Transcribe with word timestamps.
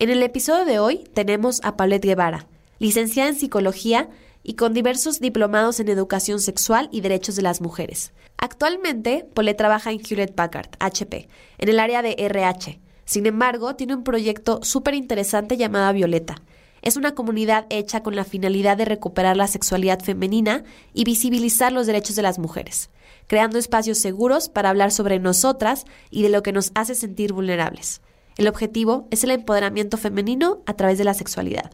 En 0.00 0.08
el 0.08 0.22
episodio 0.22 0.64
de 0.64 0.78
hoy 0.78 1.04
tenemos 1.12 1.60
a 1.62 1.76
Paulette 1.76 2.06
Guevara, 2.06 2.46
licenciada 2.78 3.28
en 3.28 3.36
psicología 3.36 4.08
y 4.42 4.54
con 4.54 4.72
diversos 4.72 5.20
diplomados 5.20 5.78
en 5.78 5.90
educación 5.90 6.40
sexual 6.40 6.88
y 6.90 7.02
derechos 7.02 7.36
de 7.36 7.42
las 7.42 7.60
mujeres. 7.60 8.14
Actualmente, 8.38 9.26
Paulette 9.34 9.58
trabaja 9.58 9.92
en 9.92 10.00
Hewlett 10.00 10.34
Packard, 10.34 10.70
HP, 10.78 11.28
en 11.58 11.68
el 11.68 11.78
área 11.78 12.00
de 12.00 12.14
RH. 12.16 12.80
Sin 13.04 13.26
embargo, 13.26 13.76
tiene 13.76 13.94
un 13.94 14.02
proyecto 14.02 14.60
súper 14.62 14.94
interesante 14.94 15.58
llamado 15.58 15.92
Violeta. 15.92 16.36
Es 16.80 16.96
una 16.96 17.14
comunidad 17.14 17.66
hecha 17.68 18.02
con 18.02 18.16
la 18.16 18.24
finalidad 18.24 18.78
de 18.78 18.86
recuperar 18.86 19.36
la 19.36 19.48
sexualidad 19.48 20.00
femenina 20.00 20.64
y 20.94 21.04
visibilizar 21.04 21.72
los 21.72 21.86
derechos 21.86 22.16
de 22.16 22.22
las 22.22 22.38
mujeres 22.38 22.88
creando 23.26 23.60
espacios 23.60 23.98
seguros 23.98 24.48
para 24.48 24.70
hablar 24.70 24.90
sobre 24.90 25.20
nosotras 25.20 25.84
y 26.10 26.24
de 26.24 26.30
lo 26.30 26.42
que 26.42 26.52
nos 26.52 26.72
hace 26.74 26.96
sentir 26.96 27.32
vulnerables. 27.32 28.00
El 28.36 28.48
objetivo 28.48 29.06
es 29.10 29.24
el 29.24 29.30
empoderamiento 29.30 29.96
femenino 29.96 30.62
a 30.66 30.74
través 30.74 30.98
de 30.98 31.04
la 31.04 31.14
sexualidad. 31.14 31.72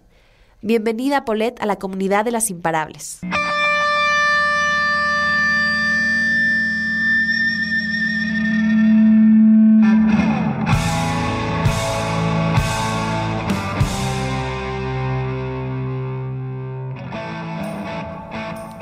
Bienvenida, 0.62 1.24
Paulette, 1.24 1.60
a 1.60 1.66
la 1.66 1.76
comunidad 1.76 2.24
de 2.24 2.32
las 2.32 2.50
imparables. 2.50 3.20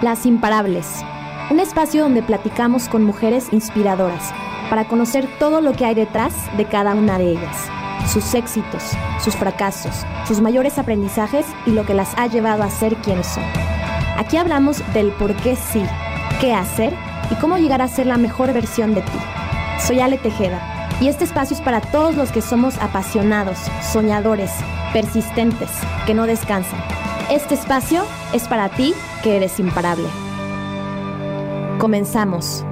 Las 0.00 0.26
imparables 0.26 0.86
un 1.50 1.60
espacio 1.60 2.02
donde 2.02 2.22
platicamos 2.22 2.88
con 2.88 3.04
mujeres 3.04 3.48
inspiradoras 3.52 4.32
para 4.74 4.88
conocer 4.88 5.28
todo 5.38 5.60
lo 5.60 5.72
que 5.72 5.84
hay 5.84 5.94
detrás 5.94 6.34
de 6.56 6.64
cada 6.64 6.96
una 6.96 7.16
de 7.16 7.30
ellas, 7.30 7.56
sus 8.12 8.34
éxitos, 8.34 8.82
sus 9.20 9.36
fracasos, 9.36 10.04
sus 10.26 10.40
mayores 10.40 10.78
aprendizajes 10.78 11.46
y 11.64 11.70
lo 11.70 11.86
que 11.86 11.94
las 11.94 12.12
ha 12.18 12.26
llevado 12.26 12.64
a 12.64 12.70
ser 12.70 12.96
quienes 12.96 13.28
son. 13.28 13.44
Aquí 14.18 14.36
hablamos 14.36 14.82
del 14.92 15.12
por 15.12 15.32
qué 15.36 15.54
sí, 15.54 15.80
qué 16.40 16.52
hacer 16.52 16.92
y 17.30 17.36
cómo 17.36 17.56
llegar 17.56 17.82
a 17.82 17.86
ser 17.86 18.08
la 18.08 18.16
mejor 18.16 18.52
versión 18.52 18.96
de 18.96 19.02
ti. 19.02 19.18
Soy 19.78 20.00
Ale 20.00 20.18
Tejeda 20.18 20.60
y 21.00 21.06
este 21.06 21.22
espacio 21.22 21.54
es 21.54 21.62
para 21.62 21.80
todos 21.80 22.16
los 22.16 22.32
que 22.32 22.42
somos 22.42 22.76
apasionados, 22.78 23.58
soñadores, 23.92 24.50
persistentes, 24.92 25.70
que 26.04 26.14
no 26.14 26.26
descansan. 26.26 26.80
Este 27.30 27.54
espacio 27.54 28.02
es 28.32 28.48
para 28.48 28.70
ti 28.70 28.92
que 29.22 29.36
eres 29.36 29.60
imparable. 29.60 30.08
Comenzamos. 31.78 32.66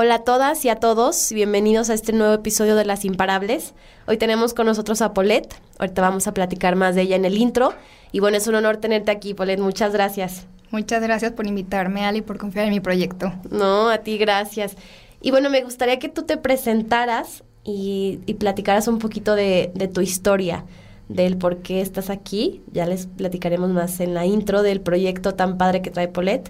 Hola 0.00 0.14
a 0.14 0.18
todas 0.20 0.64
y 0.64 0.68
a 0.68 0.76
todos, 0.76 1.32
bienvenidos 1.32 1.90
a 1.90 1.94
este 1.94 2.12
nuevo 2.12 2.32
episodio 2.32 2.76
de 2.76 2.84
Las 2.84 3.04
Imparables. 3.04 3.74
Hoy 4.06 4.16
tenemos 4.16 4.54
con 4.54 4.66
nosotros 4.66 5.02
a 5.02 5.12
Paulette, 5.12 5.56
ahorita 5.80 6.02
vamos 6.02 6.28
a 6.28 6.34
platicar 6.34 6.76
más 6.76 6.94
de 6.94 7.02
ella 7.02 7.16
en 7.16 7.24
el 7.24 7.36
intro. 7.36 7.74
Y 8.12 8.20
bueno, 8.20 8.36
es 8.36 8.46
un 8.46 8.54
honor 8.54 8.76
tenerte 8.76 9.10
aquí, 9.10 9.34
Paulette, 9.34 9.58
muchas 9.58 9.92
gracias. 9.92 10.46
Muchas 10.70 11.02
gracias 11.02 11.32
por 11.32 11.48
invitarme, 11.48 12.04
Ali, 12.04 12.22
por 12.22 12.38
confiar 12.38 12.66
en 12.66 12.70
mi 12.70 12.78
proyecto. 12.78 13.32
No, 13.50 13.88
a 13.88 13.98
ti 13.98 14.18
gracias. 14.18 14.76
Y 15.20 15.32
bueno, 15.32 15.50
me 15.50 15.64
gustaría 15.64 15.98
que 15.98 16.08
tú 16.08 16.22
te 16.22 16.36
presentaras 16.36 17.42
y, 17.64 18.20
platicaras 18.38 18.86
un 18.86 19.00
poquito 19.00 19.34
de, 19.34 19.72
de 19.74 19.88
tu 19.88 20.00
historia 20.00 20.64
del 21.08 21.36
por 21.38 21.56
qué 21.56 21.80
estás 21.80 22.08
aquí. 22.08 22.62
Ya 22.70 22.86
les 22.86 23.08
platicaremos 23.08 23.70
más 23.70 23.98
en 23.98 24.14
la 24.14 24.26
intro 24.26 24.62
del 24.62 24.80
proyecto 24.80 25.34
tan 25.34 25.58
padre 25.58 25.82
que 25.82 25.90
trae 25.90 26.06
Polet. 26.06 26.48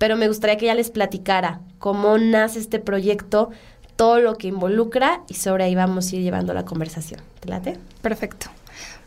Pero 0.00 0.16
me 0.16 0.28
gustaría 0.28 0.56
que 0.56 0.64
ya 0.64 0.74
les 0.74 0.88
platicara 0.88 1.60
cómo 1.78 2.16
nace 2.16 2.58
este 2.58 2.78
proyecto, 2.78 3.50
todo 3.96 4.18
lo 4.18 4.36
que 4.36 4.48
involucra 4.48 5.20
y 5.28 5.34
sobre 5.34 5.64
ahí 5.64 5.74
vamos 5.74 6.10
a 6.10 6.16
ir 6.16 6.22
llevando 6.22 6.54
la 6.54 6.64
conversación. 6.64 7.20
¿Te 7.40 7.50
late? 7.50 7.76
Perfecto. 8.00 8.46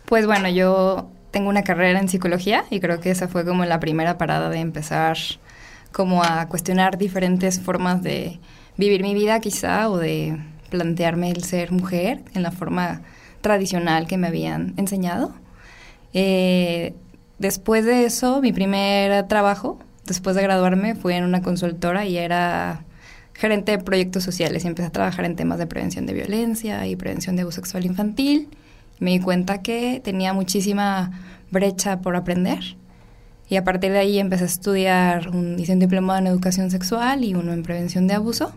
Pues 0.05 0.27
bueno, 0.27 0.50
yo 0.50 1.09
tengo 1.31 1.50
una 1.50 1.63
carrera 1.63 2.00
en 2.00 2.09
psicología 2.09 2.66
y 2.69 2.79
creo 2.79 3.00
que 3.00 3.09
esa 3.09 3.28
fue 3.28 3.44
como 3.44 3.66
la 3.66 3.79
primera 3.79 4.19
parada 4.19 4.51
de 4.51 4.59
empezar 4.59 5.18
como 5.91 6.23
a 6.23 6.47
cuestionar 6.47 7.00
diferentes 7.00 7.59
formas 7.59 8.03
de 8.03 8.39
vivir 8.78 9.01
mi 9.01 9.16
vida 9.16 9.39
quizá 9.39 9.89
o 9.89 9.97
de 9.97 10.38
plantearme 10.69 11.31
el 11.31 11.44
ser 11.44 11.72
mujer 11.72 12.22
en 12.35 12.44
la 12.44 12.51
forma 12.51 13.01
tradicional 13.41 14.06
que 14.06 14.19
me 14.19 14.28
habían 14.28 14.75
enseñado. 14.78 15.34
Eh, 16.13 16.94
después 17.39 17.84
de 17.84 18.06
eso, 18.06 18.41
mi 18.41 18.53
primer 18.53 19.28
trabajo, 19.28 19.79
después 20.06 20.36
de 20.36 20.41
graduarme, 20.44 20.96
fue 20.96 21.16
en 21.16 21.24
una 21.24 21.41
consultora 21.41 22.06
y 22.06 22.18
era 22.18 22.84
gerente 23.34 23.72
de 23.72 23.78
proyectos 23.80 24.24
sociales 24.24 24.64
y 24.64 24.68
empecé 24.68 24.88
a 24.88 24.91
trabajar 24.91 25.25
en 25.25 25.36
temas 25.36 25.58
de 25.58 25.68
prevención 25.68 26.06
de 26.06 26.14
violencia 26.14 26.86
y 26.88 26.96
prevención 26.96 27.36
de 27.36 27.41
abuso 27.41 27.56
sexual 27.56 27.86
infantil. 27.86 28.50
Me 29.00 29.12
di 29.12 29.19
cuenta 29.19 29.62
que 29.62 30.02
tenía 30.03 30.34
muchísima 30.34 31.12
brecha 31.52 32.02
por 32.02 32.16
aprender 32.16 32.78
y 33.50 33.56
a 33.56 33.63
partir 33.63 33.92
de 33.92 34.00
ahí 34.00 34.19
empecé 34.19 34.44
a 34.44 34.47
estudiar 34.47 35.30
un, 35.30 35.59
hice 35.59 35.74
un 35.74 35.80
diplomado 35.80 36.19
en 36.19 36.28
educación 36.28 36.72
sexual 36.72 37.24
y 37.24 37.34
uno 37.34 37.53
en 37.53 37.63
prevención 37.63 38.08
de 38.08 38.13
abuso. 38.13 38.53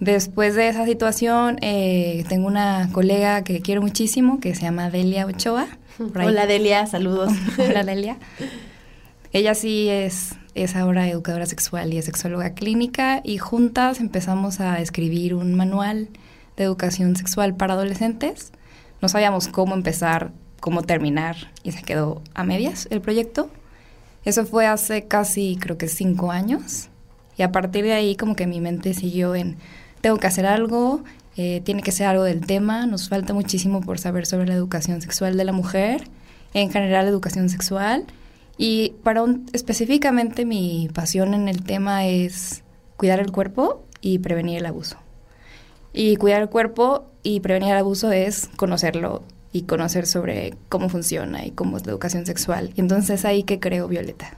Después 0.00 0.54
de 0.54 0.68
esa 0.68 0.84
situación, 0.86 1.58
eh, 1.60 2.24
tengo 2.28 2.46
una 2.46 2.88
colega 2.92 3.42
que 3.42 3.60
quiero 3.60 3.82
muchísimo, 3.82 4.38
que 4.38 4.54
se 4.54 4.62
llama 4.62 4.90
Delia 4.90 5.26
Ochoa. 5.26 5.66
Hola 6.14 6.46
Delia, 6.46 6.86
saludos. 6.86 7.32
Hola 7.58 7.82
Delia. 7.82 8.16
Ella 9.32 9.54
sí 9.54 9.88
es, 9.88 10.34
es 10.54 10.74
ahora 10.74 11.08
educadora 11.08 11.46
sexual 11.46 11.92
y 11.92 11.98
es 11.98 12.06
sexóloga 12.06 12.54
clínica 12.54 13.20
y 13.22 13.38
juntas 13.38 14.00
empezamos 14.00 14.60
a 14.60 14.80
escribir 14.80 15.34
un 15.34 15.54
manual 15.54 16.08
de 16.56 16.64
educación 16.64 17.14
sexual 17.14 17.54
para 17.54 17.74
adolescentes. 17.74 18.52
No 19.02 19.08
sabíamos 19.08 19.48
cómo 19.48 19.74
empezar, 19.74 20.32
cómo 20.60 20.82
terminar 20.82 21.36
y 21.62 21.72
se 21.72 21.82
quedó 21.82 22.22
a 22.34 22.42
medias 22.42 22.88
el 22.90 23.00
proyecto. 23.00 23.50
Eso 24.24 24.46
fue 24.46 24.66
hace 24.66 25.06
casi, 25.06 25.58
creo 25.60 25.78
que 25.78 25.88
cinco 25.88 26.32
años. 26.32 26.88
Y 27.36 27.42
a 27.42 27.52
partir 27.52 27.84
de 27.84 27.92
ahí 27.92 28.16
como 28.16 28.34
que 28.34 28.46
mi 28.46 28.60
mente 28.60 28.94
siguió 28.94 29.34
en 29.34 29.56
tengo 30.00 30.16
que 30.16 30.26
hacer 30.26 30.46
algo, 30.46 31.02
eh, 31.36 31.60
tiene 31.64 31.82
que 31.82 31.92
ser 31.92 32.06
algo 32.06 32.24
del 32.24 32.46
tema, 32.46 32.86
nos 32.86 33.08
falta 33.08 33.34
muchísimo 33.34 33.80
por 33.80 33.98
saber 33.98 34.26
sobre 34.26 34.46
la 34.46 34.54
educación 34.54 35.02
sexual 35.02 35.36
de 35.36 35.44
la 35.44 35.52
mujer, 35.52 36.04
en 36.54 36.70
general 36.70 37.06
educación 37.06 37.48
sexual, 37.48 38.04
y 38.58 38.96
para 39.04 39.22
un, 39.22 39.46
específicamente 39.52 40.44
mi 40.44 40.90
pasión 40.92 41.32
en 41.32 41.48
el 41.48 41.62
tema 41.62 42.06
es 42.06 42.64
cuidar 42.96 43.20
el 43.20 43.30
cuerpo 43.30 43.84
y 44.00 44.18
prevenir 44.18 44.58
el 44.58 44.66
abuso. 44.66 44.96
Y 45.92 46.16
cuidar 46.16 46.42
el 46.42 46.48
cuerpo 46.48 47.06
y 47.22 47.40
prevenir 47.40 47.70
el 47.70 47.78
abuso 47.78 48.10
es 48.10 48.48
conocerlo 48.56 49.22
y 49.52 49.62
conocer 49.62 50.06
sobre 50.06 50.54
cómo 50.68 50.88
funciona 50.88 51.46
y 51.46 51.52
cómo 51.52 51.76
es 51.76 51.86
la 51.86 51.92
educación 51.92 52.26
sexual. 52.26 52.72
Y 52.74 52.80
entonces 52.80 53.24
ahí 53.24 53.44
que 53.44 53.60
creo 53.60 53.88
Violeta. 53.88 54.36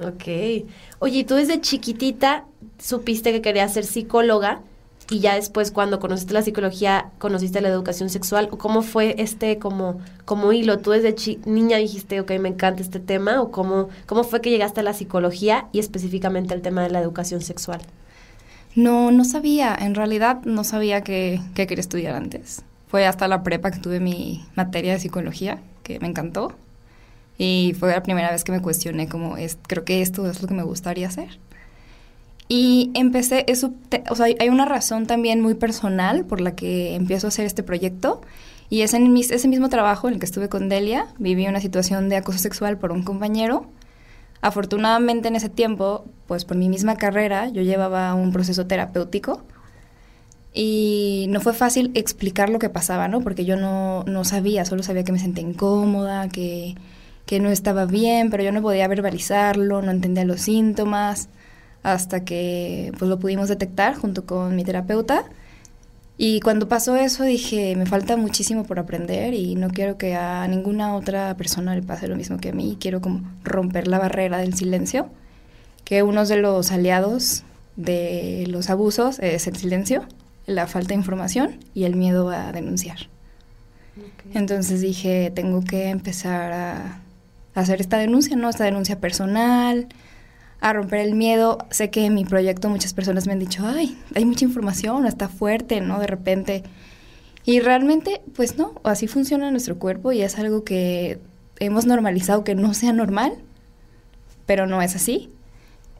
Ok. 0.00 0.64
Oye, 1.00 1.24
tú 1.24 1.34
desde 1.34 1.60
chiquitita 1.60 2.46
supiste 2.78 3.32
que 3.32 3.42
querías 3.42 3.74
ser 3.74 3.84
psicóloga 3.84 4.62
y 5.10 5.18
ya 5.18 5.34
después 5.34 5.72
cuando 5.72 5.98
conociste 5.98 6.32
la 6.32 6.42
psicología, 6.42 7.10
conociste 7.18 7.60
la 7.60 7.68
educación 7.68 8.08
sexual, 8.08 8.48
¿cómo 8.48 8.82
fue 8.82 9.16
este 9.18 9.58
como, 9.58 10.00
como 10.24 10.52
hilo? 10.52 10.78
¿Tú 10.78 10.92
desde 10.92 11.16
niña 11.46 11.78
dijiste, 11.78 12.20
ok, 12.20 12.30
me 12.38 12.48
encanta 12.48 12.80
este 12.80 13.00
tema? 13.00 13.42
¿O 13.42 13.50
cómo, 13.50 13.88
cómo 14.06 14.22
fue 14.22 14.40
que 14.40 14.50
llegaste 14.50 14.80
a 14.80 14.84
la 14.84 14.94
psicología 14.94 15.66
y 15.72 15.80
específicamente 15.80 16.54
al 16.54 16.62
tema 16.62 16.82
de 16.84 16.90
la 16.90 17.00
educación 17.00 17.40
sexual? 17.40 17.80
No, 18.76 19.10
no 19.10 19.24
sabía, 19.24 19.76
en 19.78 19.96
realidad 19.96 20.42
no 20.44 20.62
sabía 20.62 21.02
qué 21.02 21.40
quería 21.54 21.80
estudiar 21.80 22.14
antes. 22.14 22.62
Fue 22.86 23.04
hasta 23.04 23.26
la 23.26 23.42
prepa 23.42 23.72
que 23.72 23.80
tuve 23.80 23.98
mi 23.98 24.46
materia 24.54 24.92
de 24.92 25.00
psicología, 25.00 25.58
que 25.82 25.98
me 25.98 26.06
encantó. 26.06 26.52
Y 27.36 27.74
fue 27.80 27.90
la 27.90 28.02
primera 28.02 28.30
vez 28.30 28.44
que 28.44 28.52
me 28.52 28.62
cuestioné 28.62 29.08
como, 29.08 29.36
es, 29.36 29.58
creo 29.66 29.84
que 29.84 30.02
esto 30.02 30.30
es 30.30 30.40
lo 30.40 30.46
que 30.46 30.54
me 30.54 30.62
gustaría 30.62 31.08
hacer. 31.08 31.38
Y 32.52 32.90
empecé, 32.94 33.44
eso, 33.46 33.72
o 34.10 34.16
sea, 34.16 34.26
hay 34.26 34.48
una 34.48 34.64
razón 34.64 35.06
también 35.06 35.40
muy 35.40 35.54
personal 35.54 36.24
por 36.24 36.40
la 36.40 36.56
que 36.56 36.96
empiezo 36.96 37.28
a 37.28 37.28
hacer 37.28 37.46
este 37.46 37.62
proyecto. 37.62 38.22
Y 38.68 38.80
es 38.80 38.92
en 38.92 39.16
ese 39.16 39.46
mismo 39.46 39.68
trabajo 39.68 40.08
en 40.08 40.14
el 40.14 40.20
que 40.20 40.26
estuve 40.26 40.48
con 40.48 40.68
Delia, 40.68 41.06
viví 41.18 41.46
una 41.46 41.60
situación 41.60 42.08
de 42.08 42.16
acoso 42.16 42.38
sexual 42.38 42.76
por 42.76 42.90
un 42.90 43.04
compañero. 43.04 43.66
Afortunadamente 44.40 45.28
en 45.28 45.36
ese 45.36 45.48
tiempo, 45.48 46.06
pues 46.26 46.44
por 46.44 46.56
mi 46.56 46.68
misma 46.68 46.96
carrera, 46.96 47.48
yo 47.50 47.62
llevaba 47.62 48.14
un 48.14 48.32
proceso 48.32 48.66
terapéutico 48.66 49.44
y 50.52 51.26
no 51.28 51.40
fue 51.40 51.54
fácil 51.54 51.92
explicar 51.94 52.50
lo 52.50 52.58
que 52.58 52.68
pasaba, 52.68 53.06
¿no? 53.06 53.20
Porque 53.20 53.44
yo 53.44 53.54
no, 53.54 54.02
no 54.08 54.24
sabía, 54.24 54.64
solo 54.64 54.82
sabía 54.82 55.04
que 55.04 55.12
me 55.12 55.20
sentía 55.20 55.44
incómoda, 55.44 56.28
que, 56.28 56.74
que 57.26 57.38
no 57.38 57.48
estaba 57.48 57.84
bien, 57.84 58.28
pero 58.28 58.42
yo 58.42 58.50
no 58.50 58.60
podía 58.60 58.88
verbalizarlo, 58.88 59.82
no 59.82 59.92
entendía 59.92 60.24
los 60.24 60.40
síntomas 60.40 61.28
hasta 61.82 62.24
que 62.24 62.92
pues 62.98 63.08
lo 63.08 63.18
pudimos 63.18 63.48
detectar 63.48 63.94
junto 63.94 64.26
con 64.26 64.56
mi 64.56 64.64
terapeuta. 64.64 65.24
Y 66.16 66.40
cuando 66.40 66.68
pasó 66.68 66.96
eso 66.96 67.24
dije, 67.24 67.74
me 67.76 67.86
falta 67.86 68.16
muchísimo 68.16 68.64
por 68.64 68.78
aprender 68.78 69.32
y 69.32 69.54
no 69.54 69.70
quiero 69.70 69.96
que 69.96 70.14
a 70.14 70.46
ninguna 70.48 70.94
otra 70.94 71.34
persona 71.36 71.74
le 71.74 71.82
pase 71.82 72.08
lo 72.08 72.16
mismo 72.16 72.36
que 72.36 72.50
a 72.50 72.52
mí. 72.52 72.76
Quiero 72.78 73.00
como 73.00 73.22
romper 73.42 73.88
la 73.88 73.98
barrera 73.98 74.36
del 74.38 74.52
silencio, 74.52 75.08
que 75.84 76.02
uno 76.02 76.26
de 76.26 76.36
los 76.36 76.72
aliados 76.72 77.44
de 77.76 78.44
los 78.48 78.68
abusos 78.68 79.18
es 79.20 79.46
el 79.46 79.56
silencio, 79.56 80.04
la 80.44 80.66
falta 80.66 80.88
de 80.88 80.96
información 80.96 81.56
y 81.72 81.84
el 81.84 81.96
miedo 81.96 82.28
a 82.28 82.52
denunciar. 82.52 82.98
Entonces 84.34 84.82
dije, 84.82 85.32
tengo 85.34 85.62
que 85.62 85.88
empezar 85.88 86.52
a 86.52 87.00
hacer 87.54 87.80
esta 87.80 87.96
denuncia, 87.96 88.36
¿no? 88.36 88.50
Esta 88.50 88.64
denuncia 88.64 89.00
personal, 89.00 89.88
a 90.60 90.72
romper 90.72 91.00
el 91.00 91.14
miedo. 91.14 91.58
Sé 91.70 91.90
que 91.90 92.04
en 92.06 92.14
mi 92.14 92.24
proyecto 92.24 92.68
muchas 92.68 92.94
personas 92.94 93.26
me 93.26 93.32
han 93.32 93.38
dicho, 93.38 93.66
ay, 93.66 93.98
hay 94.14 94.24
mucha 94.24 94.44
información, 94.44 95.06
está 95.06 95.28
fuerte, 95.28 95.80
¿no? 95.80 95.98
De 96.00 96.06
repente. 96.06 96.62
Y 97.44 97.60
realmente, 97.60 98.20
pues 98.36 98.58
no, 98.58 98.74
así 98.84 99.06
funciona 99.06 99.50
nuestro 99.50 99.78
cuerpo 99.78 100.12
y 100.12 100.22
es 100.22 100.38
algo 100.38 100.62
que 100.62 101.18
hemos 101.58 101.86
normalizado 101.86 102.44
que 102.44 102.54
no 102.54 102.74
sea 102.74 102.92
normal, 102.92 103.32
pero 104.46 104.66
no 104.66 104.82
es 104.82 104.94
así. 104.94 105.30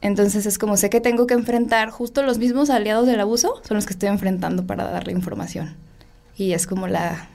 Entonces 0.01 0.45
es 0.45 0.57
como 0.57 0.77
sé 0.77 0.89
que 0.89 0.99
tengo 0.99 1.27
que 1.27 1.35
enfrentar 1.35 1.89
justo 1.91 2.23
los 2.23 2.39
mismos 2.39 2.69
aliados 2.69 3.05
del 3.05 3.19
abuso, 3.19 3.61
son 3.67 3.75
los 3.75 3.85
que 3.85 3.93
estoy 3.93 4.09
enfrentando 4.09 4.65
para 4.65 4.85
darle 4.85 5.13
información. 5.13 5.75
Y 6.35 6.53
es 6.53 6.65
como 6.67 6.87
la... 6.87 7.29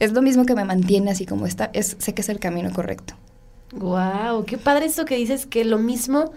Es 0.00 0.12
lo 0.12 0.22
mismo 0.22 0.44
que 0.44 0.54
me 0.54 0.64
mantiene 0.64 1.10
así 1.10 1.24
como 1.24 1.46
está, 1.46 1.70
es, 1.72 1.96
sé 1.98 2.14
que 2.14 2.22
es 2.22 2.28
el 2.28 2.40
camino 2.40 2.72
correcto. 2.72 3.14
Wow, 3.76 4.44
qué 4.44 4.56
padre 4.56 4.86
esto 4.86 5.04
que 5.04 5.16
dices 5.16 5.46
que 5.46 5.64
lo 5.64 5.78
mismo 5.78 6.32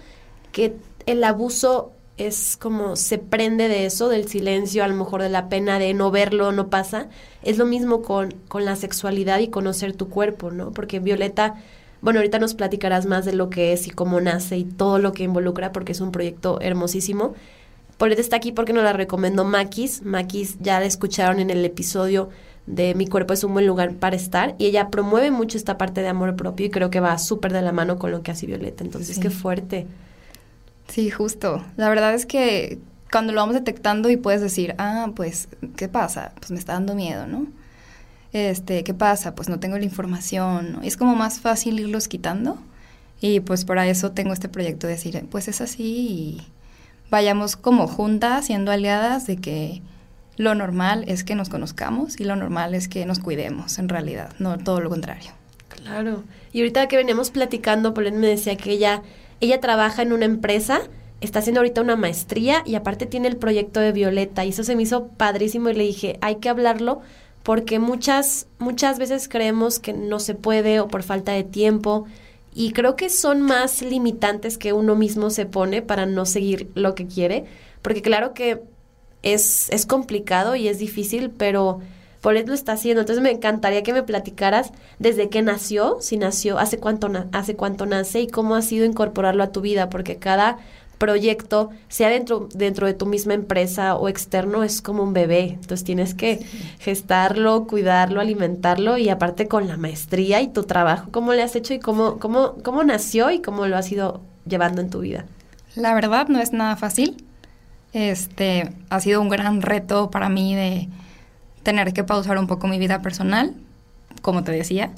que 0.51 0.75
el 1.05 1.23
abuso 1.23 1.91
es 2.17 2.57
como 2.57 2.95
se 2.95 3.19
prende 3.19 3.67
de 3.67 3.85
eso, 3.85 4.09
del 4.09 4.27
silencio, 4.27 4.83
a 4.83 4.87
lo 4.87 4.95
mejor 4.95 5.21
de 5.21 5.29
la 5.29 5.49
pena 5.49 5.77
de 5.77 5.93
no 5.93 6.09
verlo, 6.09 6.51
no 6.51 6.69
pasa. 6.69 7.09
Es 7.43 7.59
lo 7.59 7.65
mismo 7.65 8.01
con, 8.01 8.31
con 8.47 8.65
la 8.65 8.75
sexualidad 8.75 9.39
y 9.39 9.49
conocer 9.49 9.93
tu 9.93 10.09
cuerpo, 10.09 10.49
¿no? 10.49 10.71
Porque 10.71 10.99
Violeta, 10.99 11.55
bueno, 12.01 12.19
ahorita 12.19 12.39
nos 12.39 12.55
platicarás 12.55 13.05
más 13.05 13.23
de 13.23 13.33
lo 13.33 13.51
que 13.51 13.71
es 13.71 13.85
y 13.85 13.91
cómo 13.91 14.19
nace 14.19 14.57
y 14.57 14.63
todo 14.63 14.97
lo 14.97 15.13
que 15.13 15.23
involucra, 15.23 15.71
porque 15.71 15.91
es 15.91 16.01
un 16.01 16.11
proyecto 16.11 16.59
hermosísimo. 16.59 17.35
Violeta 17.99 18.21
está 18.21 18.37
aquí 18.37 18.51
porque 18.51 18.73
nos 18.73 18.83
la 18.83 18.93
recomendó 18.93 19.43
Maquis. 19.43 20.01
Maquis 20.01 20.57
ya 20.59 20.79
la 20.79 20.87
escucharon 20.87 21.39
en 21.39 21.51
el 21.51 21.63
episodio 21.63 22.29
de 22.67 22.93
Mi 22.93 23.07
cuerpo 23.07 23.33
es 23.33 23.43
un 23.43 23.53
buen 23.53 23.65
lugar 23.65 23.95
para 23.95 24.15
estar 24.15 24.55
y 24.57 24.65
ella 24.65 24.89
promueve 24.89 25.31
mucho 25.31 25.57
esta 25.57 25.77
parte 25.77 26.01
de 26.01 26.09
amor 26.09 26.35
propio 26.35 26.65
y 26.65 26.69
creo 26.69 26.89
que 26.89 26.99
va 26.99 27.17
súper 27.17 27.53
de 27.53 27.61
la 27.61 27.71
mano 27.71 27.97
con 27.97 28.11
lo 28.11 28.21
que 28.21 28.31
hace 28.31 28.45
Violeta. 28.45 28.83
Entonces, 28.83 29.17
qué 29.19 29.29
fuerte. 29.29 29.87
Sí, 30.89 31.09
justo. 31.09 31.63
La 31.77 31.89
verdad 31.89 32.13
es 32.13 32.25
que 32.25 32.79
cuando 33.11 33.31
lo 33.33 33.39
vamos 33.39 33.55
detectando 33.55 34.09
y 34.09 34.17
puedes 34.17 34.41
decir, 34.41 34.75
ah, 34.77 35.11
pues, 35.15 35.47
¿qué 35.77 35.87
pasa? 35.87 36.33
Pues 36.39 36.51
me 36.51 36.59
está 36.59 36.73
dando 36.73 36.93
miedo, 36.93 37.25
¿no? 37.25 37.47
Este, 38.33 38.83
¿qué 38.83 38.93
pasa? 38.93 39.33
Pues 39.33 39.47
no 39.47 39.59
tengo 39.59 39.77
la 39.77 39.85
información. 39.85 40.73
¿no? 40.73 40.81
Es 40.81 40.97
como 40.97 41.15
más 41.15 41.39
fácil 41.39 41.79
irlos 41.79 42.07
quitando. 42.07 42.57
Y 43.21 43.39
pues 43.39 43.65
para 43.65 43.87
eso 43.87 44.11
tengo 44.11 44.33
este 44.33 44.49
proyecto 44.49 44.87
de 44.87 44.93
decir, 44.93 45.25
pues 45.31 45.47
es 45.47 45.61
así 45.61 45.83
y 45.83 46.47
vayamos 47.09 47.55
como 47.55 47.87
juntas, 47.87 48.45
siendo 48.45 48.71
aliadas 48.71 49.25
de 49.25 49.37
que 49.37 49.81
lo 50.37 50.53
normal 50.55 51.03
es 51.07 51.23
que 51.23 51.35
nos 51.35 51.49
conozcamos 51.49 52.19
y 52.19 52.23
lo 52.23 52.35
normal 52.35 52.75
es 52.75 52.87
que 52.87 53.05
nos 53.05 53.19
cuidemos, 53.19 53.79
en 53.79 53.89
realidad, 53.89 54.33
no 54.39 54.57
todo 54.57 54.79
lo 54.79 54.89
contrario. 54.89 55.31
Claro. 55.67 56.23
Y 56.53 56.59
ahorita 56.59 56.87
que 56.87 56.95
veníamos 56.95 57.31
platicando, 57.31 57.93
Pauline 57.93 58.17
me 58.17 58.27
decía 58.27 58.55
que 58.55 58.71
ella, 58.71 59.01
ella 59.41 59.59
trabaja 59.59 60.03
en 60.03 60.13
una 60.13 60.25
empresa, 60.25 60.81
está 61.21 61.39
haciendo 61.39 61.61
ahorita 61.61 61.81
una 61.81 61.95
maestría 61.95 62.61
y 62.65 62.75
aparte 62.75 63.07
tiene 63.07 63.27
el 63.27 63.37
proyecto 63.37 63.79
de 63.79 63.91
Violeta 63.91 64.45
y 64.45 64.49
eso 64.49 64.63
se 64.63 64.75
me 64.75 64.83
hizo 64.83 65.07
padrísimo 65.07 65.69
y 65.69 65.73
le 65.73 65.83
dije, 65.83 66.19
hay 66.21 66.35
que 66.35 66.49
hablarlo 66.49 67.01
porque 67.41 67.79
muchas, 67.79 68.47
muchas 68.59 68.99
veces 68.99 69.27
creemos 69.27 69.79
que 69.79 69.93
no 69.93 70.19
se 70.19 70.35
puede 70.35 70.79
o 70.79 70.87
por 70.87 71.01
falta 71.01 71.31
de 71.31 71.43
tiempo 71.43 72.05
y 72.53 72.73
creo 72.73 72.95
que 72.95 73.09
son 73.09 73.41
más 73.41 73.81
limitantes 73.81 74.57
que 74.57 74.73
uno 74.73 74.95
mismo 74.95 75.29
se 75.29 75.45
pone 75.45 75.81
para 75.81 76.05
no 76.05 76.25
seguir 76.25 76.69
lo 76.75 76.93
que 76.93 77.07
quiere, 77.07 77.45
porque 77.81 78.01
claro 78.01 78.33
que 78.33 78.61
es, 79.23 79.69
es 79.69 79.85
complicado 79.85 80.55
y 80.55 80.67
es 80.67 80.79
difícil, 80.79 81.29
pero 81.29 81.81
por 82.21 82.35
eso 82.35 82.47
lo 82.47 82.53
está 82.53 82.73
haciendo. 82.73 83.01
Entonces 83.01 83.23
me 83.23 83.31
encantaría 83.31 83.83
que 83.83 83.93
me 83.93 84.03
platicaras 84.03 84.71
desde 84.99 85.29
qué 85.29 85.41
nació, 85.41 85.97
si 86.01 86.17
nació, 86.17 86.59
hace 86.59 86.77
cuánto, 86.77 87.09
hace 87.31 87.55
cuánto 87.55 87.85
nace 87.85 88.21
y 88.21 88.27
cómo 88.27 88.55
ha 88.55 88.61
sido 88.61 88.85
incorporarlo 88.85 89.43
a 89.43 89.51
tu 89.51 89.61
vida, 89.61 89.89
porque 89.89 90.17
cada 90.17 90.57
proyecto, 90.97 91.69
sea 91.89 92.09
dentro, 92.09 92.49
dentro 92.53 92.87
de 92.87 92.93
tu 92.93 93.05
misma 93.05 93.33
empresa 93.33 93.95
o 93.95 94.09
externo, 94.09 94.63
es 94.63 94.81
como 94.81 95.03
un 95.03 95.13
bebé. 95.13 95.51
Entonces 95.53 95.83
tienes 95.83 96.13
que 96.15 96.39
gestarlo, 96.79 97.67
cuidarlo, 97.67 98.19
alimentarlo 98.19 98.97
y 98.97 99.09
aparte 99.09 99.47
con 99.47 99.67
la 99.67 99.77
maestría 99.77 100.41
y 100.41 100.47
tu 100.47 100.63
trabajo, 100.63 101.09
¿cómo 101.11 101.33
le 101.33 101.43
has 101.43 101.55
hecho 101.55 101.73
y 101.73 101.79
cómo, 101.79 102.17
cómo, 102.17 102.55
cómo 102.63 102.83
nació 102.83 103.29
y 103.31 103.41
cómo 103.41 103.67
lo 103.67 103.77
has 103.77 103.91
ido 103.91 104.21
llevando 104.47 104.81
en 104.81 104.89
tu 104.89 105.01
vida? 105.01 105.25
La 105.75 105.93
verdad 105.93 106.27
no 106.29 106.39
es 106.39 106.51
nada 106.51 106.75
fácil. 106.75 107.26
Este, 107.97 108.69
ha 108.91 108.99
sido 108.99 109.19
un 109.21 109.27
gran 109.27 109.63
reto 109.63 110.11
para 110.11 110.29
mí 110.29 110.53
de 110.53 110.87
tener 111.63 111.93
que 111.93 112.03
pausar 112.03 112.37
un 112.37 112.45
poco 112.45 112.67
mi 112.67 112.77
vida 112.77 113.01
personal, 113.01 113.55
como 114.21 114.43
te 114.43 114.51
decía. 114.51 114.91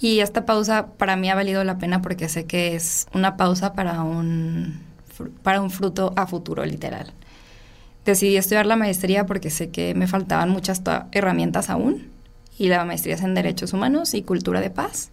Y 0.00 0.18
esta 0.18 0.46
pausa 0.46 0.88
para 0.98 1.14
mí 1.14 1.30
ha 1.30 1.36
valido 1.36 1.62
la 1.62 1.78
pena 1.78 2.02
porque 2.02 2.28
sé 2.28 2.46
que 2.46 2.74
es 2.74 3.06
una 3.14 3.36
pausa 3.36 3.74
para 3.74 4.02
un, 4.02 4.80
para 5.44 5.60
un 5.60 5.70
fruto 5.70 6.12
a 6.16 6.26
futuro, 6.26 6.64
literal. 6.64 7.12
Decidí 8.04 8.36
estudiar 8.36 8.66
la 8.66 8.74
maestría 8.74 9.26
porque 9.26 9.50
sé 9.50 9.70
que 9.70 9.94
me 9.94 10.08
faltaban 10.08 10.50
muchas 10.50 10.82
herramientas 11.12 11.70
aún. 11.70 12.08
Y 12.58 12.66
la 12.66 12.84
maestría 12.84 13.14
es 13.14 13.22
en 13.22 13.36
Derechos 13.36 13.72
Humanos 13.74 14.12
y 14.12 14.22
Cultura 14.22 14.60
de 14.60 14.70
Paz. 14.70 15.12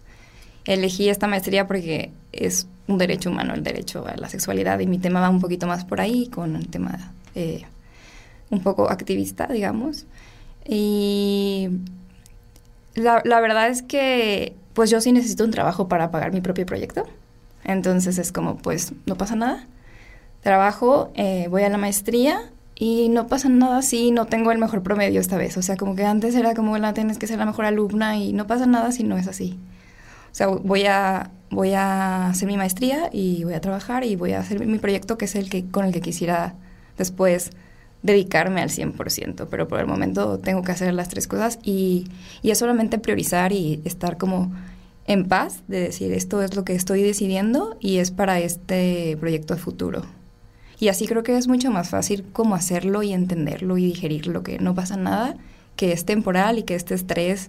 Elegí 0.64 1.08
esta 1.08 1.28
maestría 1.28 1.68
porque 1.68 2.10
es 2.32 2.66
un 2.88 2.98
derecho 2.98 3.30
humano, 3.30 3.54
el 3.54 3.62
derecho 3.62 4.04
a 4.08 4.16
la 4.16 4.28
sexualidad, 4.28 4.80
y 4.80 4.88
mi 4.88 4.98
tema 4.98 5.20
va 5.20 5.30
un 5.30 5.40
poquito 5.40 5.68
más 5.68 5.84
por 5.84 6.00
ahí, 6.00 6.26
con 6.26 6.56
el 6.56 6.66
tema 6.66 7.12
eh, 7.34 7.64
un 8.50 8.62
poco 8.62 8.90
activista, 8.90 9.46
digamos. 9.46 10.06
Y 10.66 11.68
la, 12.94 13.22
la, 13.24 13.40
verdad 13.40 13.68
es 13.68 13.82
que 13.82 14.54
pues 14.74 14.90
yo 14.90 15.00
sí 15.00 15.12
necesito 15.12 15.44
un 15.44 15.50
trabajo 15.50 15.88
para 15.88 16.10
pagar 16.10 16.32
mi 16.32 16.40
propio 16.40 16.66
proyecto. 16.66 17.04
Entonces 17.64 18.18
es 18.18 18.32
como, 18.32 18.56
pues 18.56 18.92
no 19.06 19.16
pasa 19.16 19.36
nada. 19.36 19.66
Trabajo, 20.42 21.10
eh, 21.14 21.48
voy 21.50 21.62
a 21.64 21.68
la 21.68 21.78
maestría 21.78 22.50
y 22.74 23.08
no 23.08 23.26
pasa 23.26 23.48
nada 23.48 23.82
si 23.82 24.12
no 24.12 24.26
tengo 24.26 24.52
el 24.52 24.58
mejor 24.58 24.82
promedio 24.82 25.20
esta 25.20 25.36
vez. 25.36 25.56
O 25.56 25.62
sea, 25.62 25.76
como 25.76 25.96
que 25.96 26.04
antes 26.04 26.34
era 26.34 26.54
como, 26.54 26.78
la 26.78 26.94
tienes 26.94 27.18
que 27.18 27.26
ser 27.26 27.38
la 27.38 27.44
mejor 27.44 27.64
alumna 27.64 28.16
y 28.16 28.32
no 28.32 28.46
pasa 28.46 28.66
nada 28.66 28.92
si 28.92 29.02
no 29.02 29.18
es 29.18 29.26
así. 29.26 29.58
O 30.30 30.34
sea, 30.34 30.46
voy 30.46 30.84
a, 30.86 31.30
voy 31.50 31.72
a 31.72 32.28
hacer 32.28 32.46
mi 32.46 32.56
maestría 32.56 33.10
y 33.12 33.44
voy 33.44 33.54
a 33.54 33.60
trabajar 33.60 34.04
y 34.04 34.14
voy 34.16 34.32
a 34.32 34.40
hacer 34.40 34.64
mi 34.64 34.78
proyecto 34.78 35.18
que 35.18 35.24
es 35.24 35.34
el 35.34 35.50
que 35.50 35.66
con 35.66 35.84
el 35.86 35.92
que 35.92 36.00
quisiera 36.00 36.54
después 36.98 37.50
dedicarme 38.02 38.60
al 38.60 38.70
100%, 38.70 39.48
pero 39.50 39.66
por 39.66 39.80
el 39.80 39.86
momento 39.86 40.38
tengo 40.38 40.62
que 40.62 40.72
hacer 40.72 40.92
las 40.94 41.08
tres 41.08 41.26
cosas 41.26 41.58
y, 41.62 42.08
y, 42.42 42.50
es 42.50 42.58
solamente 42.58 42.98
priorizar 42.98 43.52
y 43.52 43.80
estar 43.84 44.18
como 44.18 44.52
en 45.06 45.26
paz 45.26 45.62
de 45.68 45.80
decir 45.80 46.12
esto 46.12 46.42
es 46.42 46.54
lo 46.54 46.64
que 46.64 46.74
estoy 46.74 47.02
decidiendo 47.02 47.76
y 47.80 47.96
es 47.96 48.10
para 48.10 48.38
este 48.38 49.16
proyecto 49.18 49.54
de 49.54 49.60
futuro. 49.60 50.02
Y 50.78 50.88
así 50.88 51.06
creo 51.06 51.24
que 51.24 51.36
es 51.36 51.48
mucho 51.48 51.70
más 51.72 51.88
fácil 51.88 52.24
como 52.32 52.54
hacerlo 52.54 53.02
y 53.02 53.12
entenderlo 53.12 53.78
y 53.78 53.86
digerirlo, 53.86 54.44
que 54.44 54.58
no 54.58 54.74
pasa 54.74 54.96
nada, 54.96 55.36
que 55.74 55.92
es 55.92 56.04
temporal 56.04 56.58
y 56.58 56.62
que 56.62 56.76
este 56.76 56.94
estrés 56.94 57.48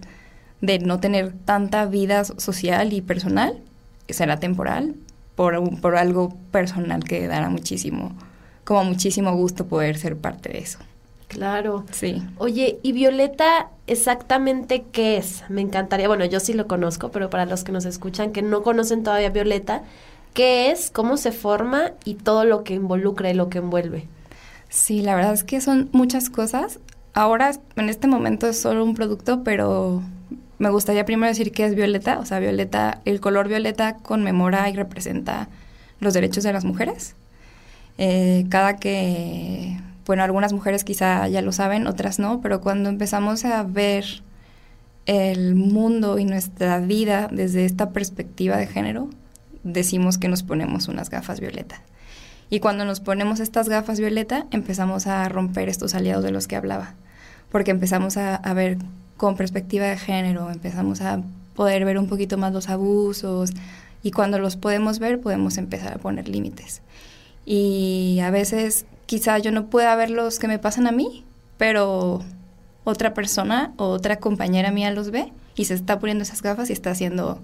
de 0.60 0.78
no 0.80 0.98
tener 0.98 1.32
tanta 1.32 1.86
vida 1.86 2.24
social 2.24 2.92
y 2.92 3.02
personal 3.02 3.60
será 4.08 4.38
temporal 4.38 4.94
por, 5.36 5.80
por 5.80 5.96
algo 5.96 6.36
personal 6.50 7.04
que 7.04 7.28
dará 7.28 7.48
muchísimo 7.50 8.12
como 8.70 8.84
muchísimo 8.84 9.34
gusto 9.34 9.66
poder 9.66 9.98
ser 9.98 10.16
parte 10.16 10.48
de 10.48 10.58
eso. 10.58 10.78
Claro. 11.26 11.84
Sí. 11.90 12.22
Oye, 12.38 12.78
¿y 12.84 12.92
Violeta 12.92 13.66
exactamente 13.88 14.84
qué 14.92 15.16
es? 15.16 15.42
Me 15.48 15.60
encantaría, 15.60 16.06
bueno, 16.06 16.24
yo 16.24 16.38
sí 16.38 16.52
lo 16.52 16.68
conozco, 16.68 17.10
pero 17.10 17.30
para 17.30 17.46
los 17.46 17.64
que 17.64 17.72
nos 17.72 17.84
escuchan 17.84 18.30
que 18.30 18.42
no 18.42 18.62
conocen 18.62 19.02
todavía 19.02 19.30
Violeta, 19.30 19.82
¿qué 20.34 20.70
es? 20.70 20.92
¿Cómo 20.92 21.16
se 21.16 21.32
forma? 21.32 21.94
Y 22.04 22.14
todo 22.14 22.44
lo 22.44 22.62
que 22.62 22.74
involucra 22.74 23.28
y 23.28 23.34
lo 23.34 23.48
que 23.48 23.58
envuelve. 23.58 24.06
Sí, 24.68 25.02
la 25.02 25.16
verdad 25.16 25.32
es 25.32 25.42
que 25.42 25.60
son 25.60 25.88
muchas 25.90 26.30
cosas. 26.30 26.78
Ahora, 27.12 27.50
en 27.74 27.88
este 27.88 28.06
momento 28.06 28.46
es 28.46 28.60
solo 28.60 28.84
un 28.84 28.94
producto, 28.94 29.42
pero 29.42 30.00
me 30.58 30.70
gustaría 30.70 31.04
primero 31.04 31.28
decir 31.28 31.50
qué 31.50 31.64
es 31.64 31.74
Violeta. 31.74 32.20
O 32.20 32.24
sea, 32.24 32.38
Violeta, 32.38 33.00
el 33.04 33.20
color 33.20 33.48
violeta 33.48 33.96
conmemora 33.96 34.70
y 34.70 34.74
representa 34.74 35.48
los 35.98 36.14
derechos 36.14 36.44
de 36.44 36.52
las 36.52 36.64
mujeres. 36.64 37.16
Eh, 38.02 38.46
cada 38.48 38.76
que, 38.78 39.78
bueno, 40.06 40.22
algunas 40.22 40.54
mujeres 40.54 40.84
quizá 40.84 41.28
ya 41.28 41.42
lo 41.42 41.52
saben, 41.52 41.86
otras 41.86 42.18
no, 42.18 42.40
pero 42.40 42.62
cuando 42.62 42.88
empezamos 42.88 43.44
a 43.44 43.62
ver 43.62 44.22
el 45.04 45.54
mundo 45.54 46.18
y 46.18 46.24
nuestra 46.24 46.78
vida 46.80 47.28
desde 47.30 47.66
esta 47.66 47.90
perspectiva 47.90 48.56
de 48.56 48.66
género, 48.66 49.10
decimos 49.64 50.16
que 50.16 50.28
nos 50.28 50.42
ponemos 50.42 50.88
unas 50.88 51.10
gafas 51.10 51.40
violeta. 51.40 51.82
Y 52.48 52.60
cuando 52.60 52.86
nos 52.86 53.00
ponemos 53.00 53.38
estas 53.38 53.68
gafas 53.68 54.00
violeta, 54.00 54.46
empezamos 54.50 55.06
a 55.06 55.28
romper 55.28 55.68
estos 55.68 55.94
aliados 55.94 56.24
de 56.24 56.30
los 56.30 56.48
que 56.48 56.56
hablaba, 56.56 56.94
porque 57.50 57.70
empezamos 57.70 58.16
a, 58.16 58.36
a 58.36 58.54
ver 58.54 58.78
con 59.18 59.36
perspectiva 59.36 59.84
de 59.84 59.98
género, 59.98 60.50
empezamos 60.50 61.02
a 61.02 61.20
poder 61.54 61.84
ver 61.84 61.98
un 61.98 62.08
poquito 62.08 62.38
más 62.38 62.54
los 62.54 62.70
abusos 62.70 63.50
y 64.02 64.10
cuando 64.10 64.38
los 64.38 64.56
podemos 64.56 65.00
ver 65.00 65.20
podemos 65.20 65.58
empezar 65.58 65.92
a 65.92 65.98
poner 65.98 66.30
límites. 66.30 66.80
Y 67.44 68.20
a 68.22 68.30
veces 68.30 68.86
quizá 69.06 69.38
yo 69.38 69.52
no 69.52 69.66
pueda 69.66 69.94
ver 69.96 70.10
los 70.10 70.38
que 70.38 70.48
me 70.48 70.58
pasan 70.58 70.86
a 70.86 70.92
mí, 70.92 71.24
pero 71.56 72.22
otra 72.84 73.14
persona 73.14 73.72
o 73.76 73.86
otra 73.86 74.16
compañera 74.16 74.70
mía 74.70 74.90
los 74.90 75.10
ve 75.10 75.32
y 75.56 75.64
se 75.66 75.74
está 75.74 75.98
poniendo 75.98 76.22
esas 76.22 76.42
gafas 76.42 76.70
y 76.70 76.72
está 76.72 76.90
haciendo 76.90 77.40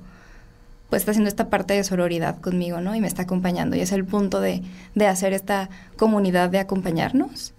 pues 0.89 1.03
está 1.03 1.11
haciendo 1.11 1.29
esta 1.29 1.51
parte 1.51 1.75
de 1.75 1.83
sororidad 1.83 2.41
conmigo, 2.41 2.81
¿no? 2.81 2.95
Y 2.95 3.01
me 3.01 3.09
está 3.09 3.23
acompañando. 3.23 3.77
Y 3.77 3.81
es 3.81 3.93
el 3.93 4.05
punto 4.05 4.41
de, 4.41 4.63
de 4.95 5.07
hacer 5.07 5.33
esta 5.33 5.69
comunidad 5.97 6.49
de 6.49 6.61
acompañarnos. 6.61 7.55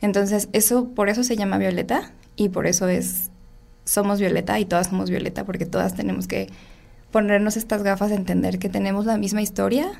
Entonces, 0.00 0.48
eso, 0.52 0.88
por 0.88 1.08
eso 1.08 1.22
se 1.22 1.36
llama 1.36 1.58
Violeta 1.58 2.10
y 2.34 2.48
por 2.48 2.66
eso 2.66 2.88
es, 2.88 3.30
somos 3.84 4.18
Violeta 4.18 4.58
y 4.58 4.64
todas 4.64 4.88
somos 4.88 5.10
Violeta, 5.10 5.44
porque 5.44 5.64
todas 5.64 5.94
tenemos 5.94 6.26
que 6.26 6.48
ponernos 7.12 7.56
estas 7.56 7.84
gafas, 7.84 8.10
entender 8.10 8.58
que 8.58 8.68
tenemos 8.68 9.06
la 9.06 9.16
misma 9.16 9.42
historia 9.42 9.92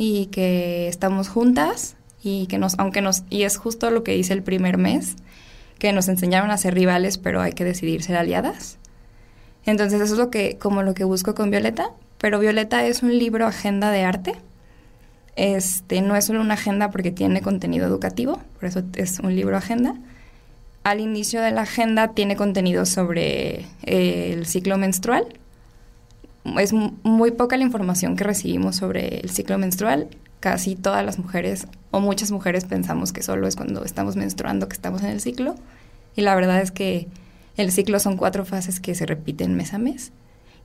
y 0.00 0.26
que 0.26 0.86
estamos 0.86 1.28
juntas 1.28 1.96
y 2.22 2.46
que 2.46 2.56
nos, 2.56 2.78
aunque 2.78 3.02
nos, 3.02 3.24
y 3.30 3.42
es 3.42 3.56
justo 3.56 3.90
lo 3.90 4.04
que 4.04 4.12
dice 4.12 4.32
el 4.32 4.44
primer 4.44 4.78
mes, 4.78 5.16
que 5.80 5.92
nos 5.92 6.08
enseñaron 6.08 6.52
a 6.52 6.56
ser 6.56 6.74
rivales, 6.74 7.18
pero 7.18 7.40
hay 7.42 7.52
que 7.52 7.64
decidir 7.64 8.04
ser 8.04 8.16
aliadas. 8.16 8.78
Entonces 9.66 10.00
eso 10.00 10.14
es 10.14 10.18
lo 10.18 10.30
que, 10.30 10.56
como 10.56 10.84
lo 10.84 10.94
que 10.94 11.02
busco 11.02 11.34
con 11.34 11.50
Violeta, 11.50 11.90
pero 12.18 12.38
Violeta 12.38 12.86
es 12.86 13.02
un 13.02 13.18
libro 13.18 13.44
agenda 13.44 13.90
de 13.90 14.04
arte. 14.04 14.34
Este, 15.34 16.00
no 16.00 16.14
es 16.14 16.26
solo 16.26 16.42
una 16.42 16.54
agenda 16.54 16.92
porque 16.92 17.10
tiene 17.10 17.42
contenido 17.42 17.84
educativo, 17.84 18.40
por 18.54 18.68
eso 18.68 18.84
es 18.94 19.18
un 19.18 19.34
libro 19.34 19.56
agenda. 19.56 19.96
Al 20.84 21.00
inicio 21.00 21.42
de 21.42 21.50
la 21.50 21.62
agenda 21.62 22.14
tiene 22.14 22.36
contenido 22.36 22.86
sobre 22.86 23.66
eh, 23.82 24.32
el 24.32 24.46
ciclo 24.46 24.78
menstrual. 24.78 25.26
Es 26.58 26.72
muy 26.72 27.30
poca 27.32 27.56
la 27.56 27.64
información 27.64 28.16
que 28.16 28.24
recibimos 28.24 28.76
sobre 28.76 29.20
el 29.20 29.30
ciclo 29.30 29.58
menstrual. 29.58 30.08
Casi 30.40 30.76
todas 30.76 31.04
las 31.04 31.18
mujeres 31.18 31.66
o 31.90 32.00
muchas 32.00 32.30
mujeres 32.30 32.64
pensamos 32.64 33.12
que 33.12 33.22
solo 33.22 33.46
es 33.46 33.56
cuando 33.56 33.84
estamos 33.84 34.16
menstruando 34.16 34.68
que 34.68 34.74
estamos 34.74 35.02
en 35.02 35.10
el 35.10 35.20
ciclo. 35.20 35.56
Y 36.16 36.22
la 36.22 36.34
verdad 36.34 36.60
es 36.60 36.70
que 36.70 37.08
el 37.56 37.72
ciclo 37.72 37.98
son 38.00 38.16
cuatro 38.16 38.44
fases 38.44 38.80
que 38.80 38.94
se 38.94 39.04
repiten 39.04 39.56
mes 39.56 39.74
a 39.74 39.78
mes 39.78 40.12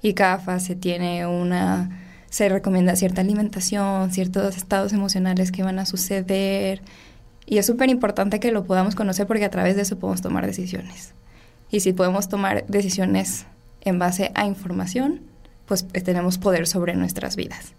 y 0.03 0.13
cada 0.13 0.37
fase 0.37 0.75
tiene 0.75 1.25
una, 1.25 1.89
se 2.29 2.49
recomienda 2.49 2.95
cierta 2.95 3.21
alimentación, 3.21 4.11
ciertos 4.11 4.57
estados 4.57 4.93
emocionales 4.93 5.51
que 5.51 5.63
van 5.63 5.79
a 5.79 5.85
suceder 5.85 6.81
y 7.45 7.57
es 7.57 7.65
súper 7.65 7.89
importante 7.89 8.39
que 8.39 8.51
lo 8.51 8.65
podamos 8.65 8.95
conocer 8.95 9.25
porque 9.25 9.45
a 9.45 9.49
través 9.49 9.75
de 9.75 9.81
eso 9.81 9.97
podemos 9.97 10.21
tomar 10.21 10.45
decisiones. 10.45 11.13
Y 11.71 11.79
si 11.79 11.93
podemos 11.93 12.29
tomar 12.29 12.65
decisiones 12.67 13.45
en 13.81 13.97
base 13.97 14.31
a 14.35 14.45
información, 14.45 15.21
pues 15.65 15.85
eh, 15.93 16.01
tenemos 16.01 16.37
poder 16.37 16.67
sobre 16.67 16.95
nuestras 16.95 17.35
vidas. 17.35 17.73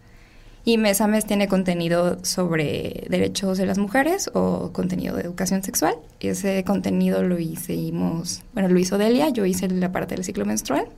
Y 0.66 0.78
Mes 0.78 1.00
a 1.00 1.06
Mes 1.06 1.26
tiene 1.26 1.46
contenido 1.46 2.24
sobre 2.24 3.06
derechos 3.10 3.58
de 3.58 3.66
las 3.66 3.76
mujeres 3.76 4.30
o 4.32 4.70
contenido 4.72 5.14
de 5.14 5.22
educación 5.22 5.62
sexual. 5.62 5.94
Y 6.20 6.28
ese 6.28 6.64
contenido 6.64 7.22
lo 7.22 7.38
hicimos, 7.38 8.42
bueno, 8.54 8.70
lo 8.70 8.78
hizo 8.78 8.96
Delia, 8.96 9.28
yo 9.28 9.44
hice 9.44 9.68
la 9.68 9.92
parte 9.92 10.14
del 10.14 10.24
ciclo 10.24 10.46
menstrual 10.46 10.88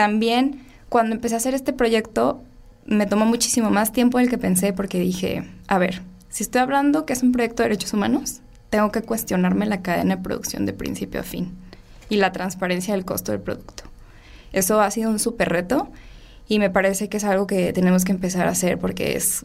también 0.00 0.62
cuando 0.88 1.14
empecé 1.14 1.34
a 1.34 1.36
hacer 1.36 1.52
este 1.52 1.74
proyecto 1.74 2.42
me 2.86 3.04
tomó 3.04 3.26
muchísimo 3.26 3.68
más 3.68 3.92
tiempo 3.92 4.16
del 4.16 4.30
que 4.30 4.38
pensé 4.38 4.72
porque 4.72 4.98
dije, 4.98 5.44
a 5.68 5.76
ver, 5.76 6.00
si 6.30 6.42
estoy 6.42 6.62
hablando 6.62 7.04
que 7.04 7.12
es 7.12 7.22
un 7.22 7.32
proyecto 7.32 7.62
de 7.62 7.68
derechos 7.68 7.92
humanos, 7.92 8.40
tengo 8.70 8.90
que 8.90 9.02
cuestionarme 9.02 9.66
la 9.66 9.82
cadena 9.82 10.16
de 10.16 10.22
producción 10.22 10.64
de 10.64 10.72
principio 10.72 11.20
a 11.20 11.22
fin 11.22 11.52
y 12.08 12.16
la 12.16 12.32
transparencia 12.32 12.94
del 12.94 13.04
costo 13.04 13.32
del 13.32 13.42
producto. 13.42 13.89
Eso 14.52 14.80
ha 14.80 14.90
sido 14.90 15.10
un 15.10 15.18
súper 15.18 15.48
reto 15.48 15.88
y 16.48 16.58
me 16.58 16.70
parece 16.70 17.08
que 17.08 17.16
es 17.16 17.24
algo 17.24 17.46
que 17.46 17.72
tenemos 17.72 18.04
que 18.04 18.12
empezar 18.12 18.46
a 18.46 18.50
hacer 18.50 18.78
porque 18.78 19.16
es 19.16 19.44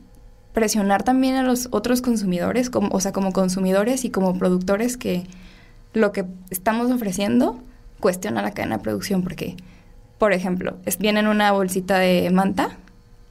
presionar 0.54 1.04
también 1.04 1.36
a 1.36 1.44
los 1.44 1.68
otros 1.72 2.02
consumidores, 2.02 2.70
como, 2.70 2.90
o 2.92 3.00
sea, 3.00 3.12
como 3.12 3.34
consumidores 3.34 4.06
y 4.06 4.10
como 4.10 4.38
productores 4.38 4.98
que 4.98 5.24
lo 5.94 6.12
que 6.12 6.26
estamos 6.50 6.92
ofreciendo 6.92 7.60
cuestiona 8.00 8.42
la 8.42 8.52
cadena 8.52 8.78
de 8.78 8.84
producción 8.84 9.22
porque 9.22 9.58
por 10.18 10.34
ejemplo, 10.34 10.78
viene 11.00 11.20
en 11.20 11.28
una 11.28 11.52
bolsita 11.52 11.98
de 12.00 12.30
manta. 12.30 12.78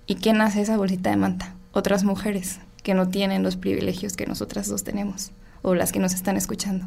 ¿Y 0.06 0.16
quién 0.16 0.40
hace 0.40 0.60
esa 0.60 0.76
bolsita 0.76 1.10
de 1.10 1.16
manta? 1.16 1.54
Otras 1.72 2.04
mujeres 2.04 2.60
que 2.82 2.94
no 2.94 3.08
tienen 3.08 3.42
los 3.42 3.56
privilegios 3.56 4.16
que 4.16 4.26
nosotras 4.26 4.68
dos 4.68 4.84
tenemos 4.84 5.30
o 5.62 5.74
las 5.74 5.92
que 5.92 5.98
nos 5.98 6.12
están 6.12 6.36
escuchando. 6.36 6.86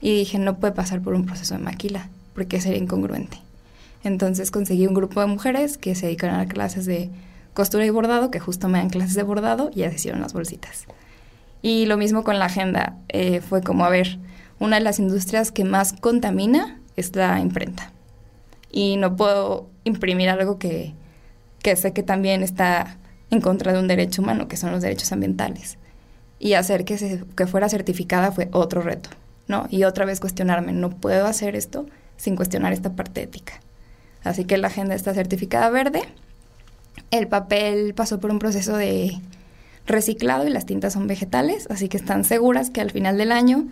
Y 0.00 0.14
dije, 0.14 0.38
no 0.38 0.58
puede 0.58 0.74
pasar 0.74 1.00
por 1.00 1.14
un 1.14 1.24
proceso 1.24 1.54
de 1.54 1.60
maquila 1.60 2.08
porque 2.34 2.60
sería 2.60 2.78
incongruente. 2.78 3.38
Entonces 4.08 4.50
conseguí 4.50 4.86
un 4.86 4.94
grupo 4.94 5.20
de 5.20 5.26
mujeres 5.26 5.76
que 5.76 5.94
se 5.94 6.06
dedican 6.06 6.34
a 6.34 6.46
clases 6.46 6.86
de 6.86 7.10
costura 7.52 7.84
y 7.84 7.90
bordado, 7.90 8.30
que 8.30 8.40
justo 8.40 8.66
me 8.68 8.78
dan 8.78 8.88
clases 8.88 9.14
de 9.14 9.22
bordado 9.22 9.70
y 9.74 9.80
ya 9.80 9.90
se 9.90 9.96
hicieron 9.96 10.22
las 10.22 10.32
bolsitas. 10.32 10.86
Y 11.60 11.84
lo 11.84 11.98
mismo 11.98 12.24
con 12.24 12.38
la 12.38 12.46
agenda, 12.46 12.96
eh, 13.10 13.42
fue 13.42 13.62
como, 13.62 13.84
a 13.84 13.90
ver, 13.90 14.18
una 14.60 14.76
de 14.76 14.82
las 14.82 14.98
industrias 14.98 15.52
que 15.52 15.64
más 15.64 15.92
contamina 15.92 16.80
es 16.96 17.14
la 17.14 17.38
imprenta 17.38 17.92
y 18.72 18.96
no 18.96 19.14
puedo 19.14 19.68
imprimir 19.84 20.30
algo 20.30 20.58
que, 20.58 20.94
sé 21.62 21.92
que 21.92 22.02
también 22.02 22.42
está 22.42 22.96
en 23.30 23.42
contra 23.42 23.74
de 23.74 23.78
un 23.78 23.88
derecho 23.88 24.22
humano, 24.22 24.48
que 24.48 24.56
son 24.56 24.72
los 24.72 24.80
derechos 24.80 25.12
ambientales. 25.12 25.76
Y 26.38 26.54
hacer 26.54 26.86
que, 26.86 26.96
se, 26.96 27.24
que 27.36 27.46
fuera 27.46 27.68
certificada 27.68 28.32
fue 28.32 28.48
otro 28.52 28.80
reto, 28.80 29.10
¿no? 29.48 29.66
Y 29.68 29.84
otra 29.84 30.06
vez 30.06 30.18
cuestionarme, 30.18 30.72
no 30.72 30.88
puedo 30.88 31.26
hacer 31.26 31.56
esto 31.56 31.84
sin 32.16 32.36
cuestionar 32.36 32.72
esta 32.72 32.92
parte 32.92 33.22
ética. 33.22 33.60
Así 34.28 34.44
que 34.44 34.58
la 34.58 34.68
agenda 34.68 34.94
está 34.94 35.14
certificada 35.14 35.70
verde. 35.70 36.02
El 37.10 37.28
papel 37.28 37.94
pasó 37.94 38.20
por 38.20 38.30
un 38.30 38.38
proceso 38.38 38.76
de 38.76 39.18
reciclado 39.86 40.46
y 40.46 40.50
las 40.50 40.66
tintas 40.66 40.92
son 40.92 41.06
vegetales, 41.06 41.66
así 41.70 41.88
que 41.88 41.96
están 41.96 42.24
seguras 42.24 42.68
que 42.68 42.82
al 42.82 42.90
final 42.90 43.16
del 43.16 43.32
año 43.32 43.66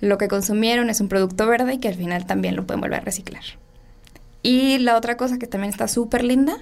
lo 0.00 0.16
que 0.16 0.28
consumieron 0.28 0.88
es 0.88 1.02
un 1.02 1.08
producto 1.08 1.46
verde 1.46 1.74
y 1.74 1.78
que 1.78 1.88
al 1.88 1.94
final 1.94 2.24
también 2.24 2.56
lo 2.56 2.66
pueden 2.66 2.80
volver 2.80 3.00
a 3.00 3.04
reciclar. 3.04 3.42
Y 4.42 4.78
la 4.78 4.96
otra 4.96 5.18
cosa 5.18 5.38
que 5.38 5.46
también 5.46 5.70
está 5.70 5.86
súper 5.86 6.24
linda 6.24 6.56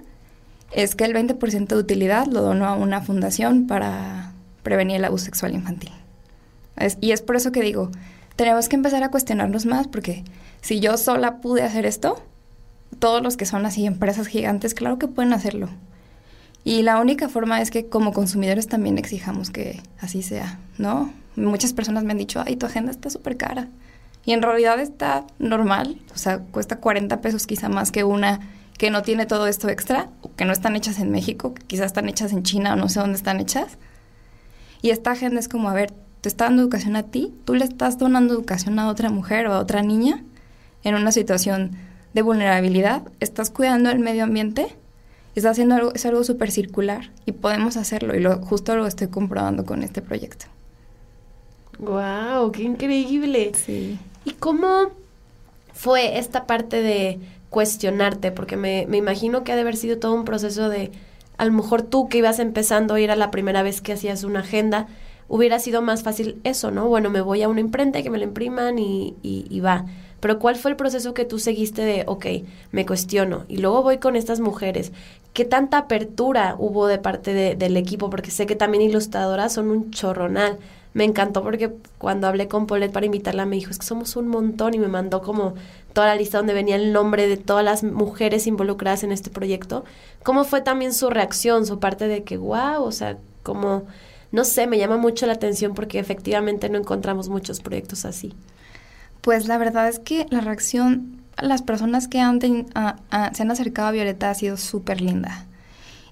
es 0.73 0.97
que 0.97 1.05
el 1.05 1.15
20% 1.15 1.69
de 1.69 1.77
utilidad 1.77 2.27
lo 2.27 2.43
donó 2.43 2.67
a 2.67 2.75
una 2.75 3.01
fundación 3.01 3.69
para 3.69 4.33
prevenir 4.65 4.97
el 4.97 5.05
abuso 5.05 5.27
sexual 5.27 5.55
infantil. 5.55 5.93
y 7.01 7.13
es 7.13 7.23
por 7.23 7.37
eso 7.37 7.53
que 7.53 7.63
digo, 7.63 7.93
tenemos 8.35 8.69
que 8.69 8.75
empezar 8.75 9.05
a 9.05 9.11
cuestionarnos 9.13 9.65
más 9.65 9.87
porque 9.87 10.25
si 10.61 10.81
yo 10.81 10.97
sola 10.97 11.37
pude 11.37 11.63
hacer 11.63 11.87
esto, 11.87 12.21
todos 12.99 13.23
los 13.23 13.37
que 13.37 13.47
son 13.47 13.67
así 13.67 13.87
empresas 13.87 14.27
gigantes, 14.27 14.75
claro 14.75 14.99
que 14.99 15.09
pueden 15.09 15.33
hacerlo. 15.33 15.69
Y 16.65 16.83
la 16.83 17.01
única 17.01 17.29
forma 17.29 17.61
es 17.61 17.71
que 17.71 17.89
como 17.89 18.13
consumidores 18.13 18.67
también 18.67 18.99
exijamos 18.99 19.51
que 19.51 19.81
así 20.01 20.23
sea, 20.23 20.59
¿no? 20.77 21.13
Muchas 21.37 21.73
personas 21.73 22.05
me 22.05 22.13
han 22.13 22.19
dicho, 22.19 22.43
ay, 22.45 22.57
tu 22.57 22.67
agenda 22.67 22.91
está 22.91 23.11
súper 23.11 23.37
cara. 23.37 23.69
Y 24.25 24.33
en 24.33 24.43
realidad 24.43 24.79
está 24.81 25.25
normal, 25.39 25.99
o 26.15 26.19
sea, 26.19 26.41
cuesta 26.41 26.77
40 26.77 27.21
pesos 27.21 27.47
quizá 27.47 27.69
más 27.69 27.91
que 27.93 28.05
una 28.05 28.41
que 28.77 28.91
no 28.91 29.03
tiene 29.03 29.27
todo 29.27 29.47
esto 29.47 29.69
extra, 29.69 30.09
o 30.23 30.35
que 30.35 30.45
no 30.45 30.53
están 30.53 30.77
hechas 30.77 30.99
en 31.01 31.11
México, 31.11 31.53
que 31.53 31.63
quizás 31.65 31.87
están 31.87 32.09
hechas 32.09 32.33
en 32.33 32.45
China 32.45 32.75
o 32.75 32.77
no 32.77 32.89
sé 32.89 33.01
dónde 33.01 33.17
están 33.17 33.41
hechas. 33.41 33.79
Y 34.83 34.91
esta 34.91 35.13
agenda 35.13 35.41
es 35.41 35.49
como, 35.49 35.69
a 35.69 35.75
ver, 35.75 35.93
te 36.21 36.29
está 36.29 36.45
dando 36.45 36.63
educación 36.63 36.95
a 36.95 37.05
ti, 37.05 37.35
tú 37.45 37.55
le 37.55 37.65
estás 37.65 37.99
donando 37.99 38.35
educación 38.35 38.79
a 38.79 38.89
otra 38.89 39.11
mujer 39.11 39.47
o 39.47 39.55
a 39.55 39.59
otra 39.59 39.83
niña 39.83 40.23
en 40.85 40.95
una 40.95 41.11
situación 41.11 41.77
de 42.15 42.23
vulnerabilidad, 42.23 43.03
estás 43.21 43.51
cuidando 43.51 43.91
el 43.91 43.99
medio 43.99 44.25
ambiente, 44.25 44.67
estás 45.35 45.53
haciendo 45.53 45.75
algo, 45.77 45.93
es 45.95 46.05
algo 46.07 46.25
súper 46.25 46.51
circular 46.51 47.11
y 47.27 47.33
podemos 47.33 47.77
hacerlo 47.77 48.17
y 48.17 48.21
lo, 48.21 48.39
justo 48.39 48.77
lo 48.77 48.87
estoy 48.87 49.09
comprobando 49.09 49.65
con 49.65 49.83
este 49.83 50.03
proyecto. 50.03 50.47
¡Wow! 51.79 52.51
¡Qué 52.53 52.63
increíble! 52.63 53.53
Sí. 53.55 53.99
¿Y 54.25 54.33
cómo 54.33 54.91
fue 55.73 56.19
esta 56.19 56.47
parte 56.47 56.83
de 56.83 57.21
cuestionarte? 57.51 58.33
Porque 58.33 58.57
me, 58.57 58.87
me 58.89 58.97
imagino 58.97 59.45
que 59.45 59.53
ha 59.53 59.55
de 59.55 59.63
haber 59.63 59.77
sido 59.77 59.99
todo 59.99 60.15
un 60.15 60.25
proceso 60.25 60.69
de, 60.69 60.91
a 61.37 61.45
lo 61.45 61.53
mejor 61.53 61.83
tú 61.83 62.09
que 62.09 62.19
ibas 62.19 62.41
empezando 62.41 62.95
a 62.95 63.01
ir 63.01 63.11
a 63.11 63.17
la 63.17 63.31
primera 63.31 63.63
vez 63.63 63.81
que 63.81 63.93
hacías 63.93 64.25
una 64.25 64.41
agenda, 64.41 64.89
hubiera 65.29 65.59
sido 65.59 65.83
más 65.83 66.03
fácil 66.03 66.41
eso, 66.45 66.71
¿no? 66.71 66.89
Bueno, 66.89 67.11
me 67.11 67.21
voy 67.21 67.43
a 67.43 67.49
una 67.49 67.61
imprenta 67.61 68.03
que 68.03 68.11
me 68.11 68.19
la 68.19 68.25
impriman 68.25 68.79
y, 68.79 69.15
y, 69.23 69.61
va. 69.61 69.85
Pero 70.21 70.39
¿cuál 70.39 70.57
fue 70.57 70.71
el 70.71 70.77
proceso 70.77 71.15
que 71.15 71.25
tú 71.25 71.39
seguiste 71.39 71.83
de, 71.83 72.05
ok, 72.07 72.27
me 72.73 72.87
cuestiono 72.87 73.45
y 73.49 73.59
luego 73.59 73.83
voy 73.83 73.99
con 73.99 74.17
estas 74.17 74.41
mujeres? 74.41 74.93
¿Qué 75.33 75.45
tanta 75.45 75.79
apertura 75.79 76.57
hubo 76.59 76.87
de 76.87 76.99
parte 76.99 77.57
del 77.57 77.77
equipo? 77.77 78.11
Porque 78.11 78.31
sé 78.31 78.47
que 78.47 78.57
también 78.57 78.83
ilustradoras 78.83 79.53
son 79.53 79.71
un 79.71 79.91
chorronal 79.91 80.59
me 80.95 81.05
encantó 81.05 81.43
porque 81.43 81.73
cuando 81.99 82.27
hablé 82.27 82.49
con 82.49 82.67
Paulette 82.67 82.93
para 82.93 83.07
invitarla 83.07 83.47
me 83.47 83.57
dijo, 83.57 83.71
es 83.71 83.79
que 83.79 83.87
somos 83.87 84.17
un 84.17 84.29
montón 84.29 84.75
y 84.75 84.79
me 84.79 84.89
mandó 84.89 85.23
como 85.23 85.55
toda 85.93 86.09
la 86.09 86.17
lista 86.17 86.39
donde 86.39 86.55
venía 86.55 86.77
el 86.77 86.93
nombre 86.93 87.29
de 87.29 87.37
todas 87.37 87.65
las 87.65 87.85
mujeres 87.85 88.47
involucradas 88.47 89.05
en 89.05 89.13
este 89.13 89.31
proyecto. 89.31 89.85
¿Cómo 90.23 90.45
fue 90.45 90.61
también 90.61 90.93
su 90.93 91.11
reacción, 91.11 91.67
su 91.67 91.79
parte 91.79 92.09
de 92.09 92.25
que, 92.25 92.37
wow, 92.37 92.83
o 92.83 92.93
sea, 92.93 93.19
como, 93.43 93.85
no 94.33 94.45
sé, 94.45 94.67
me 94.67 94.79
llama 94.79 94.97
mucho 94.97 95.27
la 95.27 95.35
atención 95.35 95.75
porque 95.75 95.99
efectivamente 95.99 96.69
no 96.69 96.79
encontramos 96.79 97.29
muchos 97.29 97.61
proyectos 97.61 98.05
así? 98.05 98.35
Pues 99.29 99.47
la 99.47 99.59
verdad 99.59 99.87
es 99.91 99.99
que 99.99 100.25
la 100.31 100.41
reacción 100.41 101.21
las 101.37 101.61
personas 101.61 102.09
que 102.09 102.19
han 102.19 102.41
se 102.41 103.43
han 103.43 103.51
acercado 103.51 103.89
a 103.89 103.91
Violeta 103.91 104.31
ha 104.31 104.35
sido 104.35 104.57
súper 104.57 105.03
linda. 105.03 105.45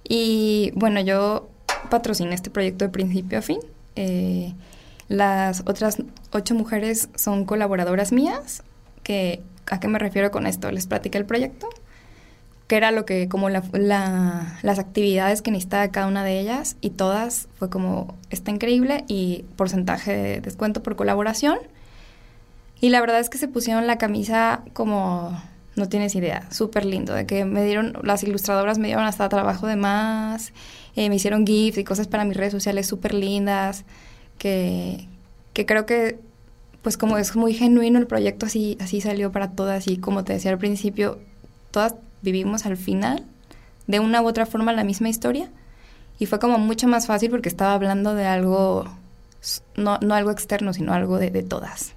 Y 0.07 0.71
bueno, 0.75 1.01
yo 1.01 1.49
patrociné 1.89 2.35
este 2.35 2.51
proyecto 2.51 2.85
de 2.85 2.91
principio 2.91 3.39
a 3.39 3.41
fin. 3.41 3.61
Eh, 3.95 4.53
Las 5.09 5.61
otras 5.61 5.97
ocho 6.31 6.55
mujeres 6.55 7.09
son 7.15 7.47
colaboradoras 7.47 8.13
mías, 8.13 8.63
que 9.03 9.43
¿a 9.65 9.81
qué 9.81 9.89
me 9.89 9.99
refiero 9.99 10.31
con 10.31 10.47
esto? 10.47 10.71
Les 10.71 10.87
platiqué 10.87 11.17
el 11.17 11.25
proyecto, 11.25 11.71
que 12.67 12.77
era 12.77 12.91
lo 12.91 13.07
que, 13.07 13.31
como 13.31 13.49
la, 13.49 13.63
las 13.73 14.79
actividades 14.79 15.41
que 15.41 15.51
necesitaba 15.51 15.89
cada 15.89 16.07
una 16.07 16.23
de 16.23 16.39
ellas, 16.39 16.77
y 16.83 16.91
todas 16.91 17.49
fue 17.59 17.71
como, 17.71 18.15
está 18.29 18.51
increíble, 18.51 19.07
y 19.09 19.47
porcentaje 19.57 20.15
de 20.15 20.41
descuento 20.43 20.83
por 20.83 20.97
colaboración. 20.97 21.57
Y 22.81 22.91
la 22.91 23.01
verdad 23.01 23.21
es 23.21 23.31
que 23.31 23.39
se 23.39 23.49
pusieron 23.49 23.87
la 23.87 23.99
camisa 23.99 24.63
como 24.73 25.41
no 25.77 25.89
tienes 25.89 26.15
idea, 26.15 26.51
súper 26.51 26.87
lindo, 26.87 27.13
de 27.13 27.27
que 27.27 27.45
me 27.45 27.63
dieron, 27.65 27.99
las 28.03 28.23
ilustradoras 28.23 28.79
me 28.79 28.89
dieron 28.89 29.05
hasta 29.05 29.29
trabajo 29.29 29.67
de 29.67 29.77
más, 29.77 30.53
eh, 30.97 31.11
me 31.11 31.17
hicieron 31.17 31.47
GIFs 31.47 31.79
y 31.79 31.85
cosas 31.85 32.09
para 32.09 32.25
mis 32.25 32.37
redes 32.37 32.53
sociales 32.53 32.87
súper 32.87 33.13
lindas, 33.13 33.85
que, 34.39 35.07
que 35.53 35.67
creo 35.67 35.85
que 35.85 36.19
pues 36.81 36.97
como 36.97 37.19
es 37.19 37.35
muy 37.35 37.53
genuino 37.53 37.99
el 37.99 38.07
proyecto, 38.07 38.47
así, 38.47 38.79
así 38.81 39.01
salió 39.01 39.33
para 39.33 39.51
todas 39.51 39.89
y 39.89 39.99
como 39.99 40.25
te 40.25 40.33
decía 40.33 40.53
al 40.53 40.59
principio, 40.59 41.19
todas 41.73 41.95
vivimos 42.23 42.65
al 42.65 42.77
final 42.77 43.25
de 43.87 44.01
una 44.01 44.23
u 44.23 44.27
otra 44.29 44.47
forma 44.47 44.73
la 44.73 44.85
misma 44.85 45.09
historia 45.09 45.51
y 46.19 46.27
fue 46.27 46.39
como 46.39 46.59
mucho 46.59 46.89
más 46.89 47.07
fácil 47.07 47.31
porque 47.31 47.49
estaba 47.49 47.75
hablando 47.75 48.15
de 48.15 48.25
algo, 48.25 48.85
no, 49.77 49.99
no 50.01 50.15
algo 50.15 50.31
externo, 50.31 50.73
sino 50.73 50.95
algo 50.95 51.19
de, 51.19 51.31
de 51.31 51.43
todas. 51.43 51.96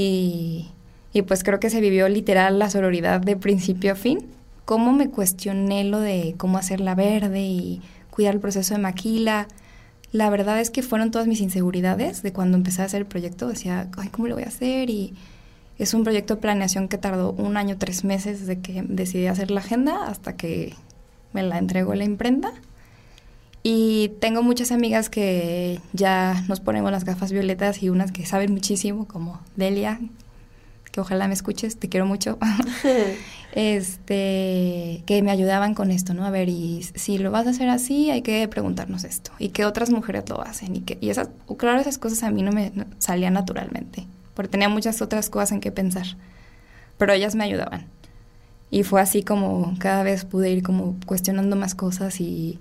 Y, 0.00 0.68
y 1.12 1.22
pues 1.22 1.42
creo 1.42 1.58
que 1.58 1.70
se 1.70 1.80
vivió 1.80 2.08
literal 2.08 2.60
la 2.60 2.70
sororidad 2.70 3.20
de 3.20 3.36
principio 3.36 3.90
a 3.90 3.94
fin. 3.96 4.20
Cómo 4.64 4.92
me 4.92 5.10
cuestioné 5.10 5.82
lo 5.82 5.98
de 5.98 6.36
cómo 6.36 6.56
hacerla 6.56 6.94
verde 6.94 7.40
y 7.40 7.82
cuidar 8.08 8.34
el 8.34 8.40
proceso 8.40 8.74
de 8.74 8.80
maquila. 8.80 9.48
La 10.12 10.30
verdad 10.30 10.60
es 10.60 10.70
que 10.70 10.84
fueron 10.84 11.10
todas 11.10 11.26
mis 11.26 11.40
inseguridades 11.40 12.22
de 12.22 12.32
cuando 12.32 12.56
empecé 12.56 12.82
a 12.82 12.84
hacer 12.84 13.00
el 13.00 13.06
proyecto. 13.06 13.48
Decía, 13.48 13.88
ay, 13.96 14.08
¿cómo 14.10 14.28
lo 14.28 14.36
voy 14.36 14.44
a 14.44 14.48
hacer? 14.48 14.88
Y 14.88 15.14
es 15.78 15.94
un 15.94 16.04
proyecto 16.04 16.36
de 16.36 16.42
planeación 16.42 16.86
que 16.86 16.96
tardó 16.96 17.32
un 17.32 17.56
año, 17.56 17.76
tres 17.76 18.04
meses 18.04 18.46
desde 18.46 18.60
que 18.60 18.84
decidí 18.86 19.26
hacer 19.26 19.50
la 19.50 19.58
agenda 19.58 20.06
hasta 20.06 20.36
que 20.36 20.74
me 21.32 21.42
la 21.42 21.58
entregó 21.58 21.96
la 21.96 22.04
imprenta. 22.04 22.52
Y 23.62 24.12
tengo 24.20 24.42
muchas 24.42 24.72
amigas 24.72 25.10
que 25.10 25.80
ya 25.92 26.44
nos 26.48 26.60
ponemos 26.60 26.92
las 26.92 27.04
gafas 27.04 27.32
violetas 27.32 27.82
y 27.82 27.90
unas 27.90 28.12
que 28.12 28.24
saben 28.24 28.52
muchísimo, 28.52 29.06
como 29.06 29.40
Delia, 29.56 30.00
que 30.92 31.00
ojalá 31.00 31.26
me 31.28 31.34
escuches, 31.34 31.76
te 31.76 31.88
quiero 31.88 32.06
mucho, 32.06 32.38
este, 33.52 35.02
que 35.06 35.22
me 35.22 35.30
ayudaban 35.30 35.74
con 35.74 35.90
esto, 35.90 36.14
¿no? 36.14 36.24
A 36.24 36.30
ver, 36.30 36.48
y 36.48 36.82
si 36.94 37.18
lo 37.18 37.30
vas 37.30 37.46
a 37.46 37.50
hacer 37.50 37.68
así, 37.68 38.10
hay 38.10 38.22
que 38.22 38.46
preguntarnos 38.48 39.04
esto, 39.04 39.32
y 39.38 39.48
que 39.50 39.64
otras 39.64 39.90
mujeres 39.90 40.28
lo 40.28 40.40
hacen, 40.40 40.76
y 40.76 40.80
que, 40.80 40.98
y 41.00 41.10
esas, 41.10 41.28
claro, 41.56 41.80
esas 41.80 41.98
cosas 41.98 42.22
a 42.22 42.30
mí 42.30 42.42
no 42.42 42.52
me 42.52 42.72
salían 42.98 43.34
naturalmente, 43.34 44.06
porque 44.34 44.52
tenía 44.52 44.68
muchas 44.68 45.02
otras 45.02 45.30
cosas 45.30 45.52
en 45.52 45.60
que 45.60 45.72
pensar, 45.72 46.06
pero 46.96 47.12
ellas 47.12 47.34
me 47.34 47.44
ayudaban. 47.44 47.86
Y 48.70 48.82
fue 48.82 49.00
así 49.00 49.22
como 49.22 49.74
cada 49.78 50.02
vez 50.02 50.26
pude 50.26 50.50
ir 50.50 50.62
como 50.62 50.96
cuestionando 51.06 51.56
más 51.56 51.74
cosas 51.74 52.20
y 52.20 52.58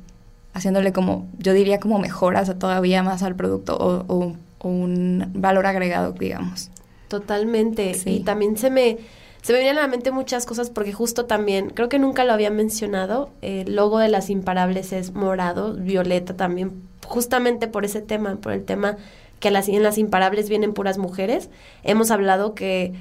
haciéndole 0.57 0.91
como, 0.91 1.27
yo 1.37 1.53
diría 1.53 1.79
como 1.79 1.99
mejoras 1.99 2.57
todavía 2.59 3.03
más 3.03 3.23
al 3.23 3.35
producto 3.35 3.77
o 3.79 4.35
un 4.63 5.31
valor 5.33 5.65
agregado, 5.65 6.11
digamos. 6.13 6.69
Totalmente. 7.07 7.95
Y 8.05 8.21
también 8.21 8.57
se 8.57 8.69
me, 8.69 8.97
se 9.41 9.53
me 9.53 9.59
vienen 9.59 9.77
a 9.77 9.81
la 9.81 9.87
mente 9.87 10.11
muchas 10.11 10.45
cosas 10.45 10.69
porque 10.69 10.93
justo 10.93 11.25
también, 11.25 11.69
creo 11.69 11.89
que 11.89 11.99
nunca 11.99 12.25
lo 12.25 12.33
había 12.33 12.49
mencionado, 12.49 13.29
el 13.41 13.75
logo 13.75 13.99
de 13.99 14.09
las 14.09 14.29
imparables 14.29 14.91
es 14.93 15.13
morado, 15.13 15.73
violeta 15.73 16.35
también, 16.35 16.81
justamente 17.05 17.67
por 17.67 17.85
ese 17.85 18.01
tema, 18.01 18.35
por 18.35 18.51
el 18.51 18.65
tema 18.65 18.97
que 19.39 19.51
las, 19.51 19.69
en 19.69 19.83
las 19.83 19.97
imparables 19.97 20.49
vienen 20.49 20.73
puras 20.73 20.97
mujeres. 20.97 21.49
Hemos 21.83 22.11
hablado 22.11 22.55
que 22.55 22.93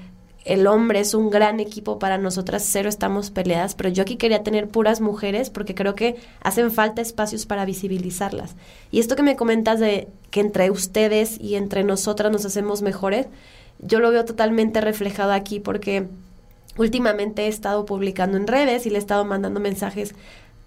el 0.47 0.69
hombre 0.69 1.01
es 1.01 1.13
un 1.13 1.29
gran 1.29 1.59
equipo 1.59 1.99
para 1.99 2.19
nosotras, 2.19 2.65
cero 2.65 2.89
estamos 2.89 3.33
peleadas, 3.33 3.75
pero 3.75 3.89
yo 3.89 4.03
aquí 4.03 4.15
quería 4.15 4.45
tener 4.45 4.69
puras 4.69 5.01
mujeres 5.01 5.51
porque 5.51 5.75
creo 5.75 5.97
que 5.97 6.15
hacen 6.41 6.71
falta 6.71 7.03
espacios 7.03 7.47
para 7.47 7.65
visibilizarlas. 7.65 8.55
Y 8.93 9.01
esto 9.01 9.17
que 9.17 9.25
me 9.25 9.35
comentas 9.35 9.81
de 9.81 10.07
que 10.31 10.39
entre 10.39 10.71
ustedes 10.71 11.41
y 11.41 11.57
entre 11.57 11.83
nosotras 11.83 12.31
nos 12.31 12.45
hacemos 12.45 12.81
mejores, 12.81 13.27
yo 13.81 13.99
lo 13.99 14.13
veo 14.13 14.25
totalmente 14.25 14.81
reflejado 14.81 15.33
aquí 15.33 15.59
porque 15.59 16.07
últimamente 16.79 17.47
he 17.47 17.49
estado 17.49 17.85
publicando 17.85 18.37
en 18.37 18.47
redes 18.47 18.87
y 18.87 18.91
le 18.91 18.97
he 18.97 19.01
estado 19.01 19.25
mandando 19.25 19.59
mensajes 19.59 20.15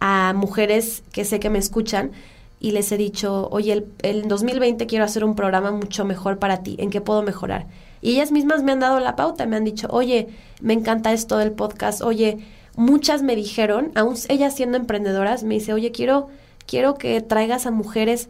a 0.01 0.33
mujeres 0.35 1.03
que 1.13 1.23
sé 1.23 1.39
que 1.39 1.49
me 1.49 1.59
escuchan 1.59 2.11
y 2.59 2.71
les 2.71 2.91
he 2.91 2.97
dicho, 2.97 3.47
oye, 3.51 3.73
el, 3.73 3.85
el 4.01 4.27
2020 4.27 4.85
quiero 4.87 5.05
hacer 5.05 5.23
un 5.23 5.35
programa 5.35 5.71
mucho 5.71 6.05
mejor 6.05 6.39
para 6.39 6.61
ti, 6.63 6.75
¿en 6.79 6.89
qué 6.89 7.01
puedo 7.01 7.21
mejorar? 7.21 7.67
Y 8.01 8.11
ellas 8.11 8.31
mismas 8.31 8.63
me 8.63 8.71
han 8.71 8.79
dado 8.79 8.99
la 8.99 9.15
pauta, 9.15 9.45
me 9.45 9.55
han 9.55 9.63
dicho, 9.63 9.87
oye, 9.91 10.27
me 10.61 10.73
encanta 10.73 11.11
esto 11.11 11.37
del 11.37 11.51
podcast, 11.51 12.01
oye, 12.01 12.39
muchas 12.75 13.23
me 13.23 13.35
dijeron, 13.35 13.91
aún 13.95 14.15
ellas 14.29 14.55
siendo 14.55 14.77
emprendedoras, 14.77 15.43
me 15.43 15.55
dice, 15.55 15.73
oye, 15.73 15.91
quiero, 15.91 16.29
quiero 16.65 16.95
que 16.95 17.21
traigas 17.21 17.65
a 17.65 17.71
mujeres 17.71 18.29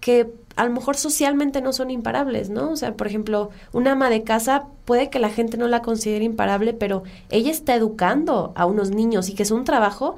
que 0.00 0.32
a 0.56 0.64
lo 0.64 0.72
mejor 0.72 0.96
socialmente 0.96 1.60
no 1.60 1.72
son 1.72 1.90
imparables, 1.90 2.48
¿no? 2.48 2.70
O 2.70 2.76
sea, 2.76 2.94
por 2.94 3.06
ejemplo, 3.06 3.50
una 3.72 3.92
ama 3.92 4.08
de 4.08 4.22
casa 4.22 4.66
puede 4.84 5.10
que 5.10 5.18
la 5.18 5.28
gente 5.28 5.58
no 5.58 5.68
la 5.68 5.82
considere 5.82 6.24
imparable, 6.24 6.72
pero 6.72 7.02
ella 7.30 7.50
está 7.50 7.74
educando 7.74 8.52
a 8.56 8.66
unos 8.66 8.90
niños 8.90 9.28
y 9.28 9.34
que 9.34 9.42
es 9.42 9.50
un 9.50 9.64
trabajo, 9.64 10.16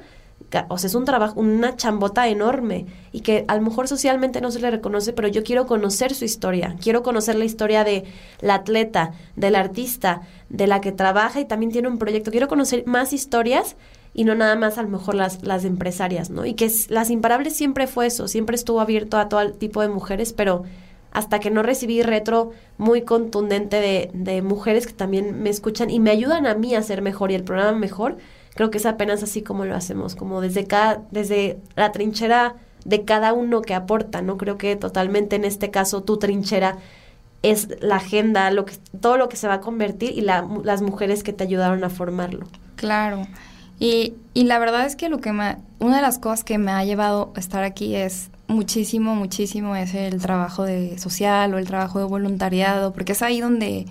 o 0.69 0.77
sea, 0.77 0.87
es 0.87 0.95
un 0.95 1.05
trabajo, 1.05 1.39
una 1.39 1.75
chambota 1.75 2.27
enorme 2.27 2.85
y 3.11 3.21
que 3.21 3.45
a 3.47 3.55
lo 3.55 3.61
mejor 3.61 3.87
socialmente 3.87 4.41
no 4.41 4.51
se 4.51 4.59
le 4.59 4.71
reconoce, 4.71 5.13
pero 5.13 5.27
yo 5.27 5.43
quiero 5.43 5.67
conocer 5.67 6.13
su 6.15 6.25
historia, 6.25 6.75
quiero 6.81 7.03
conocer 7.03 7.35
la 7.35 7.45
historia 7.45 7.83
de 7.83 8.05
la 8.41 8.55
atleta, 8.55 9.11
del 9.35 9.55
artista, 9.55 10.21
de 10.49 10.67
la 10.67 10.81
que 10.81 10.91
trabaja 10.91 11.39
y 11.39 11.45
también 11.45 11.71
tiene 11.71 11.87
un 11.87 11.99
proyecto, 11.99 12.31
quiero 12.31 12.47
conocer 12.47 12.83
más 12.87 13.13
historias 13.13 13.75
y 14.13 14.23
no 14.23 14.35
nada 14.35 14.55
más 14.55 14.77
a 14.77 14.83
lo 14.83 14.89
mejor 14.89 15.15
las, 15.15 15.43
las 15.43 15.65
empresarias, 15.65 16.29
¿no? 16.29 16.45
Y 16.45 16.55
que 16.55 16.71
las 16.89 17.09
imparables 17.09 17.55
siempre 17.55 17.85
fue 17.85 18.07
eso, 18.07 18.27
siempre 18.27 18.55
estuvo 18.55 18.79
abierto 18.79 19.17
a 19.17 19.29
todo 19.29 19.51
tipo 19.51 19.81
de 19.81 19.89
mujeres, 19.89 20.33
pero 20.33 20.63
hasta 21.11 21.39
que 21.39 21.51
no 21.51 21.63
recibí 21.63 22.01
retro 22.01 22.51
muy 22.77 23.03
contundente 23.03 23.77
de, 23.77 24.09
de 24.13 24.41
mujeres 24.41 24.87
que 24.87 24.93
también 24.93 25.41
me 25.41 25.49
escuchan 25.49 25.89
y 25.89 25.99
me 25.99 26.11
ayudan 26.11 26.45
a 26.47 26.55
mí 26.55 26.75
a 26.75 26.83
ser 26.83 27.01
mejor 27.01 27.31
y 27.31 27.35
el 27.35 27.43
programa 27.43 27.77
mejor, 27.77 28.17
creo 28.55 28.71
que 28.71 28.77
es 28.77 28.85
apenas 28.85 29.23
así 29.23 29.41
como 29.41 29.65
lo 29.65 29.75
hacemos, 29.75 30.15
como 30.15 30.41
desde 30.41 30.65
cada, 30.65 31.01
desde 31.11 31.57
la 31.75 31.91
trinchera 31.91 32.55
de 32.85 33.05
cada 33.05 33.33
uno 33.33 33.61
que 33.61 33.73
aporta, 33.73 34.21
¿no? 34.21 34.37
Creo 34.37 34.57
que 34.57 34.75
totalmente 34.75 35.35
en 35.35 35.45
este 35.45 35.69
caso 35.71 36.03
tu 36.03 36.17
trinchera 36.17 36.77
es 37.41 37.69
la 37.81 37.97
agenda, 37.97 38.51
lo 38.51 38.65
que, 38.65 38.73
todo 38.99 39.17
lo 39.17 39.29
que 39.29 39.37
se 39.37 39.47
va 39.47 39.55
a 39.55 39.61
convertir 39.61 40.11
y 40.17 40.21
la, 40.21 40.47
las 40.63 40.81
mujeres 40.81 41.23
que 41.23 41.33
te 41.33 41.43
ayudaron 41.43 41.83
a 41.83 41.89
formarlo. 41.89 42.47
Claro. 42.75 43.27
Y, 43.79 44.15
y 44.33 44.43
la 44.43 44.59
verdad 44.59 44.85
es 44.85 44.95
que 44.95 45.07
lo 45.07 45.19
que 45.19 45.31
me, 45.31 45.57
una 45.79 45.97
de 45.97 46.01
las 46.01 46.19
cosas 46.19 46.43
que 46.43 46.57
me 46.57 46.71
ha 46.71 46.83
llevado 46.83 47.31
a 47.35 47.39
estar 47.39 47.63
aquí 47.63 47.95
es 47.95 48.29
muchísimo, 48.47 49.15
muchísimo 49.15 49.75
es 49.75 49.93
el 49.93 50.19
trabajo 50.21 50.63
de 50.63 50.97
social 50.97 51.53
o 51.53 51.57
el 51.57 51.67
trabajo 51.67 51.99
de 51.99 52.05
voluntariado, 52.05 52.91
porque 52.91 53.13
es 53.13 53.21
ahí 53.21 53.39
donde, 53.39 53.85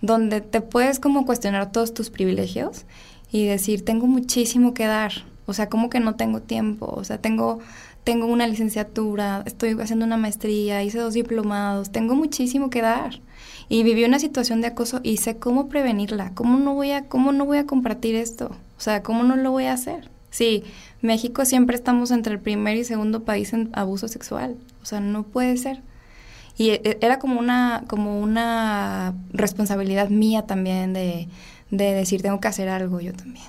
donde 0.00 0.40
te 0.40 0.62
puedes 0.62 0.98
como 0.98 1.26
cuestionar 1.26 1.72
todos 1.72 1.92
tus 1.92 2.08
privilegios 2.08 2.86
y 3.30 3.46
decir, 3.46 3.84
tengo 3.84 4.06
muchísimo 4.06 4.74
que 4.74 4.86
dar, 4.86 5.12
o 5.46 5.52
sea, 5.52 5.68
como 5.68 5.90
que 5.90 6.00
no 6.00 6.14
tengo 6.14 6.40
tiempo, 6.40 6.86
o 6.86 7.04
sea, 7.04 7.18
tengo, 7.18 7.60
tengo 8.04 8.26
una 8.26 8.46
licenciatura, 8.46 9.42
estoy 9.46 9.76
haciendo 9.80 10.04
una 10.04 10.16
maestría, 10.16 10.82
hice 10.82 10.98
dos 10.98 11.14
diplomados, 11.14 11.90
tengo 11.90 12.14
muchísimo 12.14 12.70
que 12.70 12.82
dar 12.82 13.20
y 13.68 13.82
viví 13.82 14.04
una 14.04 14.18
situación 14.18 14.60
de 14.60 14.68
acoso 14.68 15.00
y 15.02 15.16
sé 15.16 15.38
cómo 15.38 15.68
prevenirla, 15.68 16.32
cómo 16.34 16.58
no 16.58 16.74
voy 16.74 16.92
a, 16.92 17.08
cómo 17.08 17.32
no 17.32 17.46
voy 17.46 17.58
a 17.58 17.66
compartir 17.66 18.14
esto, 18.14 18.50
o 18.76 18.80
sea, 18.80 19.02
cómo 19.02 19.22
no 19.22 19.36
lo 19.36 19.50
voy 19.50 19.64
a 19.64 19.72
hacer. 19.72 20.10
Sí, 20.30 20.64
México 21.00 21.44
siempre 21.44 21.76
estamos 21.76 22.10
entre 22.10 22.34
el 22.34 22.40
primer 22.40 22.76
y 22.76 22.84
segundo 22.84 23.24
país 23.24 23.52
en 23.52 23.70
abuso 23.72 24.08
sexual, 24.08 24.56
o 24.82 24.84
sea, 24.84 25.00
no 25.00 25.22
puede 25.22 25.56
ser. 25.56 25.80
Y 26.58 26.70
e, 26.70 26.80
e, 26.84 26.98
era 27.00 27.18
como 27.18 27.38
una, 27.38 27.84
como 27.86 28.20
una 28.20 29.14
responsabilidad 29.30 30.10
mía 30.10 30.42
también 30.42 30.92
de, 30.92 31.28
de 31.70 31.92
decir, 31.92 32.22
tengo 32.22 32.40
que 32.40 32.48
hacer 32.48 32.68
algo 32.68 33.00
yo 33.00 33.12
también, 33.12 33.46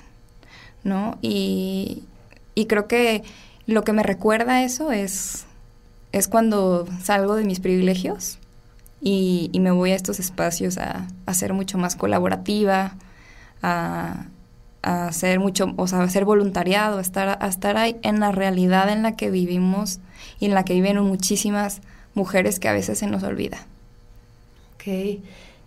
¿no? 0.84 1.18
Y, 1.22 2.02
y 2.54 2.66
creo 2.66 2.88
que 2.88 3.22
lo 3.66 3.84
que 3.84 3.92
me 3.92 4.02
recuerda 4.02 4.62
eso 4.62 4.92
es, 4.92 5.44
es 6.12 6.26
cuando 6.28 6.86
salgo 7.02 7.36
de 7.36 7.44
mis 7.44 7.60
privilegios 7.60 8.38
y, 9.00 9.50
me 9.60 9.70
voy 9.70 9.92
a 9.92 9.94
estos 9.94 10.18
espacios 10.18 10.78
a, 10.78 11.06
ser 11.34 11.52
mucho 11.52 11.78
más 11.78 11.94
colaborativa, 11.94 12.96
a, 13.62 14.26
a 14.82 15.10
mucho, 15.38 15.74
o 15.76 15.86
sea, 15.86 16.02
a 16.02 16.24
voluntariado, 16.24 16.98
a 16.98 17.00
estar, 17.00 17.38
a 17.40 17.46
estar 17.46 17.76
ahí 17.76 17.96
en 18.02 18.20
la 18.20 18.32
realidad 18.32 18.90
en 18.90 19.02
la 19.02 19.16
que 19.16 19.30
vivimos 19.30 20.00
y 20.40 20.46
en 20.46 20.54
la 20.54 20.64
que 20.64 20.74
viven 20.74 21.00
muchísimas 21.00 21.80
mujeres 22.14 22.58
que 22.58 22.68
a 22.68 22.72
veces 22.72 22.98
se 22.98 23.06
nos 23.06 23.22
olvida. 23.22 23.58
Ok. 24.74 25.20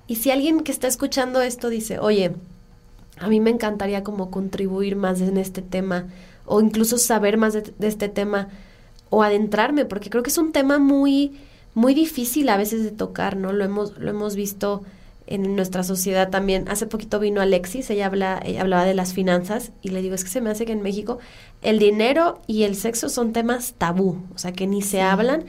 Y 0.07 0.15
si 0.15 0.31
alguien 0.31 0.61
que 0.61 0.71
está 0.71 0.87
escuchando 0.87 1.41
esto 1.41 1.69
dice, 1.69 1.99
oye, 1.99 2.33
a 3.17 3.27
mí 3.27 3.39
me 3.39 3.49
encantaría 3.51 4.03
como 4.03 4.31
contribuir 4.31 4.95
más 4.95 5.21
en 5.21 5.37
este 5.37 5.61
tema, 5.61 6.07
o 6.45 6.59
incluso 6.61 6.97
saber 6.97 7.37
más 7.37 7.53
de, 7.53 7.61
de 7.61 7.87
este 7.87 8.09
tema, 8.09 8.49
o 9.09 9.23
adentrarme, 9.23 9.85
porque 9.85 10.09
creo 10.09 10.23
que 10.23 10.29
es 10.29 10.37
un 10.37 10.51
tema 10.51 10.79
muy 10.79 11.33
muy 11.73 11.93
difícil 11.93 12.49
a 12.49 12.57
veces 12.57 12.83
de 12.83 12.91
tocar, 12.91 13.37
¿no? 13.37 13.53
Lo 13.53 13.63
hemos, 13.63 13.97
lo 13.97 14.09
hemos 14.09 14.35
visto 14.35 14.83
en 15.27 15.55
nuestra 15.55 15.83
sociedad 15.83 16.29
también. 16.29 16.67
Hace 16.67 16.87
poquito 16.87 17.19
vino 17.19 17.41
Alexis, 17.41 17.89
ella, 17.89 18.07
habla, 18.07 18.41
ella 18.43 18.61
hablaba 18.61 18.83
de 18.83 18.93
las 18.93 19.13
finanzas 19.13 19.71
y 19.81 19.89
le 19.89 20.01
digo, 20.01 20.15
es 20.15 20.23
que 20.23 20.29
se 20.29 20.41
me 20.41 20.49
hace 20.49 20.65
que 20.65 20.73
en 20.73 20.81
México 20.81 21.19
el 21.61 21.79
dinero 21.79 22.41
y 22.47 22.63
el 22.63 22.75
sexo 22.75 23.07
son 23.07 23.31
temas 23.31 23.75
tabú, 23.77 24.21
o 24.35 24.37
sea, 24.37 24.51
que 24.51 24.67
ni 24.67 24.81
se 24.81 25.01
hablan 25.01 25.45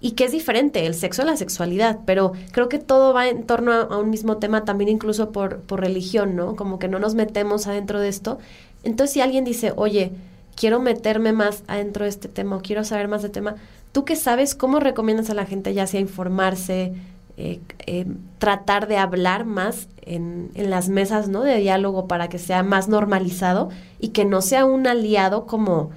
y 0.00 0.12
que 0.12 0.24
es 0.24 0.32
diferente 0.32 0.84
el 0.86 0.94
sexo 0.94 1.22
a 1.22 1.24
la 1.24 1.36
sexualidad, 1.36 2.00
pero 2.04 2.32
creo 2.52 2.68
que 2.68 2.78
todo 2.78 3.14
va 3.14 3.28
en 3.28 3.44
torno 3.44 3.72
a, 3.72 3.98
un 3.98 4.10
mismo 4.10 4.36
tema 4.36 4.64
también 4.64 4.90
incluso 4.90 5.32
por, 5.32 5.60
por 5.60 5.80
religión, 5.80 6.36
¿no? 6.36 6.54
Como 6.54 6.78
que 6.78 6.88
no 6.88 6.98
nos 6.98 7.14
metemos 7.14 7.66
adentro 7.66 7.98
de 8.00 8.08
esto. 8.08 8.38
Entonces 8.84 9.14
si 9.14 9.20
alguien 9.20 9.44
dice, 9.44 9.72
oye, 9.74 10.12
quiero 10.54 10.80
meterme 10.80 11.32
más 11.32 11.62
adentro 11.66 12.04
de 12.04 12.10
este 12.10 12.28
tema 12.28 12.56
o 12.56 12.60
quiero 12.60 12.84
saber 12.84 13.08
más 13.08 13.22
de 13.22 13.30
tema, 13.30 13.56
¿tú 13.92 14.04
qué 14.04 14.16
sabes? 14.16 14.54
¿Cómo 14.54 14.80
recomiendas 14.80 15.30
a 15.30 15.34
la 15.34 15.46
gente 15.46 15.72
ya 15.72 15.86
sea 15.86 16.00
informarse, 16.00 16.92
eh, 17.38 17.60
eh, 17.86 18.06
tratar 18.38 18.88
de 18.88 18.98
hablar 18.98 19.44
más 19.44 19.88
en, 20.02 20.50
en, 20.54 20.70
las 20.70 20.88
mesas 20.88 21.28
¿no? 21.28 21.42
de 21.42 21.58
diálogo 21.58 22.06
para 22.06 22.28
que 22.28 22.38
sea 22.38 22.62
más 22.62 22.88
normalizado 22.88 23.70
y 23.98 24.08
que 24.08 24.24
no 24.24 24.40
sea 24.40 24.64
un 24.64 24.86
aliado 24.86 25.46
como, 25.46 25.90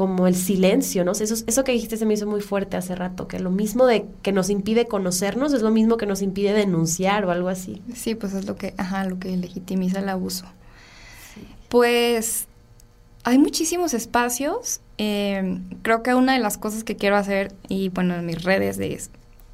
como 0.00 0.26
el 0.26 0.34
silencio, 0.34 1.04
¿no? 1.04 1.12
Eso, 1.12 1.34
eso 1.46 1.62
que 1.62 1.72
dijiste 1.72 1.98
se 1.98 2.06
me 2.06 2.14
hizo 2.14 2.26
muy 2.26 2.40
fuerte 2.40 2.78
hace 2.78 2.94
rato, 2.94 3.28
que 3.28 3.38
lo 3.38 3.50
mismo 3.50 3.84
de 3.84 4.06
que 4.22 4.32
nos 4.32 4.48
impide 4.48 4.86
conocernos 4.86 5.52
es 5.52 5.60
lo 5.60 5.70
mismo 5.70 5.98
que 5.98 6.06
nos 6.06 6.22
impide 6.22 6.54
denunciar 6.54 7.26
o 7.26 7.30
algo 7.30 7.50
así. 7.50 7.82
Sí, 7.94 8.14
pues 8.14 8.32
es 8.32 8.46
lo 8.46 8.56
que, 8.56 8.72
ajá, 8.78 9.04
lo 9.04 9.18
que 9.18 9.36
legitimiza 9.36 9.98
el 9.98 10.08
abuso. 10.08 10.46
Pues 11.68 12.46
hay 13.24 13.36
muchísimos 13.36 13.92
espacios. 13.92 14.80
Eh, 14.96 15.58
creo 15.82 16.02
que 16.02 16.14
una 16.14 16.32
de 16.32 16.38
las 16.38 16.56
cosas 16.56 16.82
que 16.82 16.96
quiero 16.96 17.16
hacer, 17.16 17.52
y 17.68 17.90
bueno, 17.90 18.14
en 18.14 18.24
mis 18.24 18.42
redes 18.42 18.78
de 18.78 18.98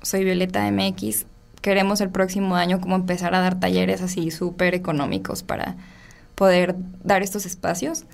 soy 0.03 0.23
Violeta 0.23 0.71
MX. 0.71 1.27
Queremos 1.61 2.01
el 2.01 2.11
próximo 2.11 2.55
año 2.55 2.81
como 2.81 2.95
empezar 2.95 3.35
a 3.35 3.41
dar 3.41 3.59
talleres 3.59 4.01
así 4.01 4.31
súper 4.31 4.77
económicos 4.77 5.43
para 5.43 5.75
poder 6.37 6.77
dar 7.03 7.25
estos 7.25 7.47
espacios. 7.47 8.05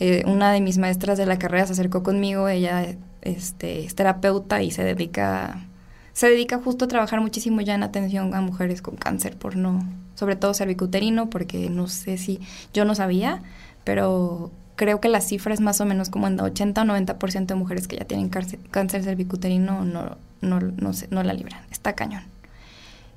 Eh, 0.00 0.24
una 0.26 0.50
de 0.50 0.62
mis 0.62 0.78
maestras 0.78 1.18
de 1.18 1.26
la 1.26 1.38
carrera 1.38 1.66
se 1.66 1.74
acercó 1.74 2.02
conmigo, 2.02 2.48
ella 2.48 2.96
este, 3.20 3.84
es 3.84 3.94
terapeuta 3.94 4.62
y 4.62 4.70
se 4.70 4.82
dedica, 4.82 5.66
se 6.14 6.28
dedica 6.28 6.58
justo 6.58 6.86
a 6.86 6.88
trabajar 6.88 7.20
muchísimo 7.20 7.60
ya 7.60 7.74
en 7.74 7.82
atención 7.82 8.34
a 8.34 8.40
mujeres 8.40 8.80
con 8.80 8.96
cáncer 8.96 9.36
por 9.36 9.56
no, 9.56 9.86
sobre 10.14 10.36
todo 10.36 10.54
cervicuterino, 10.54 11.28
porque 11.28 11.68
no 11.68 11.86
sé 11.86 12.16
si, 12.16 12.40
yo 12.72 12.86
no 12.86 12.94
sabía, 12.94 13.42
pero 13.84 14.50
creo 14.74 15.00
que 15.00 15.10
la 15.10 15.20
cifra 15.20 15.52
es 15.52 15.60
más 15.60 15.82
o 15.82 15.84
menos 15.84 16.08
como 16.08 16.26
en 16.26 16.40
80 16.40 16.80
o 16.80 16.84
90% 16.86 17.46
de 17.46 17.54
mujeres 17.54 17.86
que 17.86 17.96
ya 17.96 18.06
tienen 18.06 18.30
cáncer, 18.30 19.04
cervicuterino 19.04 19.84
no, 19.84 20.16
no, 20.40 20.60
no, 20.60 20.92
no 21.10 21.22
la 21.22 21.34
libran, 21.34 21.60
está 21.70 21.92
cañón. 21.92 22.22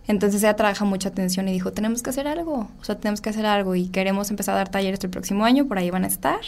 Entonces 0.08 0.44
ella 0.44 0.56
trabaja 0.56 0.84
mucha 0.84 1.10
atención 1.10 1.48
y 1.48 1.54
dijo, 1.54 1.72
tenemos 1.72 2.04
que 2.04 2.10
hacer 2.10 2.28
algo, 2.28 2.70
o 2.80 2.84
sea, 2.84 2.98
tenemos 2.98 3.22
que 3.22 3.30
hacer 3.30 3.46
algo 3.46 3.76
y 3.76 3.88
queremos 3.88 4.30
empezar 4.30 4.56
a 4.56 4.58
dar 4.58 4.70
talleres 4.70 5.02
el 5.04 5.10
próximo 5.10 5.46
año, 5.46 5.66
por 5.66 5.78
ahí 5.78 5.89
van 5.89 6.04
a 6.04 6.08
estar. 6.08 6.42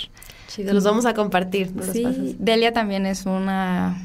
Sí, 0.47 0.63
los 0.63 0.83
vamos 0.83 1.05
a 1.05 1.13
compartir. 1.13 1.71
sí, 1.91 2.35
Delia 2.39 2.73
también 2.73 3.05
es 3.05 3.25
una, 3.25 3.97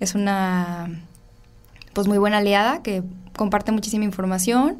es 0.00 0.14
una, 0.14 0.88
pues 1.92 2.08
muy 2.08 2.18
buena 2.18 2.38
aliada 2.38 2.82
que 2.82 3.02
comparte 3.36 3.72
muchísima 3.72 4.04
información 4.04 4.78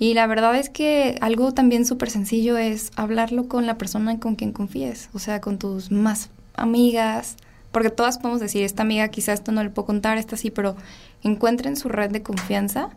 y 0.00 0.14
la 0.14 0.26
verdad 0.26 0.56
es 0.56 0.70
que 0.70 1.18
algo 1.20 1.52
también 1.52 1.84
súper 1.84 2.08
sencillo 2.08 2.56
es 2.56 2.90
hablarlo 2.96 3.48
con 3.48 3.66
la 3.66 3.76
persona 3.76 4.18
con 4.18 4.34
quien 4.34 4.52
confíes, 4.52 5.10
o 5.12 5.18
sea, 5.18 5.42
con 5.42 5.58
tus 5.58 5.90
más 5.90 6.30
amigas, 6.54 7.36
porque 7.70 7.90
todas 7.90 8.16
podemos 8.16 8.40
decir, 8.40 8.62
esta 8.62 8.82
amiga 8.82 9.08
quizás 9.08 9.40
esto 9.40 9.52
no 9.52 9.62
le 9.62 9.68
puedo 9.68 9.84
contar, 9.84 10.16
esta 10.16 10.38
sí, 10.38 10.50
pero 10.50 10.74
encuentren 11.22 11.76
su 11.76 11.88
red 11.88 12.10
de 12.10 12.22
confianza, 12.22 12.88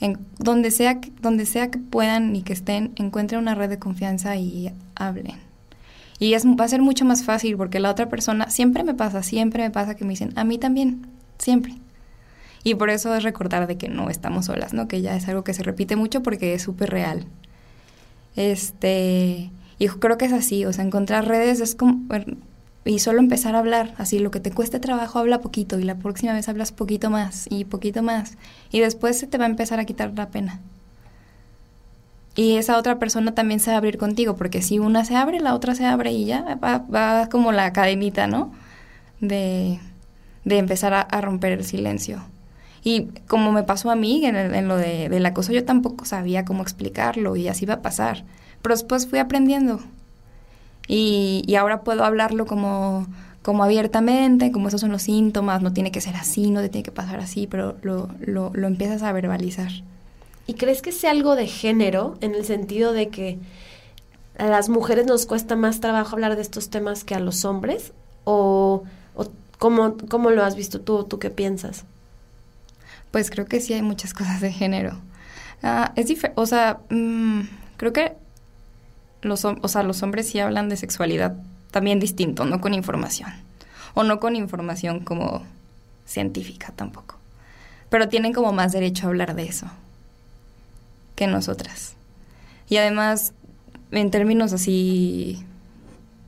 en 0.00 0.18
donde 0.38 0.70
sea, 0.70 1.00
donde 1.20 1.46
sea 1.46 1.70
que 1.70 1.78
puedan 1.78 2.34
y 2.34 2.42
que 2.42 2.52
estén, 2.52 2.92
encuentren 2.96 3.40
una 3.40 3.54
red 3.54 3.68
de 3.68 3.78
confianza 3.78 4.36
y 4.36 4.72
hablen. 4.94 5.38
Y 6.18 6.34
es, 6.34 6.46
va 6.46 6.64
a 6.64 6.68
ser 6.68 6.82
mucho 6.82 7.04
más 7.04 7.24
fácil 7.24 7.56
porque 7.56 7.80
la 7.80 7.90
otra 7.90 8.08
persona, 8.08 8.50
siempre 8.50 8.82
me 8.84 8.94
pasa, 8.94 9.22
siempre 9.22 9.62
me 9.62 9.70
pasa 9.70 9.94
que 9.94 10.04
me 10.04 10.10
dicen, 10.10 10.32
a 10.36 10.44
mí 10.44 10.58
también, 10.58 11.06
siempre. 11.38 11.74
Y 12.62 12.74
por 12.74 12.90
eso 12.90 13.14
es 13.14 13.22
recordar 13.22 13.66
de 13.66 13.78
que 13.78 13.88
no 13.88 14.10
estamos 14.10 14.46
solas, 14.46 14.74
¿no? 14.74 14.86
Que 14.86 15.00
ya 15.00 15.16
es 15.16 15.28
algo 15.28 15.44
que 15.44 15.54
se 15.54 15.62
repite 15.62 15.96
mucho 15.96 16.22
porque 16.22 16.54
es 16.54 16.62
súper 16.62 16.90
real. 16.90 17.24
Este, 18.36 19.50
y 19.78 19.88
creo 19.88 20.18
que 20.18 20.26
es 20.26 20.32
así, 20.32 20.64
o 20.66 20.72
sea, 20.72 20.84
encontrar 20.84 21.26
redes 21.26 21.60
es 21.60 21.74
como, 21.74 22.06
y 22.84 22.98
solo 22.98 23.18
empezar 23.18 23.54
a 23.54 23.58
hablar, 23.58 23.94
así 23.98 24.18
lo 24.18 24.30
que 24.30 24.40
te 24.40 24.52
cueste 24.52 24.80
trabajo 24.80 25.18
habla 25.18 25.40
poquito 25.40 25.78
y 25.78 25.84
la 25.84 25.96
próxima 25.96 26.32
vez 26.32 26.48
hablas 26.48 26.72
poquito 26.72 27.10
más 27.10 27.46
y 27.50 27.64
poquito 27.64 28.02
más 28.02 28.38
y 28.70 28.80
después 28.80 29.18
se 29.18 29.26
te 29.26 29.38
va 29.38 29.44
a 29.44 29.48
empezar 29.48 29.80
a 29.80 29.84
quitar 29.84 30.12
la 30.16 30.30
pena. 30.30 30.60
Y 32.36 32.56
esa 32.56 32.78
otra 32.78 32.98
persona 32.98 33.34
también 33.34 33.60
se 33.60 33.70
va 33.70 33.74
a 33.74 33.78
abrir 33.78 33.98
contigo, 33.98 34.36
porque 34.36 34.62
si 34.62 34.78
una 34.78 35.04
se 35.04 35.16
abre, 35.16 35.40
la 35.40 35.54
otra 35.54 35.74
se 35.74 35.84
abre 35.84 36.12
y 36.12 36.24
ya 36.26 36.58
va, 36.62 36.78
va 36.78 37.28
como 37.28 37.52
la 37.52 37.72
cadenita, 37.72 38.28
¿no? 38.28 38.52
De, 39.20 39.80
de 40.44 40.58
empezar 40.58 40.94
a, 40.94 41.20
romper 41.20 41.52
el 41.52 41.64
silencio. 41.64 42.22
Y 42.82 43.08
como 43.28 43.52
me 43.52 43.62
pasó 43.62 43.90
a 43.90 43.96
mí 43.96 44.24
en, 44.24 44.68
lo 44.68 44.76
de, 44.76 45.08
del 45.08 45.26
acoso, 45.26 45.52
yo 45.52 45.64
tampoco 45.64 46.04
sabía 46.04 46.44
cómo 46.44 46.62
explicarlo 46.62 47.36
y 47.36 47.48
así 47.48 47.66
va 47.66 47.74
a 47.74 47.82
pasar. 47.82 48.24
Pero 48.62 48.74
después 48.74 49.06
fui 49.06 49.18
aprendiendo 49.18 49.80
y, 50.92 51.54
ahora 51.54 51.82
puedo 51.82 52.04
hablarlo 52.04 52.46
como, 52.46 53.06
como 53.42 53.62
abiertamente, 53.62 54.50
como 54.50 54.66
esos 54.66 54.80
son 54.80 54.90
los 54.90 55.02
síntomas, 55.02 55.62
no 55.62 55.72
tiene 55.72 55.92
que 55.92 56.00
ser 56.00 56.16
así, 56.16 56.50
no 56.50 56.60
te 56.60 56.68
tiene 56.68 56.82
que 56.82 56.90
pasar 56.90 57.20
así, 57.20 57.46
pero 57.46 57.76
lo, 57.82 58.08
lo, 58.18 58.50
lo 58.54 58.66
empiezas 58.66 59.04
a 59.04 59.12
verbalizar. 59.12 59.70
¿Y 60.48 60.54
crees 60.54 60.82
que 60.82 60.90
sea 60.90 61.12
algo 61.12 61.36
de 61.36 61.46
género 61.46 62.16
en 62.20 62.34
el 62.34 62.44
sentido 62.44 62.92
de 62.92 63.08
que 63.08 63.38
a 64.36 64.46
las 64.46 64.68
mujeres 64.68 65.06
nos 65.06 65.26
cuesta 65.26 65.54
más 65.54 65.78
trabajo 65.78 66.16
hablar 66.16 66.34
de 66.34 66.42
estos 66.42 66.70
temas 66.70 67.04
que 67.04 67.14
a 67.14 67.20
los 67.20 67.44
hombres? 67.44 67.92
¿O, 68.24 68.82
o 69.14 69.26
cómo, 69.60 69.96
cómo, 70.08 70.30
lo 70.30 70.42
has 70.42 70.56
visto 70.56 70.80
tú? 70.80 71.04
¿Tú 71.04 71.20
qué 71.20 71.30
piensas? 71.30 71.84
Pues 73.12 73.30
creo 73.30 73.46
que 73.46 73.60
sí 73.60 73.74
hay 73.74 73.82
muchas 73.82 74.12
cosas 74.14 74.40
de 74.40 74.50
género. 74.50 74.98
Ah, 75.62 75.92
es 75.94 76.08
diferente, 76.08 76.40
o 76.40 76.46
sea, 76.46 76.80
mm, 76.90 77.42
creo 77.76 77.92
que 77.92 78.16
los, 79.22 79.44
o 79.44 79.68
sea, 79.68 79.82
los 79.82 80.02
hombres 80.02 80.28
sí 80.28 80.40
hablan 80.40 80.68
de 80.68 80.76
sexualidad 80.76 81.36
también 81.70 82.00
distinto, 82.00 82.44
no 82.44 82.60
con 82.60 82.74
información. 82.74 83.30
O 83.94 84.02
no 84.02 84.20
con 84.20 84.36
información 84.36 85.00
como 85.00 85.42
científica 86.06 86.72
tampoco. 86.74 87.16
Pero 87.88 88.08
tienen 88.08 88.32
como 88.32 88.52
más 88.52 88.72
derecho 88.72 89.06
a 89.06 89.08
hablar 89.08 89.34
de 89.34 89.44
eso 89.44 89.66
que 91.16 91.26
nosotras. 91.26 91.94
Y 92.68 92.76
además, 92.76 93.32
en 93.90 94.10
términos 94.10 94.52
así 94.52 95.44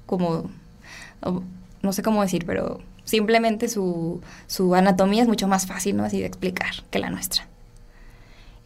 como, 0.07 0.51
no 1.83 1.93
sé 1.93 2.03
cómo 2.03 2.23
decir, 2.23 2.45
pero 2.47 2.81
simplemente 3.05 3.69
su, 3.69 4.21
su 4.49 4.75
anatomía 4.75 5.23
es 5.23 5.29
mucho 5.29 5.49
más 5.49 5.67
fácil, 5.67 5.97
¿no? 5.97 6.05
Así 6.05 6.21
de 6.21 6.27
explicar 6.27 6.83
que 6.91 6.99
la 6.99 7.11
nuestra. 7.11 7.47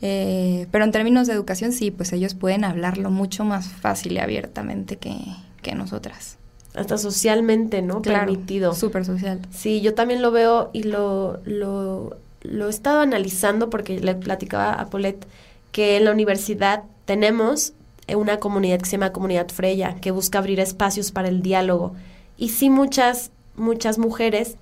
Eh, 0.02 0.66
pero 0.70 0.84
en 0.84 0.92
términos 0.92 1.26
de 1.26 1.32
educación 1.32 1.72
sí, 1.72 1.90
pues 1.90 2.12
ellos 2.12 2.34
pueden 2.34 2.64
hablarlo 2.64 3.10
mucho 3.10 3.44
más 3.44 3.68
fácil 3.68 4.12
y 4.12 4.18
abiertamente 4.18 4.96
que, 4.96 5.16
que 5.62 5.74
nosotras. 5.74 6.36
Hasta 6.74 6.98
socialmente, 6.98 7.80
¿no? 7.80 8.02
Claro, 8.02 8.26
Permitido. 8.26 8.74
Súper 8.74 9.04
social. 9.04 9.40
Sí, 9.50 9.80
yo 9.80 9.94
también 9.94 10.20
lo 10.20 10.30
veo 10.30 10.70
y 10.74 10.82
lo, 10.82 11.40
lo, 11.44 12.16
lo 12.42 12.66
he 12.66 12.70
estado 12.70 13.00
analizando 13.00 13.70
porque 13.70 13.98
le 13.98 14.14
platicaba 14.14 14.74
a 14.74 14.86
Paulette 14.86 15.26
que 15.72 15.96
en 15.96 16.04
la 16.04 16.12
universidad 16.12 16.84
tenemos 17.06 17.72
una 18.14 18.38
comunidad 18.38 18.78
que 18.78 18.86
se 18.86 18.92
llama 18.92 19.12
Comunidad 19.12 19.48
Freya, 19.48 19.96
que 20.00 20.10
busca 20.10 20.38
abrir 20.38 20.60
espacios 20.60 21.10
para 21.10 21.28
el 21.28 21.42
diálogo. 21.42 21.94
Y 22.36 22.50
sí 22.50 22.70
muchas, 22.70 23.30
muchas 23.56 23.98
mujeres 23.98 24.56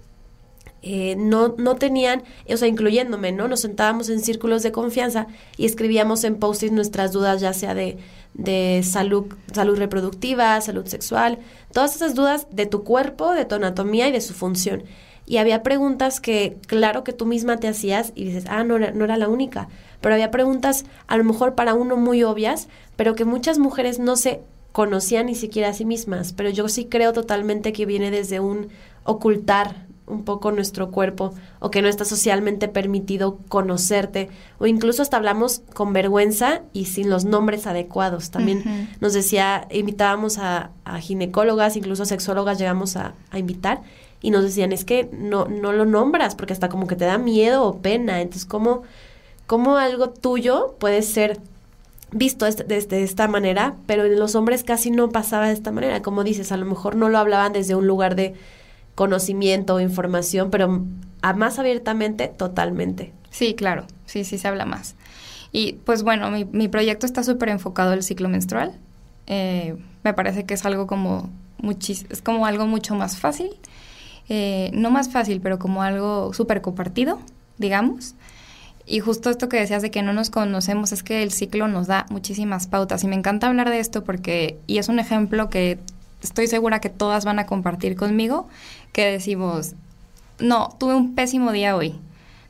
eh, 0.87 1.17
no, 1.17 1.55
no 1.57 1.77
tenían, 1.77 2.25
o 2.47 2.57
sea, 2.59 2.69
incluyéndome, 2.69 3.33
¿no? 3.33 3.49
Nos 3.49 3.61
sentábamos 3.61 4.11
en 4.11 4.21
círculos 4.21 4.63
de 4.63 4.71
confianza 4.71 5.29
y 5.57 5.65
escribíamos 5.65 6.25
en 6.25 6.37
post 6.37 6.63
nuestras 6.65 7.11
dudas, 7.11 7.41
ya 7.41 7.55
sea 7.55 7.73
de, 7.73 7.97
de 8.35 8.83
salud, 8.85 9.33
salud 9.51 9.79
reproductiva, 9.79 10.61
salud 10.61 10.85
sexual, 10.85 11.39
todas 11.73 11.97
esas 11.97 12.15
dudas 12.15 12.49
de 12.51 12.67
tu 12.67 12.85
cuerpo, 12.85 13.33
de 13.33 13.47
tu 13.47 13.55
anatomía 13.55 14.09
y 14.09 14.13
de 14.13 14.21
su 14.21 14.35
función. 14.35 14.83
Y 15.25 15.39
había 15.39 15.63
preguntas 15.63 16.21
que, 16.21 16.59
claro 16.67 17.03
que 17.03 17.15
tú 17.15 17.25
misma 17.25 17.57
te 17.57 17.69
hacías 17.69 18.13
y 18.15 18.27
dices, 18.27 18.45
ah, 18.47 18.63
no 18.63 18.79
no 18.79 19.05
era 19.07 19.17
la 19.17 19.29
única, 19.29 19.69
pero 20.03 20.15
había 20.15 20.31
preguntas 20.31 20.85
a 21.07 21.17
lo 21.17 21.25
mejor 21.25 21.55
para 21.55 21.73
uno 21.73 21.97
muy 21.97 22.23
obvias, 22.25 22.69
pero 22.97 23.15
que 23.15 23.25
muchas 23.25 23.59
mujeres 23.59 23.99
no 23.99 24.17
se 24.17 24.43
conocían 24.73 25.27
ni 25.27 25.35
siquiera 25.35 25.71
a 25.71 25.73
sí 25.73 25.87
mismas, 25.87 26.35
pero 26.35 26.51
yo 26.51 26.69
sí 26.69 26.85
creo 26.85 27.15
totalmente 27.15 27.73
que 27.73 27.87
viene 27.87 28.11
desde 28.11 28.41
un 28.41 28.69
ocultar 29.05 29.87
un 30.07 30.25
poco 30.25 30.53
nuestro 30.53 30.91
cuerpo 30.91 31.35
o 31.61 31.71
que 31.71 31.81
no 31.81 31.89
está 31.89 32.05
socialmente 32.05 32.69
permitido 32.69 33.39
conocerte 33.49 34.29
o 34.59 34.67
incluso 34.67 35.03
hasta 35.03 35.17
hablamos 35.17 35.63
con 35.73 35.93
vergüenza 35.93 36.63
y 36.73 36.87
sin 36.87 37.09
los 37.09 37.25
nombres 37.25 37.67
adecuados. 37.67 38.31
También 38.31 38.91
nos 39.01 39.15
decía, 39.15 39.67
invitábamos 39.71 40.39
a, 40.39 40.71
ginecólogas, 41.01 41.77
incluso 41.77 42.05
sexólogas 42.05 42.59
llegamos 42.59 42.97
a, 42.97 43.15
invitar 43.35 43.83
y 44.21 44.31
nos 44.31 44.43
decían, 44.43 44.73
es 44.73 44.85
que 44.85 45.09
no, 45.13 45.47
no 45.47 45.73
lo 45.73 45.85
nombras 45.85 46.35
porque 46.35 46.53
hasta 46.53 46.69
como 46.69 46.87
que 46.87 46.97
te 46.97 47.05
da 47.05 47.19
miedo 47.19 47.65
o 47.65 47.79
pena. 47.79 48.21
Entonces, 48.21 48.47
¿cómo, 48.47 48.83
cómo 49.47 49.77
algo 49.77 50.11
tuyo 50.11 50.75
puede 50.79 51.03
ser 51.03 51.41
visto 52.11 52.45
desde 52.45 52.65
de, 52.65 52.81
de, 52.81 53.03
esta 53.03 53.27
manera, 53.27 53.75
pero 53.87 54.05
en 54.05 54.19
los 54.19 54.35
hombres 54.37 54.63
casi 54.63 54.91
no 54.91 55.09
pasaba 55.09 55.49
de 55.49 55.53
esta 55.53 55.73
manera. 55.73 56.01
Como 56.01 56.25
dices, 56.25 56.53
a 56.53 56.57
lo 56.57 56.65
mejor 56.65 56.95
no 56.95 57.09
lo 57.09 57.19
hablaban 57.19 57.53
desde 57.53 57.75
un 57.75 57.87
lugar 57.87 58.15
de 58.15 58.35
conocimiento 58.95 59.75
o 59.75 59.81
información, 59.81 60.51
pero 60.51 60.83
a 61.23 61.33
más 61.33 61.59
abiertamente, 61.59 62.29
totalmente. 62.29 63.13
Sí, 63.31 63.55
claro, 63.55 63.87
sí, 64.07 64.25
sí 64.25 64.39
se 64.39 64.49
habla 64.49 64.65
más. 64.65 64.95
Y 65.53 65.75
pues 65.85 66.03
bueno, 66.03 66.31
mi, 66.31 66.69
proyecto 66.69 67.07
está 67.07 67.23
súper 67.23 67.49
enfocado 67.49 67.93
al 67.93 68.03
ciclo 68.03 68.29
menstrual. 68.29 68.73
Eh, 69.27 69.77
me 70.03 70.13
parece 70.13 70.45
que 70.45 70.55
es 70.55 70.65
algo 70.65 70.87
como 70.87 71.31
muchis 71.59 72.07
es 72.11 72.21
como 72.21 72.45
algo 72.45 72.67
mucho 72.67 72.95
más 72.95 73.19
fácil. 73.19 73.51
Eh, 74.29 74.71
no 74.75 74.91
más 74.91 75.11
fácil, 75.11 75.41
pero 75.41 75.59
como 75.59 75.83
algo 75.83 76.33
súper 76.35 76.61
compartido, 76.61 77.21
digamos. 77.59 78.15
Y 78.87 79.01
justo 79.01 79.31
esto 79.31 79.49
que 79.49 79.59
decías 79.59 79.81
de 79.81 79.91
que 79.91 80.03
no 80.03 80.13
nos 80.13 80.31
conocemos 80.31 80.93
es 80.93 81.03
que 81.03 81.23
el 81.23 81.31
ciclo 81.31 81.69
nos 81.69 81.87
da 81.87 82.07
muchísimas 82.11 82.67
pautas. 82.67 83.03
Y 83.05 83.09
me 83.09 83.17
encanta 83.17 83.47
hablar 83.47 83.71
de 83.71 83.79
esto 83.79 84.05
porque, 84.05 84.59
y 84.67 84.79
es 84.79 84.89
un 84.89 84.99
ejemplo 84.99 85.49
que 85.49 85.79
estoy 86.25 86.47
segura 86.49 86.81
que 86.81 86.91
todas 86.91 87.25
van 87.25 87.39
a 87.39 87.47
compartir 87.47 87.97
conmigo, 87.97 88.49
que 88.93 89.07
decimos, 89.07 89.75
no, 90.39 90.75
tuve 90.79 90.95
un 90.95 91.15
pésimo 91.15 91.53
día 91.53 91.77
hoy, 91.77 91.95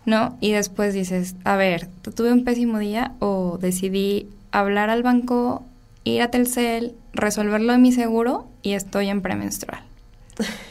¿no? 0.06 0.36
Y 0.40 0.52
después 0.52 0.94
dices, 0.94 1.34
a 1.44 1.56
ver, 1.56 1.88
tuve 2.14 2.32
un 2.32 2.44
pésimo 2.44 2.78
día 2.78 3.12
o 3.18 3.58
decidí 3.60 4.28
hablar 4.52 4.90
al 4.90 5.02
banco, 5.02 5.64
ir 6.04 6.22
a 6.22 6.30
Telcel, 6.30 6.94
resolverlo 7.12 7.72
en 7.72 7.82
mi 7.82 7.92
seguro 7.92 8.46
y 8.62 8.72
estoy 8.72 9.08
en 9.08 9.20
premenstrual. 9.20 9.82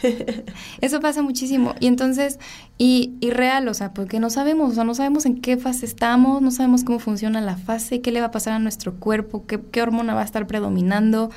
Eso 0.82 1.00
pasa 1.00 1.22
muchísimo. 1.22 1.74
Y 1.80 1.88
entonces, 1.88 2.40
y, 2.78 3.14
y, 3.20 3.32
real, 3.32 3.68
o 3.68 3.74
sea, 3.74 3.94
porque 3.94 4.20
no 4.20 4.30
sabemos, 4.30 4.72
o 4.72 4.76
sea, 4.76 4.84
no 4.84 4.94
sabemos 4.96 5.26
en 5.26 5.40
qué 5.40 5.58
fase 5.58 5.86
estamos, 5.86 6.42
no 6.42 6.52
sabemos 6.52 6.84
cómo 6.84 7.00
funciona 7.00 7.42
la 7.42 7.56
fase, 7.56 8.02
qué 8.02 8.12
le 8.12 8.20
va 8.20 8.28
a 8.28 8.32
pasar 8.32 8.54
a 8.54 8.60
nuestro 8.60 8.96
cuerpo, 8.96 9.46
qué, 9.46 9.60
qué 9.60 9.82
hormona 9.82 10.14
va 10.14 10.22
a 10.22 10.26
estar 10.26 10.48
predominando. 10.48 11.30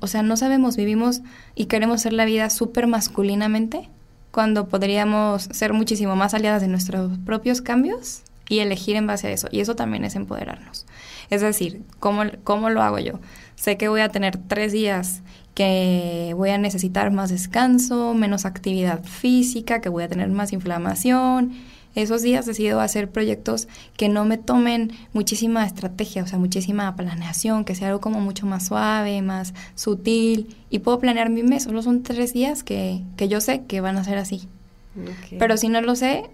O 0.00 0.06
sea, 0.06 0.22
no 0.22 0.36
sabemos, 0.36 0.76
vivimos 0.76 1.22
y 1.54 1.66
queremos 1.66 2.00
hacer 2.00 2.12
la 2.12 2.24
vida 2.24 2.50
súper 2.50 2.86
masculinamente 2.86 3.88
cuando 4.30 4.68
podríamos 4.68 5.42
ser 5.50 5.72
muchísimo 5.72 6.16
más 6.16 6.34
aliadas 6.34 6.62
de 6.62 6.68
nuestros 6.68 7.18
propios 7.18 7.62
cambios 7.62 8.22
y 8.48 8.58
elegir 8.58 8.96
en 8.96 9.06
base 9.06 9.28
a 9.28 9.30
eso. 9.30 9.48
Y 9.50 9.60
eso 9.60 9.76
también 9.76 10.04
es 10.04 10.16
empoderarnos. 10.16 10.86
Es 11.30 11.40
decir, 11.40 11.82
¿cómo, 11.98 12.24
cómo 12.44 12.70
lo 12.70 12.82
hago 12.82 12.98
yo? 12.98 13.20
Sé 13.54 13.76
que 13.76 13.88
voy 13.88 14.00
a 14.00 14.08
tener 14.08 14.36
tres 14.36 14.72
días 14.72 15.22
que 15.54 16.32
voy 16.36 16.50
a 16.50 16.58
necesitar 16.58 17.10
más 17.10 17.30
descanso, 17.30 18.14
menos 18.14 18.44
actividad 18.44 19.04
física, 19.04 19.80
que 19.80 19.88
voy 19.88 20.04
a 20.04 20.08
tener 20.08 20.28
más 20.28 20.52
inflamación. 20.52 21.52
Esos 21.94 22.22
días 22.22 22.46
decido 22.46 22.80
hacer 22.80 23.10
proyectos 23.10 23.68
que 23.96 24.08
no 24.08 24.24
me 24.24 24.38
tomen 24.38 24.92
muchísima 25.12 25.66
estrategia, 25.66 26.22
o 26.22 26.26
sea, 26.26 26.38
muchísima 26.38 26.94
planeación, 26.94 27.64
que 27.64 27.74
sea 27.74 27.88
algo 27.88 28.00
como 28.00 28.20
mucho 28.20 28.46
más 28.46 28.66
suave, 28.66 29.22
más 29.22 29.54
sutil, 29.74 30.56
y 30.70 30.80
puedo 30.80 30.98
planear 30.98 31.30
mi 31.30 31.42
mes. 31.42 31.64
Solo 31.64 31.82
son 31.82 32.02
tres 32.02 32.32
días 32.32 32.62
que, 32.62 33.02
que 33.16 33.28
yo 33.28 33.40
sé 33.40 33.62
que 33.66 33.80
van 33.80 33.96
a 33.96 34.04
ser 34.04 34.18
así. 34.18 34.46
Okay. 35.24 35.38
Pero 35.38 35.56
si 35.56 35.68
no 35.68 35.80
lo 35.80 35.96
sé, 35.96 36.30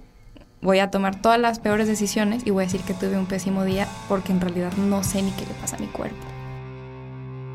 voy 0.60 0.78
a 0.78 0.90
tomar 0.90 1.20
todas 1.20 1.40
las 1.40 1.58
peores 1.58 1.88
decisiones 1.88 2.46
y 2.46 2.50
voy 2.50 2.64
a 2.64 2.66
decir 2.66 2.82
que 2.82 2.94
tuve 2.94 3.18
un 3.18 3.26
pésimo 3.26 3.64
día 3.64 3.88
porque 4.08 4.32
en 4.32 4.40
realidad 4.40 4.72
no 4.76 5.02
sé 5.04 5.22
ni 5.22 5.30
qué 5.32 5.46
le 5.46 5.54
pasa 5.60 5.76
a 5.76 5.80
mi 5.80 5.86
cuerpo. 5.86 6.35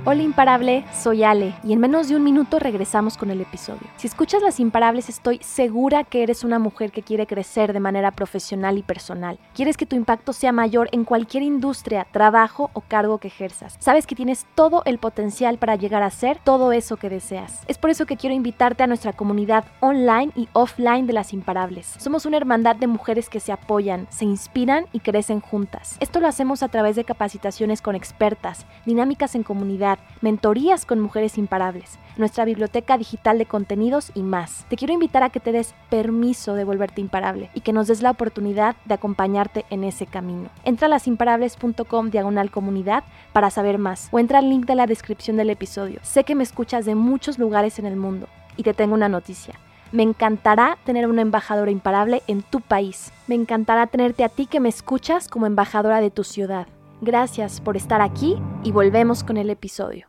Hola 0.03 0.23
Imparable, 0.23 0.83
soy 0.91 1.23
Ale 1.23 1.53
y 1.63 1.73
en 1.73 1.79
menos 1.79 2.09
de 2.09 2.15
un 2.15 2.23
minuto 2.23 2.57
regresamos 2.57 3.19
con 3.19 3.29
el 3.29 3.39
episodio. 3.39 3.87
Si 3.97 4.07
escuchas 4.07 4.41
Las 4.41 4.59
Imparables 4.59 5.09
estoy 5.09 5.37
segura 5.43 6.03
que 6.03 6.23
eres 6.23 6.43
una 6.43 6.57
mujer 6.57 6.91
que 6.91 7.03
quiere 7.03 7.27
crecer 7.27 7.71
de 7.71 7.79
manera 7.79 8.09
profesional 8.09 8.79
y 8.79 8.81
personal. 8.81 9.37
Quieres 9.53 9.77
que 9.77 9.85
tu 9.85 9.95
impacto 9.95 10.33
sea 10.33 10.51
mayor 10.51 10.89
en 10.91 11.03
cualquier 11.03 11.43
industria, 11.43 12.07
trabajo 12.11 12.71
o 12.73 12.81
cargo 12.81 13.19
que 13.19 13.27
ejerzas. 13.27 13.75
Sabes 13.77 14.07
que 14.07 14.15
tienes 14.15 14.47
todo 14.55 14.81
el 14.85 14.97
potencial 14.97 15.59
para 15.59 15.75
llegar 15.75 16.01
a 16.01 16.09
ser 16.09 16.39
todo 16.43 16.71
eso 16.71 16.97
que 16.97 17.11
deseas. 17.11 17.61
Es 17.67 17.77
por 17.77 17.91
eso 17.91 18.07
que 18.07 18.17
quiero 18.17 18.35
invitarte 18.35 18.81
a 18.81 18.87
nuestra 18.87 19.13
comunidad 19.13 19.65
online 19.81 20.31
y 20.35 20.49
offline 20.53 21.05
de 21.05 21.13
Las 21.13 21.31
Imparables. 21.31 21.93
Somos 21.99 22.25
una 22.25 22.37
hermandad 22.37 22.75
de 22.75 22.87
mujeres 22.87 23.29
que 23.29 23.39
se 23.39 23.51
apoyan, 23.51 24.07
se 24.09 24.25
inspiran 24.25 24.87
y 24.93 25.01
crecen 25.01 25.41
juntas. 25.41 25.97
Esto 25.99 26.19
lo 26.19 26.27
hacemos 26.27 26.63
a 26.63 26.69
través 26.69 26.95
de 26.95 27.03
capacitaciones 27.03 27.83
con 27.83 27.93
expertas, 27.93 28.65
dinámicas 28.87 29.35
en 29.35 29.43
comunidad, 29.43 29.90
mentorías 30.21 30.85
con 30.85 30.99
mujeres 30.99 31.37
imparables, 31.37 31.99
nuestra 32.17 32.45
biblioteca 32.45 32.97
digital 32.97 33.37
de 33.37 33.45
contenidos 33.45 34.11
y 34.13 34.23
más. 34.23 34.65
Te 34.69 34.75
quiero 34.75 34.93
invitar 34.93 35.23
a 35.23 35.29
que 35.29 35.39
te 35.39 35.51
des 35.51 35.73
permiso 35.89 36.53
de 36.53 36.63
volverte 36.63 37.01
imparable 37.01 37.49
y 37.53 37.61
que 37.61 37.73
nos 37.73 37.87
des 37.87 38.01
la 38.01 38.11
oportunidad 38.11 38.75
de 38.85 38.93
acompañarte 38.93 39.65
en 39.69 39.83
ese 39.83 40.05
camino. 40.05 40.49
Entra 40.63 40.87
a 40.87 40.89
lasimparables.com 40.89 42.09
diagonal 42.09 42.51
comunidad 42.51 43.03
para 43.33 43.49
saber 43.49 43.77
más 43.77 44.09
o 44.11 44.19
entra 44.19 44.39
al 44.39 44.49
link 44.49 44.65
de 44.65 44.75
la 44.75 44.87
descripción 44.87 45.37
del 45.37 45.49
episodio. 45.49 45.99
Sé 46.03 46.23
que 46.23 46.35
me 46.35 46.43
escuchas 46.43 46.85
de 46.85 46.95
muchos 46.95 47.39
lugares 47.39 47.79
en 47.79 47.85
el 47.85 47.95
mundo 47.95 48.27
y 48.57 48.63
te 48.63 48.73
tengo 48.73 48.93
una 48.93 49.09
noticia. 49.09 49.55
Me 49.91 50.03
encantará 50.03 50.77
tener 50.85 51.07
una 51.07 51.21
embajadora 51.21 51.69
imparable 51.69 52.23
en 52.27 52.43
tu 52.43 52.61
país. 52.61 53.11
Me 53.27 53.35
encantará 53.35 53.87
tenerte 53.87 54.23
a 54.23 54.29
ti 54.29 54.45
que 54.45 54.61
me 54.61 54.69
escuchas 54.69 55.27
como 55.27 55.47
embajadora 55.47 55.99
de 55.99 56.11
tu 56.11 56.23
ciudad. 56.23 56.67
Gracias 57.01 57.61
por 57.61 57.77
estar 57.77 57.99
aquí 57.99 58.37
y 58.63 58.71
volvemos 58.71 59.23
con 59.23 59.37
el 59.37 59.49
episodio. 59.49 60.07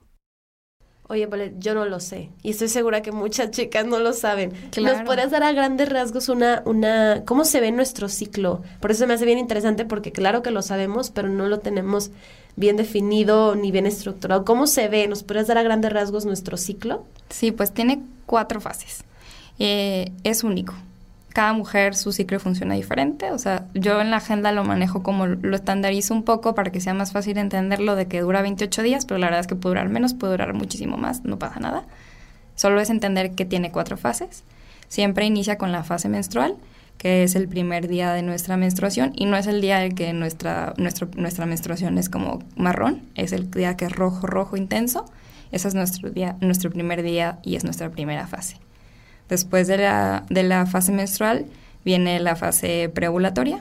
Oye, 1.09 1.25
vale, 1.25 1.55
yo 1.59 1.75
no 1.75 1.87
lo 1.87 2.01
sé. 2.01 2.29
Y 2.43 2.51
estoy 2.51 2.69
segura 2.69 3.01
que 3.01 3.13
muchas 3.13 3.51
chicas 3.51 3.87
no 3.87 3.99
lo 3.99 4.13
saben. 4.13 4.53
Claro. 4.71 4.99
¿Nos 4.99 5.07
podrías 5.07 5.31
dar 5.31 5.43
a 5.43 5.53
grandes 5.53 5.89
rasgos 5.89 6.29
una, 6.29 6.63
una, 6.67 7.23
cómo 7.25 7.47
se 7.47 7.61
ve 7.61 7.73
nuestro 7.73 8.11
ciclo? 8.11 8.61
Por 8.81 8.91
eso 8.91 9.07
me 9.07 9.15
hace 9.15 9.25
bien 9.25 9.39
interesante 9.39 9.87
porque 9.87 10.13
claro 10.13 10.43
que 10.43 10.51
lo 10.51 10.61
sabemos, 10.61 11.11
pero 11.11 11.31
no 11.31 11.47
lo 11.47 11.61
tenemos 11.61 12.11
bien 12.57 12.77
definido 12.77 13.55
ni 13.55 13.71
bien 13.71 13.87
estructurado. 13.87 14.45
¿Cómo 14.45 14.67
se 14.67 14.89
ve? 14.89 15.09
¿Nos 15.09 15.23
podrías 15.23 15.47
dar 15.47 15.57
a 15.57 15.63
grandes 15.63 15.95
rasgos 15.95 16.27
nuestro 16.27 16.59
ciclo? 16.59 17.07
Sí, 17.31 17.53
pues 17.53 17.73
tiene 17.73 18.03
cuatro 18.27 18.61
fases. 18.61 19.05
Eh, 19.59 20.13
es 20.25 20.45
único 20.45 20.75
cada 21.33 21.53
mujer 21.53 21.95
su 21.95 22.12
ciclo 22.12 22.38
funciona 22.40 22.75
diferente, 22.75 23.31
o 23.31 23.38
sea, 23.38 23.66
yo 23.75 24.01
en 24.01 24.11
la 24.11 24.18
agenda 24.18 24.53
lo 24.53 24.64
manejo 24.64 25.03
como 25.03 25.27
lo 25.27 25.57
estandarizo 25.57 26.14
un 26.14 26.25
poco 26.25 26.55
para 26.55 26.71
que 26.71 26.81
sea 26.81 26.95
más 26.95 27.12
fácil 27.12 27.38
entenderlo 27.38 27.97
de 27.97 28.07
que 28.07 28.21
dura 28.21 28.42
28 28.42 28.83
días, 28.83 29.07
pero 29.07 29.18
la 29.18 29.27
verdad 29.27 29.40
es 29.40 29.47
que 29.47 29.57
puede 29.57 29.75
durar 29.75 29.88
menos, 29.88 30.14
puede 30.14 30.33
durar 30.33 30.55
muchísimo 30.55 30.97
más, 30.97 31.25
no 31.25 31.38
pasa 31.38 31.61
nada. 31.61 31.85
Solo 32.55 32.81
es 32.81 32.90
entender 32.90 33.35
que 33.35 33.45
tiene 33.45 33.73
cuatro 33.73 33.97
fases. 33.97 34.45
Siempre 34.88 35.25
inicia 35.25 35.57
con 35.57 35.73
la 35.73 35.85
fase 35.85 36.09
menstrual, 36.09 36.57
que 36.99 37.25
es 37.25 37.35
el 37.35 37.49
primer 37.49 37.88
día 37.88 38.12
de 38.12 38.23
nuestra 38.23 38.57
menstruación 38.57 39.12
y 39.16 39.25
no 39.25 39.37
es 39.37 39.47
el 39.47 39.61
día 39.61 39.85
en 39.85 39.95
que 39.95 40.12
nuestra, 40.12 40.75
nuestro, 40.77 41.09
nuestra 41.16 41.47
menstruación 41.47 41.99
es 41.99 42.09
como 42.09 42.40
marrón, 42.57 43.03
es 43.14 43.33
el 43.33 43.51
día 43.51 43.77
que 43.77 43.87
es 43.87 43.92
rojo, 43.92 44.27
rojo 44.27 44.57
intenso. 44.57 45.07
Ese 45.51 45.68
es 45.68 45.75
nuestro, 45.75 46.11
día, 46.11 46.37
nuestro 46.40 46.71
primer 46.71 47.03
día 47.03 47.38
y 47.42 47.57
es 47.57 47.64
nuestra 47.64 47.90
primera 47.90 48.27
fase. 48.27 48.62
Después 49.29 49.67
de 49.67 49.79
la, 49.79 50.25
de 50.29 50.43
la 50.43 50.67
fase 50.67 50.93
menstrual 50.93 51.47
viene 51.85 52.21
la 52.21 52.37
fase 52.37 52.91
preovulatoria, 52.93 53.61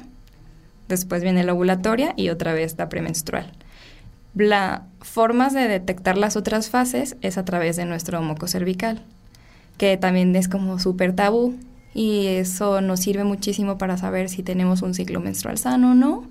después 0.88 1.24
viene 1.24 1.44
la 1.44 1.54
ovulatoria 1.54 2.14
y 2.18 2.30
otra 2.30 2.54
vez 2.54 2.76
la 2.78 2.90
premenstrual. 2.90 3.52
La 4.36 4.84
formas 5.02 5.54
de 5.54 5.68
detectar 5.68 6.18
las 6.18 6.36
otras 6.36 6.70
fases 6.70 7.18
es 7.22 7.38
a 7.38 7.46
través 7.46 7.76
de 7.76 7.86
nuestro 7.86 8.22
moco 8.22 8.48
cervical, 8.48 9.02
que 9.78 9.98
también 9.98 10.36
es 10.36 10.48
como 10.48 10.80
súper 10.80 11.14
tabú 11.16 11.56
y 11.94 12.28
eso 12.28 12.82
nos 12.82 13.02
sirve 13.02 13.24
muchísimo 13.24 13.78
para 13.78 13.98
saber 13.98 14.30
si 14.30 14.44
tenemos 14.44 14.82
un 14.82 14.94
ciclo 14.94 15.20
menstrual 15.20 15.58
sano 15.58 15.92
o 15.92 15.96
no 15.96 16.26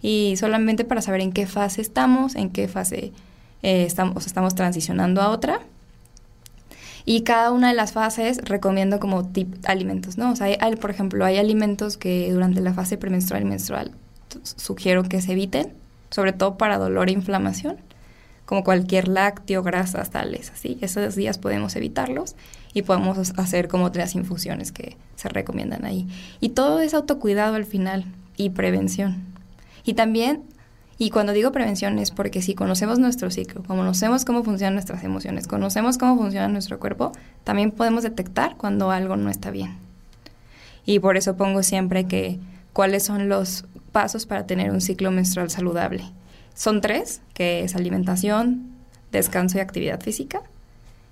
y 0.00 0.36
solamente 0.36 0.84
para 0.84 1.02
saber 1.02 1.20
en 1.20 1.32
qué 1.32 1.46
fase 1.46 1.80
estamos, 1.82 2.34
en 2.34 2.50
qué 2.50 2.68
fase 2.68 3.12
eh, 3.62 3.84
estamos, 3.84 4.26
estamos 4.26 4.54
transicionando 4.54 5.20
a 5.20 5.30
otra 5.30 5.60
y 7.06 7.22
cada 7.22 7.52
una 7.52 7.68
de 7.68 7.74
las 7.74 7.92
fases 7.92 8.38
recomiendo 8.44 8.98
como 8.98 9.28
tip 9.28 9.54
alimentos, 9.64 10.18
¿no? 10.18 10.32
O 10.32 10.36
sea, 10.36 10.48
hay, 10.60 10.76
por 10.76 10.90
ejemplo, 10.90 11.24
hay 11.24 11.38
alimentos 11.38 11.96
que 11.96 12.30
durante 12.32 12.60
la 12.60 12.74
fase 12.74 12.98
premenstrual 12.98 13.42
y 13.42 13.46
menstrual 13.46 13.92
sugiero 14.42 15.04
que 15.04 15.22
se 15.22 15.32
eviten, 15.32 15.72
sobre 16.10 16.32
todo 16.32 16.58
para 16.58 16.78
dolor 16.78 17.08
e 17.08 17.12
inflamación, 17.12 17.76
como 18.44 18.64
cualquier 18.64 19.08
lácteo, 19.08 19.62
grasas, 19.62 20.10
tales, 20.10 20.50
así. 20.50 20.78
Esos 20.80 21.14
días 21.14 21.38
podemos 21.38 21.74
evitarlos 21.76 22.34
y 22.74 22.82
podemos 22.82 23.32
hacer 23.36 23.68
como 23.68 23.84
otras 23.84 24.14
infusiones 24.14 24.72
que 24.72 24.96
se 25.14 25.28
recomiendan 25.28 25.84
ahí. 25.84 26.08
Y 26.40 26.50
todo 26.50 26.80
es 26.80 26.92
autocuidado 26.92 27.54
al 27.54 27.64
final 27.64 28.04
y 28.36 28.50
prevención. 28.50 29.24
Y 29.84 29.94
también 29.94 30.42
y 30.98 31.10
cuando 31.10 31.32
digo 31.32 31.52
prevención 31.52 31.98
es 31.98 32.10
porque 32.10 32.40
si 32.40 32.54
conocemos 32.54 32.98
nuestro 32.98 33.30
ciclo, 33.30 33.62
conocemos 33.62 34.24
cómo 34.24 34.42
funcionan 34.42 34.74
nuestras 34.74 35.04
emociones, 35.04 35.46
conocemos 35.46 35.98
cómo 35.98 36.16
funciona 36.16 36.48
nuestro 36.48 36.78
cuerpo, 36.80 37.12
también 37.44 37.70
podemos 37.70 38.02
detectar 38.02 38.56
cuando 38.56 38.90
algo 38.90 39.16
no 39.16 39.28
está 39.28 39.50
bien. 39.50 39.76
Y 40.86 41.00
por 41.00 41.18
eso 41.18 41.36
pongo 41.36 41.62
siempre 41.62 42.06
que 42.06 42.38
cuáles 42.72 43.02
son 43.02 43.28
los 43.28 43.64
pasos 43.92 44.24
para 44.24 44.46
tener 44.46 44.70
un 44.70 44.80
ciclo 44.80 45.10
menstrual 45.10 45.50
saludable. 45.50 46.04
Son 46.54 46.80
tres, 46.80 47.20
que 47.34 47.64
es 47.64 47.74
alimentación, 47.76 48.70
descanso 49.12 49.58
y 49.58 49.60
actividad 49.60 50.00
física. 50.00 50.42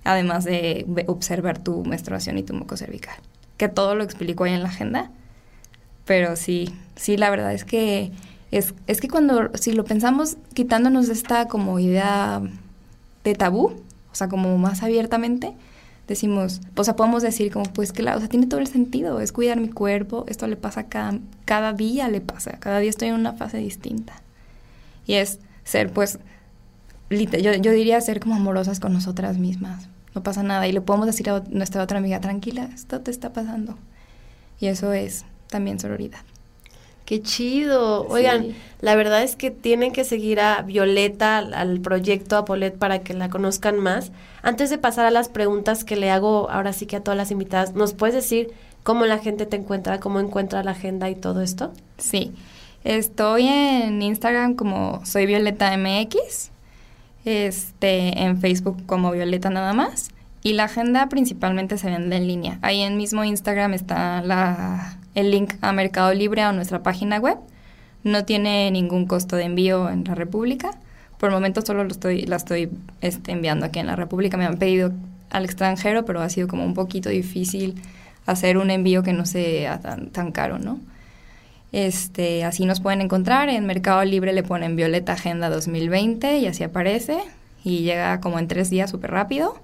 además 0.03 0.43
de 0.43 0.85
observar 1.07 1.57
tu 1.57 1.83
menstruación 1.83 2.37
y 2.37 2.43
tu 2.43 2.53
moco 2.53 2.77
cervical. 2.77 3.15
Que 3.57 3.69
todo 3.69 3.95
lo 3.95 4.03
explico 4.03 4.43
ahí 4.43 4.53
en 4.53 4.61
la 4.61 4.69
agenda. 4.69 5.09
Pero 6.05 6.35
sí, 6.35 6.71
sí, 6.95 7.17
la 7.17 7.31
verdad 7.31 7.51
es 7.53 7.65
que 7.65 8.11
es, 8.57 8.73
es 8.87 9.01
que 9.01 9.07
cuando, 9.07 9.51
si 9.55 9.71
lo 9.71 9.83
pensamos 9.85 10.37
quitándonos 10.53 11.09
esta 11.09 11.47
como 11.47 11.79
idea 11.79 12.41
de 13.23 13.35
tabú, 13.35 13.73
o 14.11 14.15
sea, 14.15 14.29
como 14.29 14.57
más 14.57 14.83
abiertamente, 14.83 15.53
decimos, 16.07 16.61
o 16.75 16.83
sea, 16.83 16.95
podemos 16.95 17.23
decir 17.23 17.51
como, 17.51 17.65
pues 17.65 17.91
claro, 17.91 18.17
o 18.17 18.19
sea, 18.19 18.29
tiene 18.29 18.47
todo 18.47 18.59
el 18.59 18.67
sentido, 18.67 19.19
es 19.19 19.31
cuidar 19.31 19.59
mi 19.59 19.69
cuerpo, 19.69 20.25
esto 20.27 20.47
le 20.47 20.55
pasa 20.55 20.83
cada, 20.87 21.19
cada 21.45 21.73
día, 21.73 22.07
le 22.09 22.21
pasa, 22.21 22.51
cada 22.59 22.79
día 22.79 22.89
estoy 22.89 23.09
en 23.09 23.15
una 23.15 23.33
fase 23.33 23.57
distinta. 23.57 24.21
Y 25.05 25.15
es 25.15 25.39
ser, 25.63 25.91
pues, 25.91 26.19
yo, 27.09 27.53
yo 27.53 27.71
diría 27.71 27.99
ser 28.01 28.19
como 28.19 28.35
amorosas 28.35 28.79
con 28.79 28.93
nosotras 28.93 29.37
mismas, 29.37 29.89
no 30.13 30.23
pasa 30.23 30.43
nada, 30.43 30.67
y 30.67 30.71
le 30.71 30.81
podemos 30.81 31.07
decir 31.07 31.29
a 31.29 31.43
nuestra 31.49 31.83
otra 31.83 31.97
amiga, 31.97 32.21
tranquila, 32.21 32.69
esto 32.73 33.01
te 33.01 33.11
está 33.11 33.33
pasando. 33.33 33.77
Y 34.59 34.67
eso 34.67 34.93
es 34.93 35.25
también 35.49 35.79
sororidad. 35.79 36.21
Qué 37.05 37.21
chido. 37.21 38.07
Oigan, 38.07 38.55
la 38.81 38.95
verdad 38.95 39.21
es 39.21 39.35
que 39.35 39.51
tienen 39.51 39.91
que 39.91 40.03
seguir 40.03 40.39
a 40.39 40.63
Violeta, 40.63 41.37
al, 41.37 41.79
proyecto 41.79 42.35
Apolet 42.35 42.75
para 42.75 42.99
que 42.99 43.13
la 43.13 43.29
conozcan 43.29 43.79
más. 43.79 44.11
Antes 44.41 44.71
de 44.71 44.79
pasar 44.79 45.05
a 45.05 45.11
las 45.11 45.29
preguntas 45.29 45.83
que 45.83 45.95
le 45.95 46.09
hago 46.09 46.49
ahora 46.49 46.73
sí 46.73 46.87
que 46.87 46.95
a 46.95 47.03
todas 47.03 47.17
las 47.17 47.29
invitadas, 47.29 47.75
¿nos 47.75 47.93
puedes 47.93 48.15
decir 48.15 48.49
cómo 48.81 49.05
la 49.05 49.19
gente 49.19 49.45
te 49.45 49.55
encuentra, 49.55 49.99
cómo 49.99 50.19
encuentra 50.19 50.63
la 50.63 50.71
agenda 50.71 51.07
y 51.09 51.15
todo 51.15 51.41
esto? 51.41 51.71
Sí. 51.99 52.33
Estoy 52.83 53.47
en 53.47 54.01
Instagram 54.01 54.55
como 54.55 55.01
soy 55.05 55.27
Violeta 55.27 55.75
MX, 55.77 56.51
este, 57.25 58.23
en 58.23 58.39
Facebook 58.39 58.83
como 58.87 59.11
Violeta 59.11 59.51
nada 59.51 59.73
más. 59.73 60.09
Y 60.41 60.53
la 60.53 60.65
agenda 60.65 61.07
principalmente 61.09 61.77
se 61.77 61.89
vende 61.89 62.15
en 62.17 62.27
línea. 62.27 62.59
Ahí 62.61 62.81
en 62.81 62.97
mismo 62.97 63.23
Instagram 63.23 63.73
está 63.73 64.21
la, 64.21 64.99
el 65.15 65.31
link 65.31 65.53
a 65.61 65.71
Mercado 65.71 66.13
Libre 66.13 66.41
a 66.41 66.51
nuestra 66.51 66.83
página 66.83 67.17
web. 67.17 67.37
No 68.03 68.25
tiene 68.25 68.69
ningún 68.69 69.07
costo 69.07 69.35
de 69.35 69.45
envío 69.45 69.89
en 69.89 70.03
la 70.03 70.13
República. 70.13 70.71
Por 71.17 71.29
el 71.29 71.35
momento 71.35 71.61
solo 71.61 71.83
lo 71.83 71.91
estoy, 71.91 72.23
la 72.23 72.35
estoy 72.35 72.69
este, 73.01 73.31
enviando 73.31 73.65
aquí 73.65 73.79
en 73.79 73.87
la 73.87 73.95
República. 73.95 74.37
Me 74.37 74.45
han 74.45 74.57
pedido 74.57 74.91
al 75.31 75.45
extranjero, 75.45 76.05
pero 76.05 76.21
ha 76.21 76.29
sido 76.29 76.47
como 76.47 76.63
un 76.63 76.73
poquito 76.73 77.09
difícil 77.09 77.75
hacer 78.25 78.57
un 78.57 78.69
envío 78.69 79.01
que 79.01 79.13
no 79.13 79.25
sea 79.25 79.79
tan, 79.79 80.09
tan 80.09 80.31
caro, 80.31 80.59
¿no? 80.59 80.79
Este, 81.71 82.43
así 82.43 82.65
nos 82.65 82.79
pueden 82.79 83.01
encontrar. 83.01 83.49
En 83.49 83.65
Mercado 83.65 84.03
Libre 84.05 84.33
le 84.33 84.43
ponen 84.43 84.75
Violeta 84.75 85.13
Agenda 85.13 85.49
2020 85.49 86.37
y 86.37 86.47
así 86.47 86.63
aparece. 86.63 87.17
Y 87.63 87.79
llega 87.79 88.19
como 88.19 88.37
en 88.37 88.47
tres 88.47 88.69
días 88.69 88.91
súper 88.91 89.11
rápido. 89.11 89.59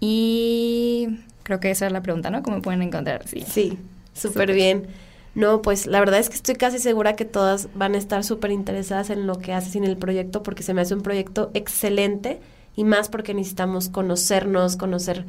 Y 0.00 1.20
creo 1.42 1.60
que 1.60 1.70
esa 1.70 1.86
es 1.86 1.92
la 1.92 2.02
pregunta, 2.02 2.30
¿no? 2.30 2.42
¿Cómo 2.42 2.62
pueden 2.62 2.82
encontrar? 2.82 3.26
Sí. 3.26 3.44
Sí. 3.46 3.78
Súper 4.14 4.52
bien. 4.52 4.86
No, 5.34 5.62
pues 5.62 5.86
la 5.86 5.98
verdad 5.98 6.20
es 6.20 6.28
que 6.28 6.36
estoy 6.36 6.54
casi 6.54 6.78
segura 6.78 7.16
que 7.16 7.24
todas 7.24 7.68
van 7.74 7.94
a 7.94 7.98
estar 7.98 8.22
súper 8.22 8.52
interesadas 8.52 9.10
en 9.10 9.26
lo 9.26 9.38
que 9.38 9.52
haces 9.52 9.74
en 9.74 9.84
el 9.84 9.96
proyecto 9.96 10.42
porque 10.44 10.62
se 10.62 10.74
me 10.74 10.80
hace 10.80 10.94
un 10.94 11.02
proyecto 11.02 11.50
excelente 11.54 12.40
y 12.76 12.84
más 12.84 13.08
porque 13.08 13.34
necesitamos 13.34 13.88
conocernos, 13.88 14.76
conocer 14.76 15.24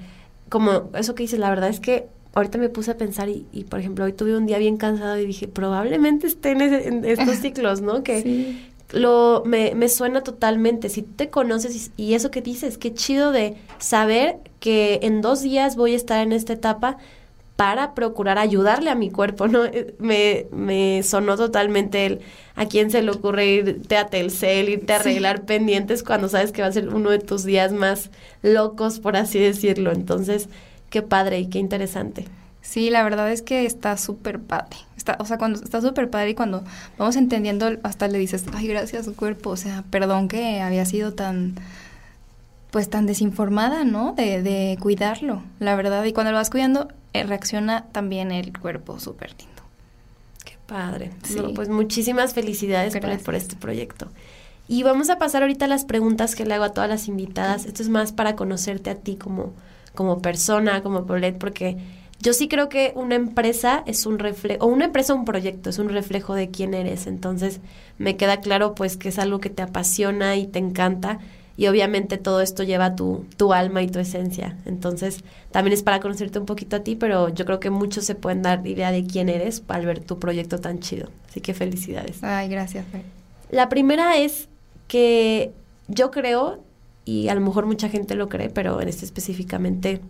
como 0.49 0.89
eso 0.93 1.15
que 1.15 1.23
dices, 1.23 1.39
la 1.39 1.49
verdad 1.49 1.69
es 1.69 1.79
que 1.79 2.07
ahorita 2.35 2.59
me 2.59 2.69
puse 2.69 2.91
a 2.91 2.97
pensar 2.97 3.29
y, 3.29 3.47
y 3.51 3.63
por 3.63 3.79
ejemplo 3.79 4.05
hoy 4.05 4.13
tuve 4.13 4.37
un 4.37 4.45
día 4.45 4.59
bien 4.59 4.77
cansado 4.77 5.17
y 5.17 5.25
dije 5.25 5.47
probablemente 5.47 6.27
esté 6.27 6.51
en, 6.51 7.03
estos 7.03 7.37
ciclos, 7.37 7.81
¿no? 7.81 8.03
Que 8.03 8.55
lo 8.91 9.41
me, 9.43 9.73
me, 9.73 9.89
suena 9.89 10.21
totalmente. 10.21 10.89
Si 10.89 11.01
te 11.01 11.31
conoces 11.31 11.91
y, 11.97 12.03
y 12.03 12.13
eso 12.13 12.29
que 12.29 12.41
dices, 12.41 12.77
qué 12.77 12.93
chido 12.93 13.31
de 13.31 13.55
saber 13.79 14.37
que 14.59 14.99
en 15.01 15.21
dos 15.21 15.41
días 15.41 15.75
voy 15.75 15.93
a 15.93 15.95
estar 15.95 16.21
en 16.21 16.31
esta 16.31 16.53
etapa 16.53 16.97
para 17.55 17.93
procurar 17.93 18.37
ayudarle 18.37 18.89
a 18.89 18.95
mi 18.95 19.09
cuerpo, 19.09 19.47
¿no? 19.47 19.65
Eh, 19.65 19.95
me, 19.99 20.47
me 20.51 21.03
sonó 21.03 21.37
totalmente 21.37 22.05
el 22.05 22.21
a 22.55 22.65
quién 22.65 22.89
se 22.89 23.01
le 23.01 23.11
ocurre 23.11 23.47
irte 23.47 23.97
a 23.97 24.07
Telcel, 24.07 24.69
irte 24.69 24.93
a 24.93 24.97
arreglar 24.97 25.45
pendientes 25.45 26.03
cuando 26.03 26.29
sabes 26.29 26.51
que 26.51 26.61
va 26.61 26.69
a 26.69 26.71
ser 26.71 26.89
uno 26.89 27.09
de 27.09 27.19
tus 27.19 27.43
días 27.43 27.73
más 27.73 28.11
locos, 28.41 28.99
por 28.99 29.17
así 29.17 29.39
decirlo. 29.39 29.91
Entonces, 29.91 30.49
qué 30.89 31.01
padre 31.01 31.39
y 31.39 31.47
qué 31.47 31.59
interesante. 31.59 32.25
Sí, 32.61 32.89
la 32.89 33.03
verdad 33.03 33.31
es 33.31 33.41
que 33.41 33.65
está 33.65 33.97
súper 33.97 34.39
padre. 34.39 34.77
Está, 34.97 35.17
o 35.19 35.25
sea, 35.25 35.37
cuando 35.37 35.61
está 35.61 35.81
súper 35.81 36.09
padre 36.09 36.31
y 36.31 36.35
cuando 36.35 36.63
vamos 36.97 37.15
entendiendo, 37.15 37.69
hasta 37.83 38.07
le 38.07 38.17
dices, 38.17 38.45
ay, 38.53 38.67
gracias 38.67 39.07
cuerpo, 39.09 39.51
o 39.51 39.57
sea, 39.57 39.83
perdón 39.91 40.27
que 40.27 40.61
había 40.61 40.85
sido 40.85 41.13
tan 41.13 41.55
pues 42.75 42.89
tan 42.89 43.05
desinformada, 43.05 43.85
¿no? 43.85 44.11
De, 44.11 44.41
de 44.41 44.77
cuidarlo, 44.81 45.41
la 45.59 45.77
verdad. 45.77 46.03
Y 46.03 46.11
cuando 46.11 46.33
lo 46.33 46.37
vas 46.39 46.49
cuidando, 46.49 46.89
eh, 47.13 47.23
reacciona 47.23 47.85
también 47.93 48.33
el 48.33 48.51
cuerpo 48.59 48.99
súper 48.99 49.29
lindo. 49.29 49.63
Qué 50.43 50.57
padre. 50.65 51.11
pues 51.55 51.69
muchísimas 51.69 52.33
felicidades 52.33 52.93
por, 53.23 53.33
este 53.33 53.55
proyecto. 53.55 54.09
Y 54.67 54.83
vamos 54.83 55.09
a 55.09 55.17
pasar 55.17 55.43
ahorita 55.43 55.63
a 55.63 55.67
las 55.69 55.85
preguntas 55.85 56.35
que 56.35 56.45
le 56.45 56.53
hago 56.53 56.65
a 56.65 56.73
todas 56.73 56.89
las 56.89 57.07
invitadas. 57.07 57.63
Esto 57.63 57.81
es 57.81 57.87
más 57.87 58.11
para 58.11 58.35
conocerte 58.35 58.89
a 58.89 58.95
ti 58.95 59.15
como, 59.15 59.53
como 59.93 60.21
persona, 60.21 60.83
como 60.83 61.05
Paulette, 61.05 61.37
porque 61.37 61.77
yo 62.19 62.33
sí 62.33 62.49
creo 62.49 62.67
que 62.67 62.91
una 62.97 63.15
empresa 63.15 63.83
es 63.85 64.05
un 64.05 64.19
reflejo, 64.19 64.65
o 64.65 64.67
una 64.67 64.83
empresa 64.83 65.13
un 65.13 65.23
proyecto 65.23 65.69
es 65.69 65.79
un 65.79 65.87
reflejo 65.87 66.33
de 66.35 66.49
quién 66.49 66.73
eres. 66.73 67.07
Entonces 67.07 67.61
me 67.97 68.17
queda 68.17 68.41
claro 68.41 68.75
pues 68.75 68.97
que 68.97 69.07
es 69.07 69.17
algo 69.17 69.39
que 69.39 69.49
te 69.49 69.61
apasiona 69.61 70.35
y 70.35 70.45
te 70.45 70.59
encanta 70.59 71.19
y 71.57 71.67
obviamente 71.67 72.17
todo 72.17 72.41
esto 72.41 72.63
lleva 72.63 72.95
tu, 72.95 73.25
tu 73.37 73.53
alma 73.53 73.81
y 73.81 73.87
tu 73.87 73.99
esencia. 73.99 74.57
Entonces, 74.65 75.23
también 75.51 75.73
es 75.73 75.83
para 75.83 75.99
conocerte 75.99 76.39
un 76.39 76.45
poquito 76.45 76.75
a 76.75 76.79
ti, 76.81 76.95
pero 76.95 77.29
yo 77.29 77.45
creo 77.45 77.59
que 77.59 77.69
muchos 77.69 78.05
se 78.05 78.15
pueden 78.15 78.41
dar 78.41 78.65
idea 78.67 78.91
de 78.91 79.05
quién 79.05 79.29
eres 79.29 79.63
al 79.67 79.85
ver 79.85 79.99
tu 80.01 80.19
proyecto 80.19 80.59
tan 80.59 80.79
chido. 80.79 81.09
Así 81.29 81.39
que 81.39 81.53
felicidades. 81.53 82.23
Ay, 82.23 82.49
gracias. 82.49 82.85
La 83.49 83.69
primera 83.69 84.17
es 84.17 84.49
que 84.87 85.53
yo 85.87 86.11
creo, 86.11 86.59
y 87.05 87.29
a 87.29 87.35
lo 87.35 87.41
mejor 87.41 87.65
mucha 87.65 87.89
gente 87.89 88.15
lo 88.15 88.27
cree, 88.27 88.49
pero 88.49 88.81
en 88.81 88.89
este 88.89 89.05
específicamente 89.05 90.01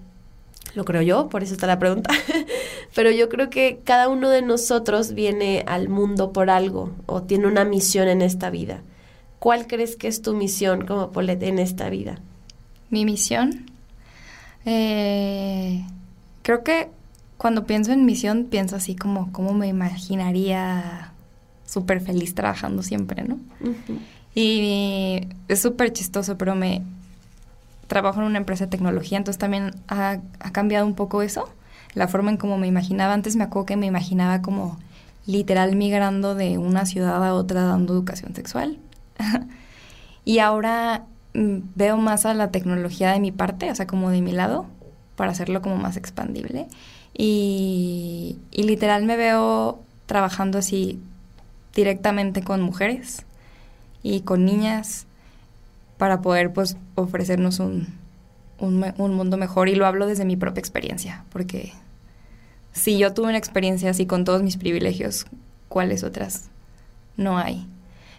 lo 0.74 0.84
creo 0.84 1.02
yo, 1.02 1.30
por 1.30 1.44
eso 1.44 1.54
está 1.54 1.68
la 1.68 1.80
pregunta, 1.80 2.10
pero 2.96 3.12
yo 3.12 3.30
creo 3.30 3.50
que 3.50 3.80
cada 3.84 4.10
uno 4.10 4.30
de 4.30 4.42
nosotros 4.42 5.14
viene 5.14 5.64
al 5.68 5.90
mundo 5.90 6.34
por 6.34 6.50
algo 6.50 6.92
o 7.06 7.22
tiene 7.24 7.48
una 7.48 7.66
misión 7.66 8.08
en 8.08 8.22
esta 8.22 8.50
vida. 8.50 8.82
¿Cuál 9.46 9.68
crees 9.68 9.96
que 9.96 10.08
es 10.08 10.24
tu 10.24 10.34
misión 10.34 10.88
como 10.88 11.12
Polet 11.12 11.44
en 11.44 11.60
esta 11.60 11.88
vida? 11.88 12.18
Mi 12.90 13.06
misión. 13.06 13.70
Eh, 14.66 15.86
creo 16.42 16.64
que 16.64 16.90
cuando 17.38 17.68
pienso 17.68 17.92
en 17.92 18.06
misión 18.06 18.46
pienso 18.46 18.76
así 18.76 18.96
como 18.96 19.32
cómo 19.32 19.54
me 19.54 19.68
imaginaría 19.68 21.12
súper 21.64 22.02
feliz 22.02 22.34
trabajando 22.34 22.82
siempre, 22.82 23.24
¿no? 23.24 23.38
Y 24.34 25.28
es 25.48 25.62
súper 25.62 25.94
chistoso, 25.94 26.40
pero 26.40 26.56
me 26.56 26.82
trabajo 27.86 28.22
en 28.22 28.26
una 28.26 28.40
empresa 28.40 28.66
de 28.66 28.72
tecnología, 28.72 29.20
entonces 29.20 29.38
también 29.38 29.76
ha, 29.88 30.22
ha, 30.40 30.52
cambiado 30.54 30.88
un 30.88 30.96
poco 30.96 31.22
eso, 31.22 31.48
la 31.94 32.08
forma 32.08 32.32
en 32.32 32.38
cómo 32.38 32.58
me 32.58 32.66
imaginaba. 32.66 33.14
Antes 33.14 33.36
me 33.36 33.44
acuerdo 33.44 33.68
que 33.68 33.78
me 33.78 33.86
imaginaba 33.86 34.42
como 34.42 34.80
literal 35.28 35.76
migrando 35.76 36.34
de 36.34 36.58
una 36.58 36.88
ciudad 36.88 37.24
a 37.24 37.36
otra 37.36 37.62
dando 37.62 37.94
educación 37.94 38.34
sexual. 38.34 38.80
y 40.26 40.40
ahora 40.40 41.06
mm, 41.34 41.58
veo 41.76 41.98
más 41.98 42.26
a 42.26 42.34
la 42.34 42.52
tecnología 42.52 43.12
de 43.12 43.20
mi 43.20 43.32
parte, 43.32 43.72
o 43.72 43.76
sea, 43.76 43.88
como 43.88 44.10
de 44.10 44.22
mi 44.22 44.32
lado, 44.32 44.66
para 45.16 45.32
hacerlo 45.32 45.62
como 45.62 45.78
más 45.78 45.98
expandible. 45.98 46.68
Y, 47.18 48.38
y 48.52 48.64
literal 48.64 49.06
me 49.06 49.16
veo 49.16 49.80
trabajando 50.06 50.58
así 50.60 51.00
directamente 51.74 52.44
con 52.44 52.62
mujeres 52.62 53.26
y 54.04 54.22
con 54.22 54.46
niñas 54.46 55.08
para 55.98 56.22
poder 56.22 56.54
pues 56.54 56.78
ofrecernos 56.96 57.60
un, 57.60 57.88
un, 58.60 58.94
un, 58.98 59.14
mundo 59.14 59.38
mejor 59.38 59.70
y 59.70 59.76
lo 59.76 59.86
hablo 59.86 60.08
desde 60.08 60.26
mi 60.26 60.36
propia 60.36 60.60
experiencia 60.60 61.24
porque 61.32 61.74
si 62.76 62.98
yo 62.98 63.14
tuve 63.14 63.30
una 63.30 63.38
experiencia 63.38 63.90
así 63.90 64.06
con 64.06 64.26
todos 64.26 64.44
mis 64.44 64.58
privilegios, 64.58 65.26
¿cuáles 65.70 66.04
otras 66.04 66.50
no 67.18 67.38
hay? 67.38 67.66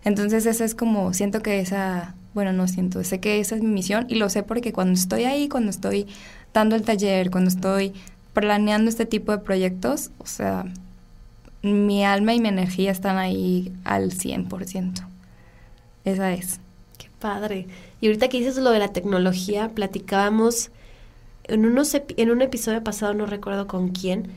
Entonces 0.07 0.47
esa 0.47 0.65
es 0.65 0.77
como, 0.77 1.13
siento 1.15 1.43
que 1.43 1.59
esa, 1.59 2.15
bueno, 2.33 2.53
no 2.53 2.69
siento, 2.69 3.03
sé 3.03 3.19
que 3.19 3.41
esa 3.41 3.57
es 3.57 3.63
mi 3.63 3.71
misión 3.71 4.07
y 4.09 4.15
lo 4.15 4.29
sé 4.31 4.45
porque 4.45 4.73
cuando 4.73 4.95
estoy 4.95 5.25
ahí, 5.25 5.49
cuando 5.49 5.71
estoy 5.71 6.07
dando 6.55 6.77
el 6.77 6.83
taller, 6.83 7.29
cuando 7.33 7.49
estoy 7.49 7.93
planeando 8.33 8.89
este 8.89 9.05
tipo 9.05 9.33
de 9.33 9.39
proyectos, 9.39 10.13
o 10.19 10.27
sea, 10.27 10.65
mi 11.63 12.05
alma 12.05 12.35
y 12.35 12.41
mi 12.41 12.47
energía 12.47 12.93
están 12.93 13.19
ahí 13.19 13.73
al 13.83 14.13
100%. 14.13 15.05
Esa 16.05 16.33
es. 16.33 16.61
Qué 16.99 17.09
padre. 17.19 17.67
Y 18.01 18.07
ahorita 18.07 18.29
que 18.29 18.39
dices 18.39 18.59
lo 18.59 18.71
de 18.71 18.79
la 18.79 18.93
tecnología, 18.93 19.71
platicábamos 19.71 20.71
en, 21.49 21.67
unos 21.67 21.97
en 21.97 22.31
un 22.31 22.43
episodio 22.43 22.85
pasado, 22.85 23.13
no 23.13 23.27
recuerdo 23.27 23.67
con 23.67 23.89
quién, 23.89 24.29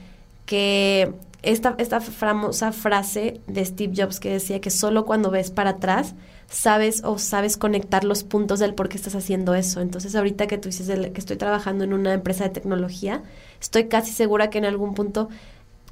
que 0.47 1.13
esta, 1.41 1.75
esta 1.77 2.01
famosa 2.01 2.71
frase 2.71 3.39
de 3.47 3.63
Steve 3.63 3.93
Jobs 3.95 4.19
que 4.19 4.29
decía 4.29 4.59
que 4.59 4.69
solo 4.69 5.05
cuando 5.05 5.31
ves 5.31 5.51
para 5.51 5.71
atrás 5.71 6.15
sabes 6.49 7.03
o 7.03 7.17
sabes 7.17 7.57
conectar 7.57 8.03
los 8.03 8.23
puntos 8.23 8.59
del 8.59 8.73
por 8.73 8.89
qué 8.89 8.97
estás 8.97 9.15
haciendo 9.15 9.53
eso. 9.55 9.81
Entonces 9.81 10.15
ahorita 10.15 10.47
que 10.47 10.57
tú 10.57 10.69
dices 10.69 10.89
que 10.89 11.19
estoy 11.19 11.37
trabajando 11.37 11.83
en 11.83 11.93
una 11.93 12.13
empresa 12.13 12.43
de 12.43 12.49
tecnología, 12.49 13.23
estoy 13.61 13.87
casi 13.87 14.11
segura 14.11 14.49
que 14.49 14.57
en 14.57 14.65
algún 14.65 14.95
punto 14.95 15.29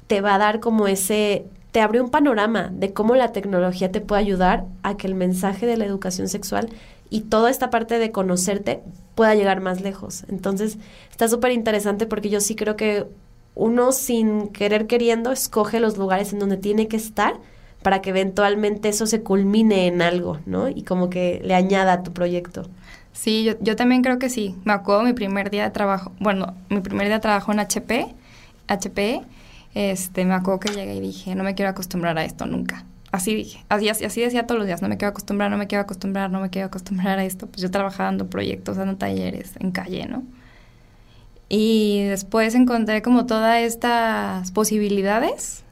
te 0.06 0.20
va 0.20 0.34
a 0.34 0.38
dar 0.38 0.60
como 0.60 0.86
ese, 0.86 1.46
te 1.70 1.80
abre 1.80 2.00
un 2.00 2.10
panorama 2.10 2.70
de 2.72 2.92
cómo 2.92 3.14
la 3.14 3.32
tecnología 3.32 3.90
te 3.92 4.00
puede 4.00 4.22
ayudar 4.22 4.66
a 4.82 4.96
que 4.96 5.06
el 5.06 5.14
mensaje 5.14 5.66
de 5.66 5.76
la 5.76 5.84
educación 5.84 6.28
sexual 6.28 6.68
y 7.10 7.22
toda 7.22 7.50
esta 7.50 7.70
parte 7.70 7.98
de 7.98 8.10
conocerte 8.10 8.82
pueda 9.14 9.34
llegar 9.34 9.60
más 9.60 9.80
lejos. 9.80 10.24
Entonces, 10.28 10.78
está 11.10 11.28
súper 11.28 11.52
interesante 11.52 12.06
porque 12.06 12.28
yo 12.28 12.40
sí 12.40 12.54
creo 12.54 12.76
que 12.76 13.06
uno 13.58 13.90
sin 13.90 14.48
querer 14.48 14.86
queriendo 14.86 15.32
escoge 15.32 15.80
los 15.80 15.98
lugares 15.98 16.32
en 16.32 16.38
donde 16.38 16.56
tiene 16.56 16.86
que 16.86 16.96
estar 16.96 17.34
para 17.82 18.00
que 18.00 18.10
eventualmente 18.10 18.88
eso 18.88 19.06
se 19.06 19.22
culmine 19.22 19.88
en 19.88 20.00
algo, 20.00 20.38
¿no? 20.46 20.68
Y 20.68 20.82
como 20.82 21.10
que 21.10 21.40
le 21.44 21.54
añada 21.54 21.92
a 21.92 22.02
tu 22.04 22.12
proyecto. 22.12 22.62
Sí, 23.12 23.50
yo, 23.60 23.76
también 23.76 24.02
creo 24.02 24.20
que 24.20 24.30
sí. 24.30 24.54
Me 24.64 24.72
acuerdo 24.72 25.02
mi 25.02 25.12
primer 25.12 25.50
día 25.50 25.64
de 25.64 25.70
trabajo, 25.70 26.12
bueno, 26.20 26.54
mi 26.68 26.80
primer 26.80 27.08
día 27.08 27.16
de 27.16 27.20
trabajo 27.20 27.50
en 27.50 27.58
HP, 27.58 28.14
HP, 28.68 29.22
este, 29.74 30.24
me 30.24 30.34
acuerdo 30.34 30.60
que 30.60 30.72
llegué 30.72 30.94
y 30.94 31.00
dije, 31.00 31.34
no 31.34 31.42
me 31.42 31.56
quiero 31.56 31.70
acostumbrar 31.70 32.16
a 32.16 32.24
esto 32.24 32.46
nunca. 32.46 32.84
Así 33.10 33.34
dije, 33.34 33.64
así, 33.68 33.88
así 33.88 34.20
decía 34.20 34.46
todos 34.46 34.58
los 34.58 34.66
días, 34.66 34.82
no 34.82 34.88
me 34.88 34.98
quiero 34.98 35.10
acostumbrar, 35.10 35.50
no 35.50 35.56
me 35.56 35.66
quiero 35.66 35.82
acostumbrar, 35.82 36.30
no 36.30 36.40
me 36.40 36.50
quiero 36.50 36.66
acostumbrar 36.66 37.18
a 37.18 37.24
esto. 37.24 37.48
Pues 37.48 37.60
yo 37.60 37.72
trabajaba 37.72 38.04
dando 38.04 38.28
proyectos, 38.28 38.76
dando 38.76 38.96
talleres 38.96 39.52
en 39.58 39.72
calle, 39.72 40.06
¿no? 40.06 40.22
Y 41.48 42.02
después 42.04 42.54
encontré 42.54 43.00
como 43.02 43.26
todas 43.26 43.62
estas 43.62 44.50
posibilidades 44.52 45.62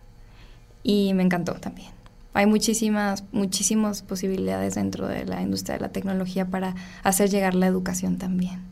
y 0.83 1.13
me 1.15 1.23
encantó 1.23 1.55
también. 1.55 1.91
Hay 2.33 2.47
muchísimas, 2.47 3.25
muchísimas 3.33 4.03
posibilidades 4.03 4.75
dentro 4.75 5.07
de 5.07 5.25
la 5.25 5.43
industria 5.43 5.77
de 5.77 5.81
la 5.81 5.89
tecnología 5.89 6.47
para 6.47 6.75
hacer 7.03 7.31
llegar 7.31 7.55
la 7.55 7.67
educación 7.67 8.19
también. 8.19 8.63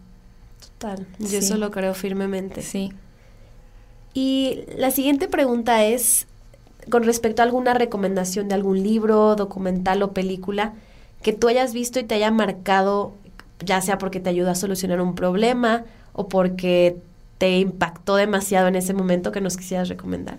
Total, 0.60 1.06
yo 1.18 1.38
eso 1.38 1.56
lo 1.56 1.70
creo 1.70 1.94
firmemente. 1.94 2.62
Sí. 2.62 2.92
Y 4.14 4.60
la 4.76 4.90
siguiente 4.90 5.28
pregunta 5.28 5.84
es 5.84 6.26
con 6.90 7.04
respecto 7.04 7.42
a 7.42 7.44
alguna 7.44 7.74
recomendación 7.74 8.48
de 8.48 8.54
algún 8.54 8.82
libro, 8.82 9.34
documental 9.36 10.02
o 10.02 10.12
película 10.12 10.74
que 11.22 11.32
tú 11.32 11.48
hayas 11.48 11.72
visto 11.72 11.98
y 11.98 12.04
te 12.04 12.14
haya 12.14 12.30
marcado, 12.30 13.14
ya 13.64 13.80
sea 13.80 13.98
porque 13.98 14.20
te 14.20 14.28
ayuda 14.28 14.52
a 14.52 14.54
solucionar 14.54 15.00
un 15.00 15.14
problema 15.14 15.84
o 16.14 16.28
porque 16.28 16.96
te 17.38 17.58
impactó 17.58 18.16
demasiado 18.16 18.68
en 18.68 18.76
ese 18.76 18.94
momento 18.94 19.30
que 19.30 19.42
nos 19.42 19.56
quisieras 19.58 19.88
recomendar? 19.88 20.38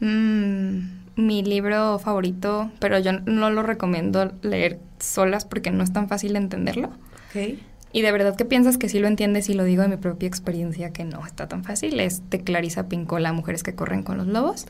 Mm, 0.00 0.78
mi 1.16 1.42
libro 1.42 1.98
favorito, 1.98 2.70
pero 2.78 2.98
yo 2.98 3.12
no 3.12 3.50
lo 3.50 3.62
recomiendo 3.62 4.32
leer 4.42 4.78
solas 5.00 5.44
porque 5.44 5.70
no 5.70 5.84
es 5.84 5.92
tan 5.92 6.08
fácil 6.08 6.36
entenderlo. 6.36 6.90
Okay. 7.28 7.62
Y 7.92 8.02
de 8.02 8.12
verdad 8.12 8.36
que 8.36 8.44
piensas 8.44 8.78
que 8.78 8.88
sí 8.88 8.98
lo 8.98 9.08
entiendes 9.08 9.48
y 9.48 9.54
lo 9.54 9.64
digo 9.64 9.82
de 9.82 9.88
mi 9.88 9.96
propia 9.96 10.28
experiencia 10.28 10.92
que 10.92 11.04
no 11.04 11.24
está 11.26 11.48
tan 11.48 11.64
fácil. 11.64 12.00
Es 12.00 12.22
de 12.30 12.40
Clarisa 12.40 12.88
Pincola, 12.88 13.32
Mujeres 13.32 13.62
que 13.62 13.74
corren 13.74 14.02
con 14.02 14.18
los 14.18 14.26
lobos. 14.26 14.66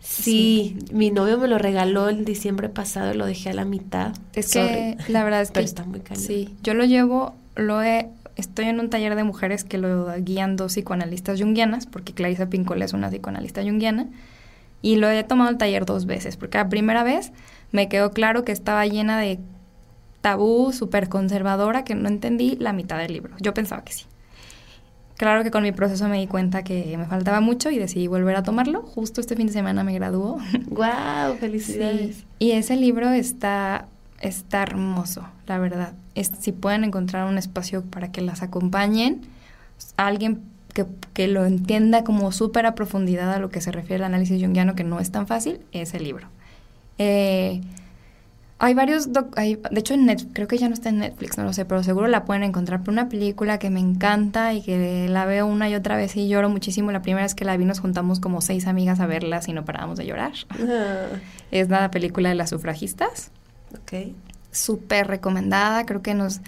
Sí, 0.00 0.78
mi 0.92 1.10
novio 1.10 1.38
me 1.38 1.46
lo 1.46 1.58
regaló 1.58 2.08
el 2.08 2.24
diciembre 2.24 2.68
pasado 2.68 3.14
y 3.14 3.16
lo 3.16 3.26
dejé 3.26 3.50
a 3.50 3.54
la 3.54 3.64
mitad. 3.64 4.12
Es 4.34 4.52
que 4.52 4.96
la 5.08 5.22
verdad 5.24 5.42
es 5.42 5.50
que 5.52 5.60
está 5.60 5.84
muy 5.84 6.00
cañón. 6.00 6.22
Sí, 6.22 6.54
yo 6.62 6.74
lo 6.74 6.84
llevo, 6.84 7.34
lo 7.54 7.82
he 7.82 8.08
estoy 8.36 8.66
en 8.66 8.80
un 8.80 8.90
taller 8.90 9.14
de 9.14 9.24
mujeres 9.24 9.64
que 9.64 9.78
lo 9.78 10.12
guían 10.18 10.56
dos 10.56 10.72
psicoanalistas 10.72 11.40
junguianas, 11.40 11.86
porque 11.86 12.12
Clarisa 12.12 12.48
Pincola 12.48 12.84
es 12.84 12.92
una 12.92 13.10
psicoanalista 13.10 13.62
junguiana, 13.62 14.08
y 14.80 14.96
lo 14.96 15.08
he 15.08 15.22
tomado 15.24 15.50
el 15.50 15.58
taller 15.58 15.84
dos 15.84 16.06
veces, 16.06 16.36
porque 16.36 16.58
la 16.58 16.68
primera 16.68 17.04
vez 17.04 17.32
me 17.70 17.88
quedó 17.88 18.10
claro 18.10 18.44
que 18.44 18.52
estaba 18.52 18.84
llena 18.86 19.18
de 19.18 19.38
tabú, 20.20 20.72
súper 20.72 21.08
conservadora, 21.08 21.84
que 21.84 21.94
no 21.94 22.08
entendí 22.08 22.56
la 22.56 22.72
mitad 22.72 22.98
del 22.98 23.12
libro. 23.12 23.34
Yo 23.40 23.54
pensaba 23.54 23.84
que 23.84 23.92
sí. 23.92 24.06
Claro 25.16 25.44
que 25.44 25.50
con 25.50 25.62
mi 25.62 25.72
proceso 25.72 26.08
me 26.08 26.18
di 26.18 26.26
cuenta 26.26 26.64
que 26.64 26.96
me 26.96 27.06
faltaba 27.06 27.40
mucho 27.40 27.70
y 27.70 27.78
decidí 27.78 28.08
volver 28.08 28.34
a 28.34 28.42
tomarlo. 28.42 28.82
Justo 28.82 29.20
este 29.20 29.36
fin 29.36 29.46
de 29.46 29.52
semana 29.52 29.84
me 29.84 29.94
graduó. 29.94 30.38
¡Guau! 30.66 31.36
¡Felicidades! 31.36 32.24
Y 32.38 32.52
ese 32.52 32.76
libro 32.76 33.10
está 33.10 33.86
está 34.22 34.62
hermoso, 34.62 35.28
la 35.46 35.58
verdad. 35.58 35.92
Si 36.14 36.52
pueden 36.52 36.84
encontrar 36.84 37.28
un 37.28 37.38
espacio 37.38 37.82
para 37.82 38.12
que 38.12 38.20
las 38.20 38.42
acompañen, 38.42 39.22
alguien 39.96 40.42
que, 41.12 41.28
lo 41.28 41.44
entienda 41.44 42.04
como 42.04 42.32
súper 42.32 42.66
a 42.66 42.74
profundidad 42.74 43.32
a 43.32 43.38
lo 43.38 43.50
que 43.50 43.60
se 43.60 43.72
refiere 43.72 44.04
al 44.04 44.12
análisis 44.12 44.42
junguiano, 44.42 44.74
que 44.74 44.84
no 44.84 45.00
es 45.00 45.10
tan 45.10 45.26
fácil, 45.26 45.60
es 45.72 45.94
el 45.94 46.04
libro. 46.04 46.28
Eh, 46.98 47.60
hay 48.58 48.74
varios, 48.74 49.08
hay, 49.34 49.58
de 49.70 49.80
hecho 49.80 49.94
en 49.94 50.06
creo 50.32 50.46
que 50.46 50.56
ya 50.56 50.68
no 50.68 50.74
está 50.74 50.88
en 50.88 50.98
Netflix, 50.98 51.36
no 51.36 51.42
lo 51.42 51.52
sé, 51.52 51.64
pero 51.64 51.82
seguro 51.82 52.06
la 52.06 52.24
pueden 52.24 52.44
encontrar 52.44 52.84
por 52.84 52.92
una 52.92 53.08
película 53.08 53.58
que 53.58 53.70
me 53.70 53.80
encanta 53.80 54.54
y 54.54 54.62
que 54.62 55.08
la 55.08 55.24
veo 55.24 55.46
una 55.46 55.68
y 55.68 55.74
otra 55.74 55.96
vez 55.96 56.16
y 56.16 56.28
lloro 56.28 56.48
muchísimo. 56.48 56.92
La 56.92 57.02
primera 57.02 57.24
vez 57.24 57.34
que 57.34 57.44
la 57.44 57.56
vi 57.56 57.64
nos 57.64 57.80
juntamos 57.80 58.20
como 58.20 58.40
seis 58.40 58.68
amigas 58.68 59.00
a 59.00 59.06
verla 59.06 59.40
y 59.44 59.52
no 59.52 59.64
parábamos 59.64 59.98
de 59.98 60.06
llorar. 60.06 60.32
Ah. 60.50 61.06
Es 61.50 61.68
la 61.70 61.90
película 61.90 62.28
de 62.28 62.36
las 62.36 62.50
sufragistas. 62.50 63.32
Ok. 63.74 64.14
Súper 64.52 65.08
recomendada, 65.08 65.84
creo 65.86 66.02
que 66.02 66.14
nos, 66.14 66.40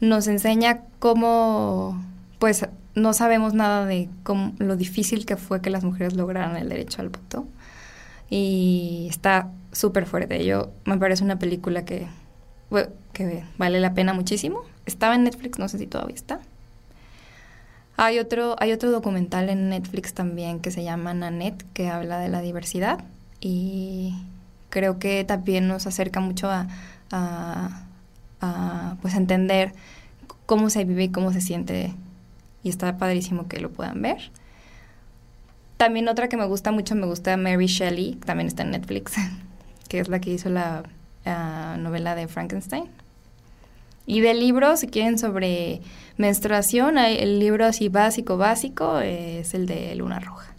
nos 0.00 0.26
enseña 0.26 0.80
cómo, 0.98 2.02
pues, 2.38 2.66
no 2.94 3.12
sabemos 3.14 3.54
nada 3.54 3.86
de 3.86 4.08
lo 4.58 4.76
difícil 4.76 5.24
que 5.24 5.36
fue 5.36 5.62
que 5.62 5.70
las 5.70 5.84
mujeres 5.84 6.14
lograran 6.14 6.56
el 6.56 6.68
derecho 6.68 7.00
al 7.00 7.08
voto. 7.08 7.46
Y 8.28 9.06
está 9.08 9.48
súper 9.72 10.06
fuerte. 10.06 10.44
Yo, 10.44 10.70
me 10.84 10.98
parece 10.98 11.24
una 11.24 11.38
película 11.38 11.84
que, 11.84 12.06
que 13.12 13.44
vale 13.58 13.80
la 13.80 13.94
pena 13.94 14.12
muchísimo. 14.12 14.62
Estaba 14.86 15.14
en 15.14 15.24
Netflix, 15.24 15.58
no 15.58 15.68
sé 15.68 15.78
si 15.78 15.86
todavía 15.86 16.14
está. 16.14 16.40
Hay 17.96 18.18
otro, 18.18 18.56
hay 18.58 18.72
otro 18.72 18.90
documental 18.90 19.48
en 19.48 19.68
Netflix 19.68 20.14
también 20.14 20.60
que 20.60 20.70
se 20.70 20.82
llama 20.82 21.14
Nanette, 21.14 21.64
que 21.74 21.88
habla 21.88 22.18
de 22.18 22.28
la 22.28 22.40
diversidad. 22.40 23.04
Y 23.40 24.14
creo 24.70 24.98
que 24.98 25.24
también 25.24 25.68
nos 25.68 25.86
acerca 25.86 26.20
mucho 26.20 26.50
a, 26.50 26.68
pues 29.00 29.14
entender 29.14 29.72
cómo 30.46 30.70
se 30.70 30.84
vive 30.84 31.04
y 31.04 31.08
cómo 31.10 31.32
se 31.32 31.40
siente 31.40 31.94
y 32.62 32.68
está 32.68 32.96
padrísimo 32.96 33.48
que 33.48 33.60
lo 33.60 33.70
puedan 33.70 34.00
ver. 34.02 34.30
También 35.76 36.08
otra 36.08 36.28
que 36.28 36.36
me 36.36 36.46
gusta 36.46 36.70
mucho, 36.70 36.94
me 36.94 37.06
gusta 37.06 37.36
Mary 37.36 37.66
Shelley, 37.66 38.14
también 38.16 38.46
está 38.46 38.62
en 38.62 38.70
Netflix, 38.70 39.14
que 39.88 39.98
es 39.98 40.08
la 40.08 40.20
que 40.20 40.30
hizo 40.30 40.48
la 40.48 40.84
novela 41.78 42.14
de 42.14 42.28
Frankenstein. 42.28 42.84
Y 44.06 44.20
de 44.20 44.34
libros, 44.34 44.80
si 44.80 44.88
quieren 44.88 45.18
sobre 45.18 45.80
menstruación, 46.16 46.98
hay 46.98 47.18
el 47.18 47.38
libro 47.38 47.64
así 47.64 47.88
básico, 47.88 48.36
básico, 48.36 48.98
es 48.98 49.54
el 49.54 49.66
de 49.66 49.94
Luna 49.94 50.18
Roja. 50.18 50.52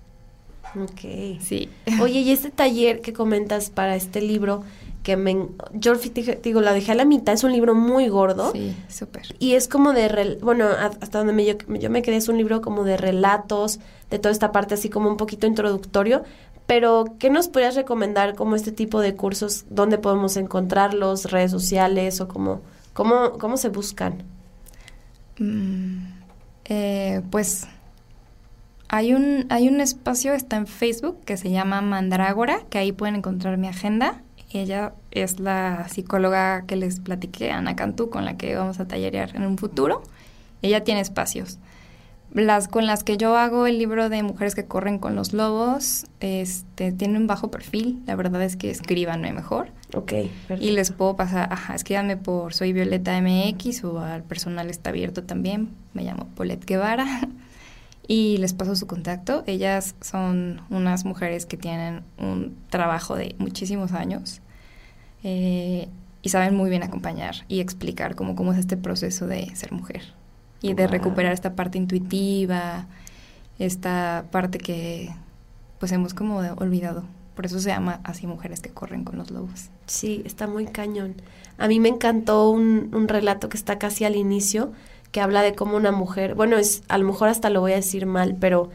Ok. 0.76 1.39
Sí. 1.41 1.70
Oye, 2.01 2.22
y 2.22 2.32
este 2.32 2.49
taller 2.49 3.01
que 3.01 3.14
comentas 3.14 3.70
para 3.70 3.95
este 3.95 4.22
libro, 4.22 4.64
que 5.04 5.18
me, 5.18 5.47
yo 5.74 5.93
digo, 6.41 6.62
la 6.62 6.74
dejé 6.74 6.93
a 6.93 6.95
la 6.95 7.06
mitad, 7.06 7.34
es 7.34 7.43
un 7.43 7.51
libro 7.51 7.76
muy 7.76 8.08
gordo. 8.08 8.54
Sí, 8.54 8.76
súper. 8.88 9.36
Y 9.38 9.54
es 9.54 9.68
como 9.68 9.91
de, 9.91 10.39
bueno, 10.41 10.66
hasta 10.68 11.18
donde 11.18 11.34
me, 11.34 11.45
yo, 11.45 11.56
yo, 11.68 11.89
me 11.89 12.01
quedé, 12.01 12.16
es 12.16 12.30
un 12.30 12.38
libro 12.38 12.62
como 12.62 12.86
de 12.86 12.95
relatos, 12.95 13.80
de 14.10 14.20
toda 14.20 14.32
esta 14.32 14.51
parte 14.54 14.76
así 14.76 14.89
como 14.89 15.10
un 15.10 15.18
poquito 15.18 15.45
introductorio, 15.45 16.24
pero 16.66 17.06
¿qué 17.20 17.30
nos 17.30 17.49
podrías 17.49 17.76
recomendar 17.76 18.36
como 18.36 18.56
este 18.56 18.72
tipo 18.72 19.01
de 19.01 19.16
cursos? 19.16 19.66
¿Dónde 19.70 19.97
podemos 19.97 20.38
encontrarlos? 20.38 21.32
¿Redes 21.32 21.51
sociales 21.51 22.22
o 22.22 22.30
como, 22.30 22.62
cómo, 22.93 23.34
cómo 23.34 23.58
se 23.58 23.68
buscan? 23.70 24.24
Mm, 25.38 26.06
eh, 26.66 27.22
pues 27.30 27.68
hay 28.88 29.14
un, 29.14 29.47
hay 29.49 29.68
un 29.68 29.82
espacio, 29.82 30.34
está 30.34 30.56
en 30.56 30.68
Facebook, 30.68 31.20
que 31.26 31.36
se 31.36 31.49
llama 31.49 31.82
Mandrágora, 31.82 32.60
que 32.70 32.78
ahí 32.78 32.91
pueden 32.91 33.16
encontrar 33.16 33.58
mi 33.58 33.68
agenda. 33.68 34.22
Ella 34.54 34.93
es 35.10 35.39
la 35.39 35.88
psicóloga 35.89 36.66
que 36.68 36.76
les 36.76 36.99
platiqué, 36.99 37.51
Ana 37.51 37.76
Cantú, 37.76 38.10
con 38.12 38.24
la 38.24 38.38
que 38.38 38.56
vamos 38.56 38.80
a 38.80 38.88
tallerear 38.88 39.36
en 39.36 39.45
un 39.45 39.58
futuro. 39.58 40.04
Ella 40.62 40.84
tiene 40.84 41.01
espacios. 41.01 41.58
Las 42.34 42.68
con 42.68 42.86
las 42.86 43.04
que 43.04 43.18
yo 43.18 43.36
hago 43.36 43.68
el 43.68 43.78
libro 43.78 44.10
de 44.10 44.24
Mujeres 44.24 44.56
que 44.56 44.66
corren 44.66 44.99
con 44.99 45.16
los 45.16 45.34
lobos, 45.34 46.06
este, 46.20 46.91
tiene 46.91 47.18
un 47.18 47.28
bajo 47.28 47.49
perfil. 47.49 48.01
La 48.06 48.16
verdad 48.16 48.41
es 48.43 48.56
que 48.56 48.70
escríbanme 48.70 49.34
mejor. 49.34 49.70
Ok, 49.95 50.14
Y 50.60 50.72
les 50.72 50.91
puedo 50.91 51.16
pasar, 51.16 51.51
ajá, 51.51 51.76
escríbanme 51.76 52.18
por 52.18 52.54
Soy 52.54 52.74
Violeta 52.74 53.20
MX 53.20 53.84
o 53.84 53.99
al 53.99 54.24
personal 54.24 54.70
está 54.70 54.91
abierto 54.91 55.24
también. 55.24 55.70
Me 55.93 56.04
llamo 56.04 56.28
Polet 56.36 56.64
Guevara. 56.64 57.28
y 58.08 58.38
les 58.38 58.54
paso 58.54 58.76
su 58.76 58.86
contacto. 58.86 59.43
Ellas 59.47 59.95
son 60.01 60.62
unas 60.70 61.06
mujeres 61.06 61.45
que 61.45 61.58
tienen 61.58 62.01
un 62.18 62.56
trabajo 62.70 63.16
de 63.16 63.36
muchísimos 63.39 63.93
años 63.93 64.41
eh, 65.24 65.88
y 66.21 66.30
saben 66.30 66.55
muy 66.55 66.69
bien 66.69 66.84
acompañar 66.84 67.36
y 67.47 67.59
explicar 67.59 68.15
cómo, 68.15 68.36
cómo 68.36 68.53
es 68.53 68.59
este 68.59 68.78
proceso 68.78 69.28
de 69.28 69.55
ser 69.55 69.71
mujer 69.71 70.13
y 70.61 70.74
de 70.74 70.88
recuperar 70.88 71.34
esta 71.34 71.55
parte 71.55 71.78
intuitiva, 71.78 72.88
esta 73.59 74.26
parte 74.32 74.57
que 74.57 75.13
pues 75.80 75.91
hemos 75.91 76.13
como 76.13 76.38
olvidado 76.38 77.03
por 77.36 77.45
eso 77.45 77.59
se 77.59 77.69
llama 77.69 77.99
así 78.03 78.28
mujeres 78.28 78.59
que 78.59 78.69
corren 78.69 79.03
con 79.03 79.17
los 79.17 79.32
lobos. 79.32 79.69
Sí, 79.88 80.21
está 80.26 80.47
muy 80.47 80.65
cañón. 80.65 81.15
A 81.57 81.67
mí 81.67 81.80
me 81.80 81.89
encantó 81.89 82.49
un, 82.49 82.91
un 82.93 83.07
relato 83.07 83.49
que 83.49 83.57
está 83.57 83.80
casi 83.80 84.05
al 84.05 84.15
inicio, 84.15 84.71
que 85.11 85.21
habla 85.21 85.41
de 85.41 85.55
cómo 85.55 85.78
una 85.78 85.91
mujer, 85.91 86.36
bueno, 86.36 86.57
es 86.57 86.84
a 86.89 86.97
lo 86.97 87.05
mejor 87.05 87.30
hasta 87.30 87.49
lo 87.49 87.61
voy 87.61 87.74
a 87.74 87.78
decir 87.78 88.05
mal, 88.05 88.36
pero 88.39 88.69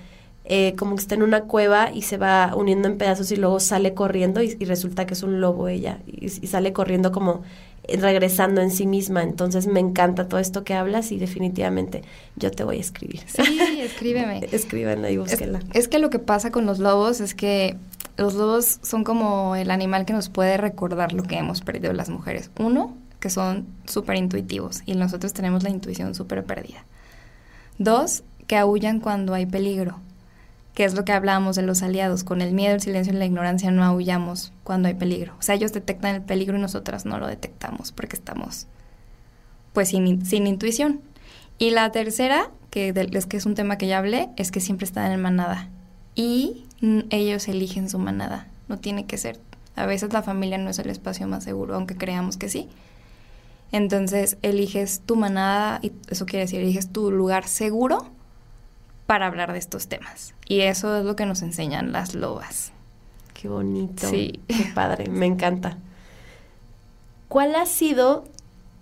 eh, 0.50 0.74
como 0.76 0.96
que 0.96 1.02
está 1.02 1.14
en 1.14 1.22
una 1.22 1.42
cueva 1.42 1.90
y 1.92 2.00
se 2.00 2.16
va 2.16 2.54
uniendo 2.56 2.88
en 2.88 2.96
pedazos 2.96 3.30
y 3.32 3.36
luego 3.36 3.60
sale 3.60 3.92
corriendo 3.92 4.42
y, 4.42 4.54
resulta 4.64 5.06
que 5.06 5.12
es 5.12 5.22
un 5.22 5.42
lobo 5.42 5.68
ella 5.68 5.98
y, 6.06 6.24
y, 6.24 6.46
sale 6.46 6.72
corriendo 6.72 7.12
como 7.12 7.42
regresando 7.86 8.62
en 8.62 8.70
sí 8.70 8.86
misma. 8.86 9.22
Entonces 9.22 9.66
me 9.66 9.78
encanta 9.78 10.26
todo 10.26 10.40
esto 10.40 10.64
que 10.64 10.72
hablas 10.72 11.12
y 11.12 11.18
definitivamente 11.18 12.02
yo 12.36 12.50
te 12.50 12.64
voy 12.64 12.78
a 12.78 12.80
escribir. 12.80 13.20
Sí, 13.26 13.60
escríbeme. 13.80 14.40
Escríbeme 14.50 15.12
y 15.12 15.18
búsquela. 15.18 15.58
Es, 15.74 15.80
es 15.80 15.88
que 15.88 15.98
lo 15.98 16.08
que 16.08 16.18
pasa 16.18 16.50
con 16.50 16.64
los 16.64 16.78
lobos 16.78 17.20
es 17.20 17.34
que 17.34 17.76
los 18.16 18.32
lobos 18.32 18.78
son 18.82 19.04
como 19.04 19.54
el 19.54 19.70
animal 19.70 20.06
que 20.06 20.14
nos 20.14 20.30
puede 20.30 20.56
recordar 20.56 21.12
lo 21.12 21.24
que 21.24 21.36
hemos 21.36 21.60
perdido 21.60 21.92
las 21.92 22.08
mujeres. 22.08 22.50
Uno, 22.58 22.96
que 23.20 23.28
son 23.28 23.66
súper 23.84 24.16
intuitivos 24.16 24.80
y 24.86 24.94
nosotros 24.94 25.34
tenemos 25.34 25.62
la 25.62 25.68
intuición 25.68 26.14
súper 26.14 26.42
perdida. 26.44 26.86
Dos, 27.76 28.22
que 28.46 28.56
aullan 28.56 29.00
cuando 29.00 29.34
hay 29.34 29.44
peligro 29.44 30.00
que 30.78 30.84
es 30.84 30.94
lo 30.94 31.04
que 31.04 31.10
hablábamos 31.10 31.56
de 31.56 31.62
los 31.62 31.82
aliados, 31.82 32.22
con 32.22 32.40
el 32.40 32.52
miedo, 32.52 32.72
el 32.72 32.80
silencio 32.80 33.12
y 33.12 33.16
la 33.16 33.26
ignorancia 33.26 33.72
no 33.72 33.82
aullamos 33.82 34.52
cuando 34.62 34.86
hay 34.86 34.94
peligro. 34.94 35.34
O 35.36 35.42
sea, 35.42 35.56
ellos 35.56 35.72
detectan 35.72 36.14
el 36.14 36.22
peligro 36.22 36.56
y 36.56 36.60
nosotras 36.60 37.04
no 37.04 37.18
lo 37.18 37.26
detectamos 37.26 37.90
porque 37.90 38.14
estamos 38.14 38.68
pues 39.72 39.88
sin, 39.88 40.06
intuición. 40.06 41.00
Y 41.58 41.70
la 41.70 41.90
tercera, 41.90 42.52
que 42.70 42.94
es 43.10 43.26
que 43.26 43.38
es 43.38 43.44
un 43.44 43.56
tema 43.56 43.76
que 43.76 43.88
ya 43.88 43.98
hablé, 43.98 44.28
es 44.36 44.52
que 44.52 44.60
siempre 44.60 44.84
están 44.84 45.10
en 45.10 45.20
manada 45.20 45.68
y 46.14 46.64
ellos 47.10 47.48
eligen 47.48 47.90
su 47.90 47.98
manada, 47.98 48.46
no 48.68 48.78
tiene 48.78 49.04
que 49.04 49.18
ser. 49.18 49.40
A 49.74 49.84
veces 49.84 50.12
la 50.12 50.22
familia 50.22 50.58
no 50.58 50.70
es 50.70 50.78
el 50.78 50.90
espacio 50.90 51.26
más 51.26 51.42
seguro, 51.42 51.74
aunque 51.74 51.96
creamos 51.96 52.36
que 52.36 52.48
sí. 52.48 52.68
Entonces 53.72 54.36
eliges 54.42 55.00
tu 55.00 55.16
manada 55.16 55.80
y 55.82 55.90
eso 56.08 56.24
quiere 56.24 56.44
decir 56.44 56.60
eliges 56.60 56.92
tu 56.92 57.10
lugar 57.10 57.48
seguro 57.48 58.16
para 59.08 59.26
hablar 59.26 59.54
de 59.54 59.58
estos 59.58 59.88
temas. 59.88 60.34
Y 60.46 60.60
eso 60.60 60.98
es 60.98 61.02
lo 61.06 61.16
que 61.16 61.24
nos 61.24 61.40
enseñan 61.40 61.92
las 61.92 62.14
lobas. 62.14 62.72
Qué 63.32 63.48
bonito. 63.48 64.06
Sí. 64.06 64.40
Qué 64.46 64.70
padre, 64.74 65.08
me 65.08 65.24
encanta. 65.24 65.78
¿Cuál 67.28 67.56
ha 67.56 67.64
sido 67.64 68.26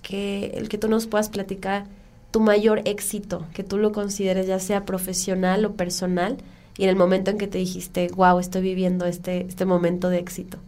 que 0.03 0.47
el 0.57 0.69
que 0.69 0.79
tú 0.79 0.89
nos 0.89 1.07
puedas 1.07 1.29
platicar 1.29 1.85
tu 2.33 2.41
mayor 2.41 2.83
éxito, 2.87 3.47
que 3.55 3.63
tú 3.63 3.79
lo 3.79 3.93
consideres 3.93 4.49
ya 4.49 4.59
sea 4.59 4.85
profesional 4.85 5.65
o 5.65 5.75
personal, 5.75 6.39
y 6.77 6.83
en 6.83 6.89
el 6.89 6.97
momento 6.97 7.31
en 7.31 7.39
que 7.39 7.47
te 7.47 7.59
dijiste, 7.59 8.09
wow, 8.17 8.41
estoy 8.41 8.63
viviendo 8.63 9.07
este, 9.07 9.47
este 9.47 9.65
momento 9.65 10.11
de 10.11 10.19
éxito? 10.19 10.59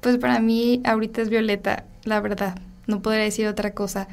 Pues 0.00 0.16
para 0.16 0.38
mí 0.38 0.80
ahorita 0.84 1.22
es 1.22 1.28
Violeta, 1.28 1.86
la 2.04 2.20
verdad. 2.20 2.56
No 2.86 3.02
podría 3.02 3.24
decir 3.24 3.48
otra 3.48 3.72
cosa, 3.72 4.06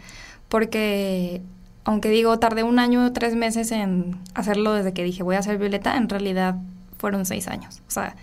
porque 0.48 1.44
aunque 1.90 2.12
digo, 2.12 2.38
tardé 2.38 2.62
un 2.62 2.78
año 2.78 3.04
o 3.04 3.12
tres 3.14 3.36
meses 3.36 3.72
en 3.72 4.16
hacerlo 4.36 4.74
desde 4.74 4.94
que 4.94 5.04
dije 5.04 5.24
voy 5.24 5.36
a 5.36 5.40
hacer 5.40 5.58
Violeta, 5.58 5.98
en 5.98 6.08
realidad 6.08 6.56
fueron 7.00 7.26
seis 7.26 7.48
años. 7.48 7.82
O 7.88 7.90
sea, 7.92 8.16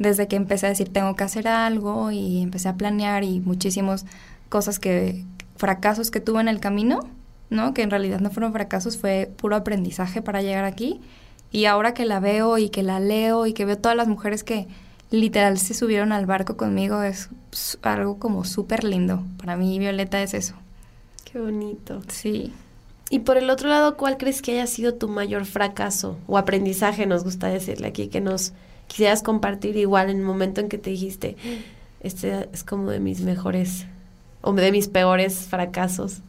desde 0.00 0.26
que 0.26 0.34
empecé 0.34 0.66
a 0.66 0.70
decir 0.70 0.92
tengo 0.92 1.14
que 1.14 1.22
hacer 1.22 1.46
algo 1.46 2.10
y 2.10 2.42
empecé 2.42 2.68
a 2.68 2.74
planear 2.74 3.22
y 3.22 3.38
muchísimas 3.38 4.04
cosas 4.48 4.80
que, 4.80 5.24
fracasos 5.54 6.10
que 6.10 6.18
tuve 6.18 6.40
en 6.40 6.48
el 6.48 6.58
camino, 6.58 7.08
¿no? 7.50 7.72
Que 7.72 7.82
en 7.82 7.92
realidad 7.92 8.18
no 8.18 8.30
fueron 8.30 8.52
fracasos, 8.52 8.98
fue 8.98 9.30
puro 9.36 9.54
aprendizaje 9.54 10.20
para 10.20 10.42
llegar 10.42 10.64
aquí. 10.64 11.00
Y 11.52 11.66
ahora 11.66 11.94
que 11.94 12.06
la 12.06 12.18
veo 12.18 12.58
y 12.58 12.68
que 12.68 12.82
la 12.82 12.98
leo 12.98 13.46
y 13.46 13.52
que 13.52 13.64
veo 13.64 13.78
todas 13.78 13.96
las 13.96 14.08
mujeres 14.08 14.42
que 14.42 14.66
literal 15.12 15.58
se 15.58 15.74
subieron 15.74 16.10
al 16.10 16.26
barco 16.26 16.56
conmigo, 16.56 17.04
es 17.04 17.28
algo 17.82 18.18
como 18.18 18.42
súper 18.42 18.82
lindo. 18.82 19.22
Para 19.38 19.56
mí 19.56 19.78
Violeta 19.78 20.20
es 20.20 20.34
eso. 20.34 20.56
Qué 21.24 21.38
bonito. 21.38 22.02
Sí. 22.08 22.52
Y 23.10 23.20
por 23.20 23.36
el 23.36 23.50
otro 23.50 23.68
lado, 23.68 23.96
¿cuál 23.96 24.16
crees 24.16 24.42
que 24.42 24.52
haya 24.52 24.66
sido 24.66 24.94
tu 24.94 25.08
mayor 25.08 25.44
fracaso 25.44 26.16
o 26.26 26.38
aprendizaje, 26.38 27.06
nos 27.06 27.22
gusta 27.22 27.48
decirle 27.48 27.88
aquí, 27.88 28.08
que 28.08 28.20
nos 28.20 28.52
quisieras 28.86 29.22
compartir 29.22 29.76
igual 29.76 30.10
en 30.10 30.18
el 30.18 30.22
momento 30.22 30.60
en 30.60 30.68
que 30.68 30.78
te 30.78 30.90
dijiste, 30.90 31.36
este 32.00 32.48
es 32.52 32.64
como 32.64 32.90
de 32.90 33.00
mis 33.00 33.20
mejores 33.20 33.86
o 34.40 34.52
de 34.52 34.72
mis 34.72 34.88
peores 34.88 35.46
fracasos 35.48 36.20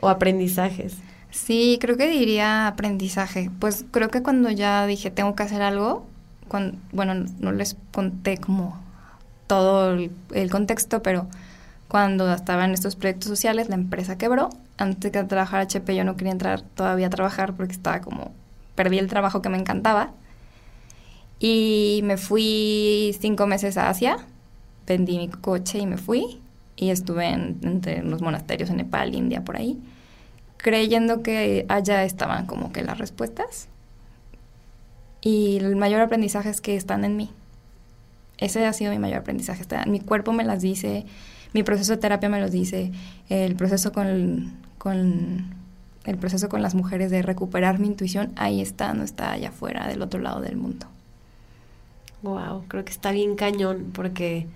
o 0.00 0.08
aprendizajes? 0.08 0.96
Sí, 1.30 1.78
creo 1.80 1.96
que 1.96 2.08
diría 2.08 2.66
aprendizaje. 2.66 3.50
Pues 3.58 3.84
creo 3.90 4.08
que 4.08 4.22
cuando 4.22 4.50
ya 4.50 4.86
dije 4.86 5.10
tengo 5.10 5.34
que 5.34 5.42
hacer 5.42 5.60
algo, 5.62 6.06
bueno, 6.92 7.26
no 7.38 7.52
les 7.52 7.76
conté 7.92 8.38
como 8.38 8.80
todo 9.46 9.92
el 9.92 10.50
contexto, 10.50 11.02
pero 11.02 11.26
cuando 11.88 12.32
estaba 12.32 12.66
en 12.66 12.72
estos 12.72 12.96
proyectos 12.96 13.28
sociales, 13.28 13.70
la 13.70 13.74
empresa 13.74 14.18
quebró. 14.18 14.50
Antes 14.76 15.10
de 15.10 15.24
trabajar 15.24 15.62
HP 15.62 15.96
yo 15.96 16.04
no 16.04 16.16
quería 16.16 16.32
entrar 16.32 16.60
todavía 16.60 17.06
a 17.06 17.10
trabajar 17.10 17.54
porque 17.54 17.72
estaba 17.72 18.00
como, 18.02 18.32
perdí 18.74 18.98
el 18.98 19.08
trabajo 19.08 19.40
que 19.40 19.48
me 19.48 19.58
encantaba. 19.58 20.10
Y 21.40 22.00
me 22.04 22.16
fui 22.18 23.16
cinco 23.20 23.46
meses 23.46 23.78
a 23.78 23.88
Asia, 23.88 24.18
vendí 24.86 25.16
mi 25.16 25.28
coche 25.28 25.78
y 25.78 25.86
me 25.86 25.96
fui. 25.96 26.40
Y 26.76 26.90
estuve 26.90 27.26
en, 27.26 27.58
entre 27.62 28.02
los 28.02 28.20
monasterios 28.20 28.70
en 28.70 28.76
Nepal, 28.76 29.14
India, 29.14 29.42
por 29.42 29.56
ahí, 29.56 29.80
creyendo 30.58 31.22
que 31.22 31.64
allá 31.68 32.04
estaban 32.04 32.46
como 32.46 32.70
que 32.70 32.82
las 32.82 32.98
respuestas. 32.98 33.68
Y 35.20 35.56
el 35.56 35.74
mayor 35.74 36.02
aprendizaje 36.02 36.50
es 36.50 36.60
que 36.60 36.76
están 36.76 37.04
en 37.04 37.16
mí. 37.16 37.30
Ese 38.36 38.64
ha 38.64 38.72
sido 38.72 38.92
mi 38.92 38.98
mayor 38.98 39.18
aprendizaje. 39.18 39.64
Mi 39.86 40.00
cuerpo 40.00 40.32
me 40.32 40.44
las 40.44 40.62
dice, 40.62 41.06
mi 41.52 41.62
proceso 41.62 41.92
de 41.92 41.98
terapia 41.98 42.28
me 42.28 42.40
lo 42.40 42.48
dice, 42.48 42.92
el 43.28 43.56
proceso 43.56 43.92
con, 43.92 44.52
con 44.78 45.54
el 46.04 46.16
proceso 46.16 46.48
con 46.48 46.62
las 46.62 46.74
mujeres 46.74 47.10
de 47.10 47.22
recuperar 47.22 47.78
mi 47.78 47.86
intuición, 47.86 48.32
ahí 48.36 48.60
está, 48.60 48.94
no 48.94 49.04
está 49.04 49.32
allá 49.32 49.50
afuera, 49.50 49.86
del 49.88 50.02
otro 50.02 50.20
lado 50.20 50.40
del 50.40 50.56
mundo. 50.56 50.86
Wow, 52.22 52.64
creo 52.66 52.84
que 52.84 52.92
está 52.92 53.12
bien 53.12 53.36
cañón, 53.36 53.90
porque 53.92 54.46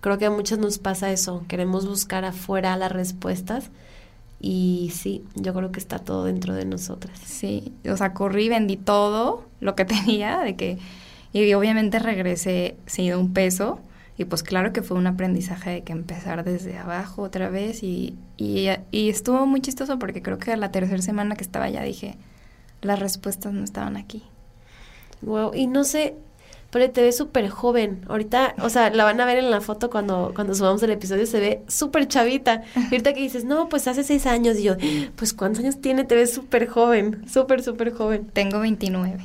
creo 0.00 0.18
que 0.18 0.26
a 0.26 0.30
muchos 0.30 0.58
nos 0.58 0.78
pasa 0.78 1.10
eso, 1.10 1.44
queremos 1.48 1.86
buscar 1.86 2.24
afuera 2.24 2.76
las 2.76 2.92
respuestas 2.92 3.70
y 4.40 4.92
sí, 4.92 5.24
yo 5.34 5.54
creo 5.54 5.70
que 5.70 5.78
está 5.78 6.00
todo 6.00 6.24
dentro 6.24 6.54
de 6.54 6.64
nosotras. 6.64 7.18
Sí, 7.24 7.72
o 7.88 7.96
sea, 7.96 8.12
corrí, 8.12 8.48
vendí 8.48 8.76
todo 8.76 9.44
lo 9.60 9.74
que 9.76 9.84
tenía, 9.86 10.40
de 10.40 10.56
que, 10.56 10.78
y 11.32 11.54
obviamente 11.54 11.98
regresé 12.00 12.76
sin 12.86 13.14
un 13.14 13.32
peso, 13.32 13.78
y 14.18 14.24
pues 14.26 14.42
claro 14.42 14.72
que 14.72 14.82
fue 14.82 14.96
un 14.96 15.06
aprendizaje 15.06 15.70
de 15.70 15.82
que 15.82 15.92
empezar 15.92 16.44
desde 16.44 16.76
abajo 16.76 17.22
otra 17.22 17.48
vez 17.48 17.82
y, 17.82 18.16
y, 18.36 18.68
estuvo 19.08 19.46
muy 19.46 19.60
chistoso 19.60 19.98
porque 19.98 20.22
creo 20.22 20.38
que 20.38 20.56
la 20.56 20.70
tercera 20.70 21.00
semana 21.00 21.34
que 21.34 21.44
estaba 21.44 21.70
ya 21.70 21.82
dije, 21.82 22.16
las 22.82 22.98
respuestas 22.98 23.52
no 23.52 23.64
estaban 23.64 23.96
aquí. 23.96 24.22
Wow, 25.22 25.54
y 25.54 25.66
no 25.66 25.84
sé, 25.84 26.16
pero 26.70 26.90
te 26.90 27.02
ves 27.02 27.16
súper 27.16 27.48
joven. 27.48 28.04
Ahorita, 28.08 28.54
o 28.60 28.68
sea, 28.68 28.90
la 28.90 29.04
van 29.04 29.20
a 29.20 29.24
ver 29.24 29.38
en 29.38 29.50
la 29.50 29.60
foto 29.60 29.88
cuando, 29.88 30.32
cuando 30.34 30.54
subamos 30.54 30.82
el 30.82 30.90
episodio, 30.90 31.26
se 31.26 31.38
ve 31.38 31.62
súper 31.68 32.08
chavita. 32.08 32.62
Y 32.76 32.94
ahorita 32.94 33.12
que 33.12 33.20
dices, 33.20 33.44
no, 33.44 33.68
pues 33.68 33.86
hace 33.88 34.02
seis 34.04 34.26
años. 34.26 34.58
Y 34.58 34.64
yo, 34.64 34.76
pues 35.16 35.32
¿cuántos 35.32 35.62
años 35.62 35.80
tiene? 35.80 36.04
Te 36.04 36.14
ves 36.14 36.32
súper 36.32 36.66
joven, 36.66 37.24
súper, 37.28 37.62
súper 37.62 37.92
joven. 37.92 38.26
Tengo 38.32 38.58
29. 38.60 39.18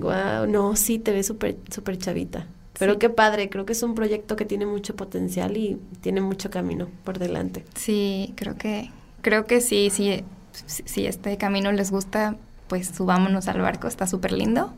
Wow, 0.00 0.46
no, 0.48 0.76
sí, 0.76 0.98
te 0.98 1.12
ves 1.12 1.26
súper, 1.26 1.56
súper 1.70 1.98
chavita. 1.98 2.46
Pero 2.78 2.98
qué 2.98 3.08
padre, 3.08 3.48
creo 3.48 3.64
que 3.66 3.72
es 3.72 3.82
un 3.82 3.94
proyecto 3.94 4.36
que 4.36 4.44
tiene 4.44 4.66
mucho 4.66 4.96
potencial 4.96 5.56
y 5.56 5.80
tiene 6.00 6.20
mucho 6.20 6.50
camino 6.50 6.88
por 7.04 7.18
delante. 7.18 7.64
Sí, 7.76 8.32
creo 8.36 8.56
que, 8.56 8.90
creo 9.22 9.46
que 9.46 9.60
sí, 9.60 9.90
sí, 9.90 10.24
si 10.52 11.06
este 11.06 11.36
camino 11.36 11.70
les 11.72 11.90
gusta, 11.90 12.36
pues 12.68 12.88
subámonos 12.88 13.46
al 13.48 13.60
barco, 13.60 13.86
está 13.86 14.06
súper 14.06 14.32
lindo. 14.32 14.72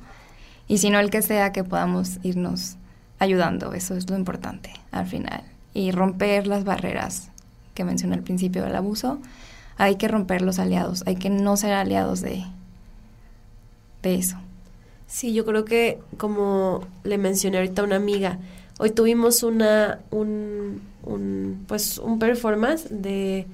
Y 0.68 0.78
si 0.78 0.90
no, 0.90 0.98
el 0.98 1.10
que 1.10 1.22
sea, 1.22 1.52
que 1.52 1.64
podamos 1.64 2.18
irnos 2.22 2.76
ayudando, 3.18 3.72
eso 3.72 3.94
es 3.96 4.10
lo 4.10 4.16
importante 4.16 4.72
al 4.90 5.06
final. 5.06 5.42
Y 5.72 5.90
romper 5.90 6.46
las 6.46 6.64
barreras 6.64 7.30
que 7.74 7.84
mencioné 7.84 8.16
al 8.16 8.22
principio 8.22 8.62
del 8.62 8.76
abuso, 8.76 9.20
hay 9.78 9.96
que 9.96 10.08
romper 10.08 10.42
los 10.42 10.58
aliados, 10.58 11.02
hay 11.06 11.16
que 11.16 11.30
no 11.30 11.56
ser 11.56 11.72
aliados 11.72 12.20
de, 12.20 12.44
de 14.02 14.14
eso. 14.16 14.38
Sí, 15.06 15.32
yo 15.32 15.44
creo 15.44 15.64
que 15.64 15.98
como 16.16 16.86
le 17.04 17.18
mencioné 17.18 17.58
ahorita 17.58 17.82
a 17.82 17.84
una 17.84 17.96
amiga, 17.96 18.38
hoy 18.78 18.90
tuvimos 18.90 19.42
una, 19.42 20.00
un, 20.10 20.82
un 21.04 21.64
pues 21.68 21.98
un 21.98 22.18
performance 22.18 22.88
de, 22.90 23.46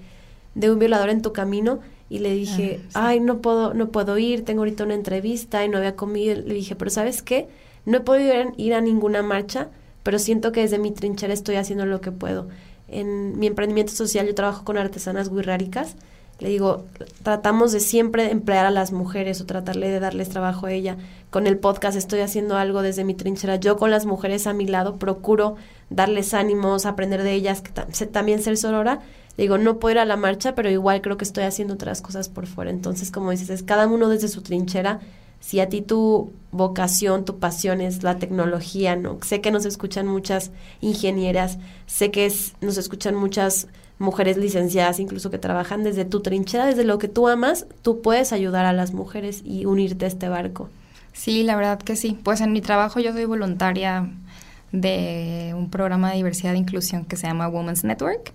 de 0.55 0.71
un 0.71 0.79
violador 0.79 1.11
en 1.11 1.23
tu 1.23 1.33
camino 1.33 1.81
y 2.09 2.19
le 2.19 2.35
dije, 2.35 2.81
ah, 2.95 3.09
ay, 3.09 3.21
no 3.21 3.39
puedo, 3.39 3.75
no 3.75 3.89
puedo 3.89 4.19
ir, 4.19 4.45
tengo 4.45 4.61
ahorita 4.63 4.85
una 4.85 4.95
entrevista 4.95 5.65
y 5.65 5.69
no 5.69 5.79
había 5.79 5.97
comido. 5.97 6.35
Le 6.35 6.55
dije, 6.55 6.75
pero 6.77 6.91
¿sabes 6.91 7.23
qué? 7.23 7.49
No 7.87 7.99
he 7.99 8.01
podido 8.01 8.35
ir, 8.35 8.49
ir 8.59 8.75
a 8.75 8.81
ninguna 8.81 9.23
marcha, 9.23 9.69
pero 10.03 10.19
siento 10.19 10.53
que 10.53 10.61
desde 10.61 10.79
mi 10.79 10.91
trinchera 10.91 11.33
estoy 11.33 11.57
haciendo 11.57 11.87
lo 11.87 12.01
que 12.01 12.13
puedo. 12.13 12.49
En 12.89 13.39
mi 13.39 13.47
emprendimiento 13.47 13.93
social 13.93 14.27
yo 14.27 14.35
trabajo 14.35 14.65
con 14.65 14.77
artesanas 14.77 15.31
guirráricas 15.31 15.97
le 16.43 16.49
digo, 16.49 16.87
tratamos 17.23 17.71
de 17.71 17.79
siempre 17.79 18.33
emplear 18.33 18.67
a 18.67 18.73
las 18.73 18.91
mujeres 18.91 19.41
o 19.41 19.47
tratarle 19.47 19.89
de 19.89 20.01
darles 20.01 20.29
trabajo 20.29 20.67
a 20.67 20.73
ella. 20.73 20.97
Con 21.31 21.47
el 21.47 21.57
podcast 21.57 21.97
estoy 21.97 22.19
haciendo 22.19 22.57
algo 22.57 22.83
desde 22.83 23.05
mi 23.05 23.15
trinchera. 23.15 23.57
Yo 23.57 23.77
con 23.77 23.93
las 23.93 24.07
mujeres 24.07 24.49
a 24.49 24.53
mi 24.53 24.67
lado 24.67 24.97
procuro 24.97 25.55
darles 25.89 26.35
ánimos, 26.35 26.85
aprender 26.85 27.23
de 27.23 27.33
ellas, 27.33 27.63
que 27.63 27.71
también 28.07 28.43
ser 28.43 28.57
sorora. 28.57 28.99
Le 29.37 29.45
digo, 29.45 29.57
no 29.57 29.79
puedo 29.79 29.93
ir 29.93 29.99
a 30.01 30.05
la 30.05 30.17
marcha, 30.17 30.57
pero 30.57 30.69
igual 30.69 31.01
creo 31.01 31.17
que 31.17 31.23
estoy 31.23 31.45
haciendo 31.45 31.75
otras 31.75 32.03
cosas 32.03 32.29
por 32.29 32.49
fuera. 32.49 32.73
Entonces, 32.73 33.13
como 33.13 33.31
dices, 33.31 33.49
es 33.49 33.63
cada 33.63 33.87
uno 33.87 34.09
desde 34.09 34.27
su 34.27 34.43
trinchera. 34.43 34.99
Si 35.39 35.61
a 35.61 35.69
ti 35.69 35.81
tu 35.81 36.33
vocación, 36.51 37.25
tu 37.25 37.39
pasión 37.39 37.81
es 37.81 38.03
la 38.03 38.19
tecnología, 38.19 38.97
¿no? 38.97 39.19
Sé 39.23 39.41
que 39.41 39.53
nos 39.53 39.65
escuchan 39.65 40.09
muchas 40.09 40.51
ingenieras, 40.81 41.59
sé 41.87 42.11
que 42.11 42.33
nos 42.61 42.79
escuchan 42.79 43.15
muchas 43.15 43.69
mujeres 44.03 44.37
licenciadas 44.37 45.01
incluso 45.01 45.31
que 45.31 45.39
trabajan 45.39 45.85
desde 45.85 46.05
tu 46.05 46.21
trinchera, 46.21 46.67
desde 46.67 46.85
lo 46.85 46.99
que 46.99 47.09
tú 47.09 47.29
amas, 47.29 47.67
tú 47.83 48.03
puedes 48.03 48.33
ayudar 48.33 48.67
a 48.67 48.73
las 48.73 48.93
mujeres 48.93 49.43
y 49.45 49.65
unirte 49.65 50.05
a 50.05 50.09
este 50.09 50.29
barco. 50.29 50.69
Sí, 51.13 51.43
la 51.43 51.57
verdad 51.57 51.79
que 51.79 51.97
sí. 51.97 52.19
Pues 52.23 52.41
en 52.41 52.53
mi 52.53 52.61
trabajo 52.61 53.01
yo 53.01 53.13
soy 53.13 53.25
voluntaria 53.25 54.11
de 54.73 55.55
un 55.57 55.71
programa 55.71 56.11
de 56.11 56.17
diversidad 56.17 56.55
e 56.55 56.59
inclusión 56.59 57.05
que 57.05 57.17
se 57.17 57.27
llama 57.27 57.49
Women's 57.49 57.85
Network 57.85 58.33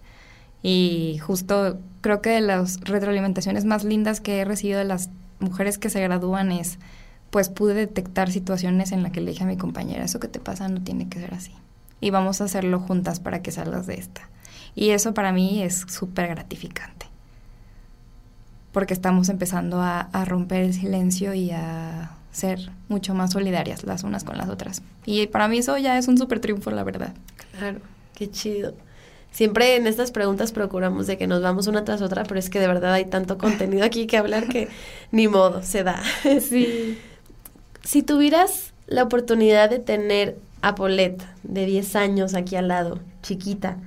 y 0.62 1.20
justo 1.20 1.80
creo 2.02 2.22
que 2.22 2.30
de 2.30 2.42
las 2.42 2.80
retroalimentaciones 2.82 3.66
más 3.66 3.84
lindas 3.84 4.22
que 4.22 4.40
he 4.40 4.46
recibido 4.46 4.80
de 4.80 4.86
las 4.86 5.10
mujeres 5.40 5.78
que 5.78 5.90
se 5.90 6.02
gradúan 6.02 6.52
es 6.52 6.78
pues 7.30 7.50
pude 7.50 7.74
detectar 7.74 8.32
situaciones 8.32 8.92
en 8.92 9.04
las 9.04 9.12
que 9.12 9.22
le 9.22 9.32
dije 9.32 9.44
a 9.44 9.48
mi 9.48 9.58
compañera, 9.58 10.06
eso 10.06 10.20
que 10.20 10.28
te 10.28 10.40
pasa 10.40 10.68
no 10.70 10.82
tiene 10.82 11.10
que 11.10 11.20
ser 11.20 11.34
así. 11.34 11.52
Y 12.00 12.10
vamos 12.10 12.42
a 12.42 12.46
hacerlo 12.46 12.80
juntas 12.80 13.20
para 13.20 13.42
que 13.42 13.52
salgas 13.52 13.86
de 13.86 13.96
esta. 13.96 14.30
Y 14.78 14.92
eso 14.92 15.16
para 15.16 15.32
mí 15.32 15.64
es 15.64 15.86
súper 15.90 16.28
gratificante. 16.28 17.08
Porque 18.72 18.94
estamos 18.94 19.28
empezando 19.28 19.82
a, 19.82 20.02
a, 20.02 20.24
romper 20.24 20.62
el 20.62 20.74
silencio 20.76 21.34
y 21.34 21.50
a 21.50 22.12
ser 22.32 22.70
mucho 22.88 23.16
más 23.16 23.32
solidarias 23.32 23.84
las 23.86 24.04
unas 24.04 24.24
con 24.24 24.38
las 24.38 24.50
otras. 24.50 24.84
Y 25.04 25.26
para 25.26 25.48
mí 25.48 25.58
eso 25.58 25.76
ya 25.80 25.98
es 25.98 26.08
un 26.08 26.20
súper 26.20 26.42
triunfo, 26.42 26.70
la 26.70 26.84
verdad. 26.84 27.16
Claro, 27.58 27.80
qué 28.14 28.30
chido. 28.30 28.76
Siempre 29.32 29.78
en 29.78 29.88
estas 29.88 30.12
preguntas 30.12 30.52
procuramos 30.52 31.08
de 31.08 31.18
que 31.18 31.26
nos 31.26 31.42
vamos 31.42 31.66
una 31.66 31.84
tras 31.84 32.04
otra, 32.04 32.22
pero 32.26 32.40
es 32.40 32.52
que 32.52 32.60
de 32.60 32.68
verdad 32.68 32.94
hay 32.94 33.06
tanto 33.06 33.38
contenido 33.40 33.84
aquí 33.84 34.06
que 34.06 34.18
hablar 34.18 34.48
que 34.48 34.68
ni 35.12 35.28
modo, 35.28 35.64
se 35.64 35.84
da. 35.84 36.04
Sí. 36.40 37.00
Si 37.84 38.04
tuvieras 38.04 38.74
la 38.86 39.02
oportunidad 39.02 39.72
de 39.72 39.80
tener 39.80 40.38
a 40.62 40.76
Paulette 40.76 41.24
de 41.42 41.66
10 41.66 41.96
años 41.96 42.36
aquí 42.36 42.56
al 42.56 42.68
lado, 42.68 43.00
chiquita, 43.24 43.78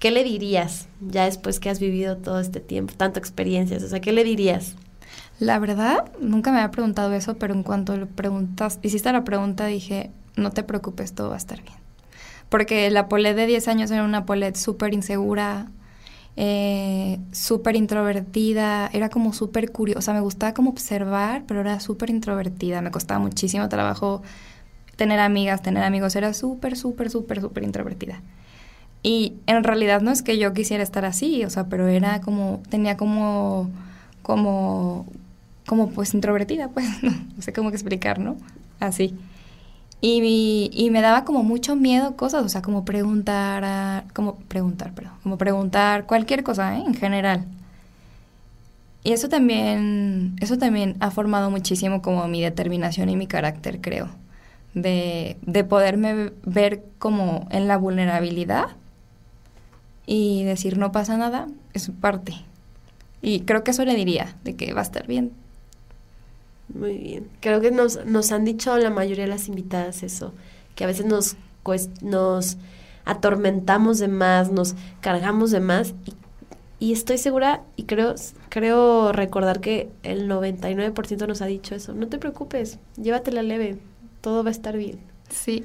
¿qué 0.00 0.10
le 0.10 0.24
dirías 0.24 0.88
ya 1.00 1.26
después 1.26 1.60
que 1.60 1.70
has 1.70 1.78
vivido 1.78 2.16
todo 2.16 2.40
este 2.40 2.58
tiempo, 2.58 2.94
tanto 2.96 3.20
experiencias? 3.20 3.84
O 3.84 3.88
sea, 3.88 4.00
¿qué 4.00 4.12
le 4.12 4.24
dirías? 4.24 4.74
La 5.38 5.58
verdad, 5.58 6.10
nunca 6.20 6.50
me 6.50 6.58
había 6.58 6.70
preguntado 6.72 7.12
eso, 7.12 7.36
pero 7.36 7.54
en 7.54 7.62
cuanto 7.62 7.96
le 7.96 8.06
preguntas, 8.06 8.80
hiciste 8.82 9.12
la 9.12 9.24
pregunta, 9.24 9.66
dije, 9.66 10.10
no 10.36 10.50
te 10.50 10.64
preocupes, 10.64 11.14
todo 11.14 11.28
va 11.28 11.34
a 11.34 11.38
estar 11.38 11.62
bien. 11.62 11.76
Porque 12.48 12.90
la 12.90 13.08
Polet 13.08 13.34
de 13.34 13.46
10 13.46 13.68
años 13.68 13.90
era 13.90 14.02
una 14.02 14.26
Polet 14.26 14.56
súper 14.56 14.94
insegura, 14.94 15.70
eh, 16.36 17.18
súper 17.32 17.76
introvertida, 17.76 18.88
era 18.92 19.10
como 19.10 19.32
súper 19.34 19.70
curiosa, 19.70 20.14
me 20.14 20.20
gustaba 20.20 20.54
como 20.54 20.70
observar, 20.70 21.44
pero 21.46 21.60
era 21.60 21.78
súper 21.78 22.08
introvertida, 22.10 22.80
me 22.80 22.90
costaba 22.90 23.20
muchísimo 23.20 23.68
trabajo 23.68 24.22
tener 24.96 25.20
amigas, 25.20 25.62
tener 25.62 25.82
amigos, 25.82 26.16
era 26.16 26.32
súper, 26.32 26.76
súper, 26.76 27.10
súper, 27.10 27.40
súper 27.40 27.64
introvertida. 27.64 28.22
Y 29.02 29.34
en 29.46 29.64
realidad 29.64 30.02
no 30.02 30.10
es 30.10 30.22
que 30.22 30.38
yo 30.38 30.52
quisiera 30.52 30.82
estar 30.82 31.04
así, 31.04 31.44
o 31.44 31.50
sea, 31.50 31.66
pero 31.68 31.88
era 31.88 32.20
como, 32.20 32.62
tenía 32.68 32.96
como, 32.96 33.70
como, 34.22 35.06
como 35.66 35.90
pues 35.90 36.12
introvertida, 36.12 36.68
pues, 36.68 36.86
no, 37.02 37.12
sé 37.40 37.52
cómo 37.52 37.70
explicar, 37.70 38.18
¿no? 38.18 38.36
Así. 38.78 39.14
Y, 40.02 40.70
y, 40.72 40.90
me 40.90 41.02
daba 41.02 41.24
como 41.24 41.42
mucho 41.42 41.76
miedo 41.76 42.16
cosas, 42.16 42.44
o 42.44 42.48
sea, 42.48 42.62
como 42.62 42.86
preguntar, 42.86 44.04
como 44.14 44.36
preguntar, 44.36 44.94
perdón, 44.94 45.12
como 45.22 45.36
preguntar 45.36 46.06
cualquier 46.06 46.42
cosa, 46.42 46.78
¿eh? 46.78 46.82
en 46.86 46.94
general. 46.94 47.44
Y 49.04 49.12
eso 49.12 49.28
también, 49.28 50.36
eso 50.40 50.58
también 50.58 50.96
ha 51.00 51.10
formado 51.10 51.50
muchísimo 51.50 52.02
como 52.02 52.28
mi 52.28 52.42
determinación 52.42 53.08
y 53.10 53.16
mi 53.16 53.26
carácter, 53.26 53.80
creo. 53.80 54.08
De, 54.74 55.36
de 55.42 55.64
poderme 55.64 56.32
ver 56.44 56.84
como 56.98 57.48
en 57.50 57.66
la 57.66 57.76
vulnerabilidad 57.76 58.68
y 60.12 60.42
decir 60.42 60.76
no 60.76 60.90
pasa 60.90 61.16
nada 61.16 61.46
es 61.72 61.88
parte. 62.00 62.34
Y 63.22 63.42
creo 63.42 63.62
que 63.62 63.70
eso 63.70 63.84
le 63.84 63.94
diría, 63.94 64.36
de 64.42 64.56
que 64.56 64.74
va 64.74 64.80
a 64.80 64.82
estar 64.82 65.06
bien. 65.06 65.30
Muy 66.74 66.98
bien. 66.98 67.28
Creo 67.38 67.60
que 67.60 67.70
nos, 67.70 68.04
nos 68.06 68.32
han 68.32 68.44
dicho 68.44 68.76
la 68.76 68.90
mayoría 68.90 69.22
de 69.22 69.30
las 69.30 69.46
invitadas 69.46 70.02
eso, 70.02 70.32
que 70.74 70.82
a 70.82 70.88
veces 70.88 71.06
nos, 71.06 71.36
nos 72.02 72.56
atormentamos 73.04 74.00
de 74.00 74.08
más, 74.08 74.50
nos 74.50 74.74
cargamos 75.00 75.52
de 75.52 75.60
más 75.60 75.94
y, 76.80 76.88
y 76.88 76.92
estoy 76.92 77.16
segura 77.16 77.62
y 77.76 77.84
creo, 77.84 78.16
creo 78.48 79.12
recordar 79.12 79.60
que 79.60 79.90
el 80.02 80.28
99% 80.28 81.28
nos 81.28 81.40
ha 81.40 81.46
dicho 81.46 81.76
eso. 81.76 81.94
No 81.94 82.08
te 82.08 82.18
preocupes, 82.18 82.80
llévatela 83.00 83.44
leve, 83.44 83.78
todo 84.22 84.42
va 84.42 84.48
a 84.48 84.52
estar 84.52 84.76
bien. 84.76 84.98
Sí. 85.28 85.64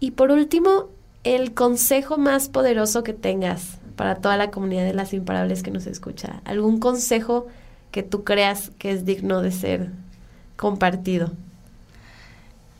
Y 0.00 0.10
por 0.10 0.32
último, 0.32 0.88
el 1.24 1.54
consejo 1.54 2.18
más 2.18 2.48
poderoso 2.48 3.02
que 3.02 3.14
tengas 3.14 3.78
para 3.96 4.16
toda 4.16 4.36
la 4.36 4.50
comunidad 4.50 4.84
de 4.84 4.94
las 4.94 5.14
imparables 5.14 5.62
que 5.62 5.70
nos 5.70 5.86
escucha. 5.86 6.42
¿Algún 6.44 6.78
consejo 6.78 7.46
que 7.90 8.02
tú 8.02 8.24
creas 8.24 8.70
que 8.78 8.90
es 8.90 9.04
digno 9.04 9.40
de 9.40 9.50
ser 9.50 9.90
compartido? 10.56 11.32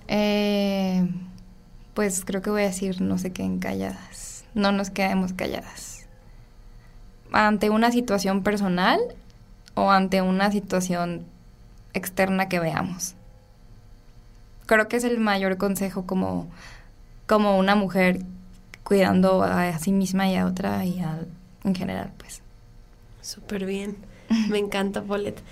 Eh, 0.08 1.08
pues 1.94 2.24
creo 2.24 2.42
que 2.42 2.50
voy 2.50 2.62
a 2.62 2.66
decir 2.66 3.00
no 3.00 3.16
se 3.18 3.32
queden 3.32 3.58
calladas. 3.58 4.44
No 4.54 4.72
nos 4.72 4.90
quedemos 4.90 5.32
calladas. 5.32 6.06
Ante 7.32 7.70
una 7.70 7.90
situación 7.90 8.42
personal 8.42 9.00
o 9.74 9.90
ante 9.90 10.20
una 10.20 10.52
situación 10.52 11.24
externa 11.94 12.48
que 12.48 12.60
veamos. 12.60 13.14
Creo 14.66 14.86
que 14.88 14.96
es 14.96 15.04
el 15.04 15.18
mayor 15.18 15.56
consejo 15.56 16.06
como 16.06 16.48
como 17.26 17.58
una 17.58 17.74
mujer 17.74 18.20
cuidando 18.84 19.42
a, 19.42 19.76
sí 19.78 19.92
misma 19.92 20.30
y 20.30 20.36
a 20.36 20.46
otra 20.46 20.84
y 20.84 21.02
en 21.64 21.74
general, 21.74 22.12
pues. 22.18 22.42
Súper 23.20 23.66
bien. 23.66 23.96
Me 24.48 24.58
encanta, 24.58 25.02
Paulette. 25.02 25.42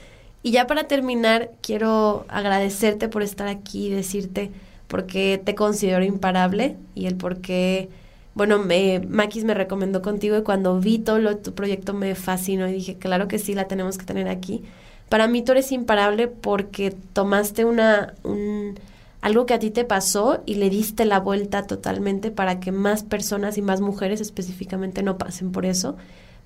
Y 0.43 0.51
ya 0.51 0.67
para 0.67 0.85
terminar, 0.85 1.51
quiero 1.63 2.27
agradecerte 2.29 3.09
por 3.09 3.23
estar 3.23 3.49
aquí 3.49 3.87
y 3.87 3.91
decirte 3.91 4.51
por 4.89 5.07
qué 5.07 5.41
te 5.43 5.55
considero 5.55 6.05
imparable 6.05 6.77
y 6.95 7.07
el 7.07 7.17
por 7.17 7.41
qué, 7.41 7.89
bueno, 8.35 8.59
me, 8.59 9.01
me 9.01 9.55
recomendó 9.55 10.03
contigo 10.03 10.37
y 10.37 10.43
cuando 10.43 10.79
vi 10.81 10.99
todo 10.99 11.19
lo, 11.19 11.37
tu 11.39 11.55
proyecto 11.55 11.95
me 11.95 12.15
fascinó 12.15 12.69
y 12.69 12.73
dije, 12.73 12.97
claro 12.97 13.29
que 13.29 13.39
sí, 13.39 13.55
la 13.55 13.69
tenemos 13.69 13.99
que 13.99 14.05
tener 14.05 14.29
aquí. 14.29 14.63
Para 15.09 15.29
mí 15.29 15.43
tú 15.43 15.53
eres 15.53 15.71
imparable 15.73 16.27
porque 16.27 16.95
tomaste 17.13 17.65
una, 17.65 18.15
un, 18.25 18.75
algo 19.23 19.47
que 19.47 19.55
a 19.55 19.59
ti 19.61 19.71
te 19.71 19.85
pasó 19.85 20.43
y 20.47 20.57
le 20.57 20.69
diste 20.69 21.05
la 21.05 21.21
vuelta 21.21 21.63
totalmente 21.67 22.33
para 22.33 22.59
que 22.59 22.73
más 22.73 23.05
personas 23.05 23.57
y 23.57 23.63
más 23.63 23.81
mujeres 23.81 24.21
específicamente 24.21 25.05
no 25.05 25.17
pasen 25.17 25.53
por 25.53 25.65
eso. 25.65 25.97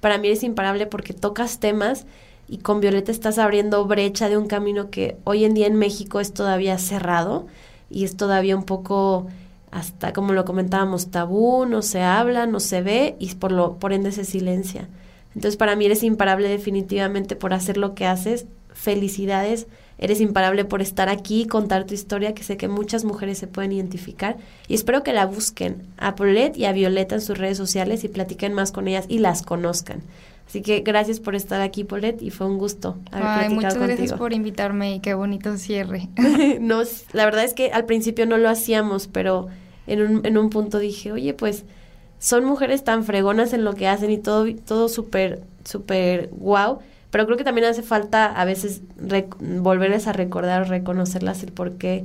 Para 0.00 0.18
mí 0.18 0.28
es 0.28 0.42
imparable 0.42 0.86
porque 0.86 1.14
tocas 1.14 1.58
temas 1.58 2.06
y 2.48 2.58
con 2.58 2.80
Violeta 2.80 3.10
estás 3.10 3.38
abriendo 3.38 3.86
brecha 3.86 4.28
de 4.28 4.36
un 4.36 4.46
camino 4.46 4.90
que 4.90 5.16
hoy 5.24 5.46
en 5.46 5.54
día 5.54 5.66
en 5.66 5.76
México 5.76 6.20
es 6.20 6.34
todavía 6.34 6.76
cerrado 6.76 7.46
y 7.88 8.04
es 8.04 8.16
todavía 8.18 8.54
un 8.54 8.64
poco 8.64 9.26
hasta 9.70 10.12
como 10.12 10.34
lo 10.34 10.44
comentábamos 10.44 11.10
tabú, 11.10 11.64
no 11.64 11.80
se 11.80 12.02
habla, 12.02 12.46
no 12.46 12.60
se 12.60 12.82
ve 12.82 13.16
y 13.18 13.34
por 13.36 13.52
lo 13.52 13.78
por 13.78 13.94
ende 13.94 14.12
se 14.12 14.26
silencia. 14.26 14.86
Entonces 15.34 15.56
para 15.56 15.76
mí 15.76 15.86
eres 15.86 16.02
imparable 16.02 16.50
definitivamente 16.50 17.36
por 17.36 17.54
hacer 17.54 17.78
lo 17.78 17.94
que 17.94 18.04
haces. 18.06 18.46
Felicidades 18.74 19.66
Eres 19.98 20.20
imparable 20.20 20.64
por 20.64 20.82
estar 20.82 21.08
aquí 21.08 21.42
y 21.42 21.46
contar 21.46 21.84
tu 21.84 21.94
historia, 21.94 22.34
que 22.34 22.42
sé 22.42 22.56
que 22.56 22.68
muchas 22.68 23.04
mujeres 23.04 23.38
se 23.38 23.46
pueden 23.46 23.72
identificar. 23.72 24.36
Y 24.68 24.74
espero 24.74 25.02
que 25.02 25.14
la 25.14 25.24
busquen 25.24 25.82
a 25.96 26.16
Paulette 26.16 26.58
y 26.58 26.66
a 26.66 26.72
Violeta 26.72 27.14
en 27.14 27.22
sus 27.22 27.38
redes 27.38 27.56
sociales 27.56 28.04
y 28.04 28.08
platiquen 28.08 28.52
más 28.52 28.72
con 28.72 28.88
ellas 28.88 29.06
y 29.08 29.18
las 29.20 29.42
conozcan. 29.42 30.02
Así 30.46 30.62
que 30.62 30.80
gracias 30.80 31.18
por 31.18 31.34
estar 31.34 31.60
aquí, 31.60 31.82
Paulette, 31.82 32.22
y 32.22 32.30
fue 32.30 32.46
un 32.46 32.58
gusto 32.58 32.98
haber 33.10 33.26
Ay, 33.26 33.54
muchas 33.54 33.76
gracias 33.76 34.12
por 34.12 34.32
invitarme 34.32 34.96
y 34.96 35.00
qué 35.00 35.14
bonito 35.14 35.56
cierre. 35.56 36.08
no, 36.60 36.82
la 37.12 37.24
verdad 37.24 37.44
es 37.44 37.54
que 37.54 37.72
al 37.72 37.86
principio 37.86 38.26
no 38.26 38.36
lo 38.36 38.48
hacíamos, 38.48 39.08
pero 39.08 39.48
en 39.86 40.02
un, 40.02 40.26
en 40.26 40.38
un 40.38 40.50
punto 40.50 40.78
dije, 40.78 41.10
oye, 41.10 41.34
pues 41.34 41.64
son 42.18 42.44
mujeres 42.44 42.84
tan 42.84 43.02
fregonas 43.02 43.54
en 43.54 43.64
lo 43.64 43.74
que 43.74 43.88
hacen 43.88 44.10
y 44.10 44.18
todo, 44.18 44.46
todo 44.66 44.88
súper, 44.88 45.42
súper 45.64 46.28
guau 46.32 46.80
pero 47.16 47.24
creo 47.24 47.38
que 47.38 47.44
también 47.44 47.66
hace 47.66 47.82
falta 47.82 48.26
a 48.26 48.44
veces 48.44 48.82
volverles 49.40 50.06
a 50.06 50.12
recordar 50.12 50.68
reconocerlas 50.68 51.42
el 51.42 51.50
por 51.50 51.78
qué 51.78 52.04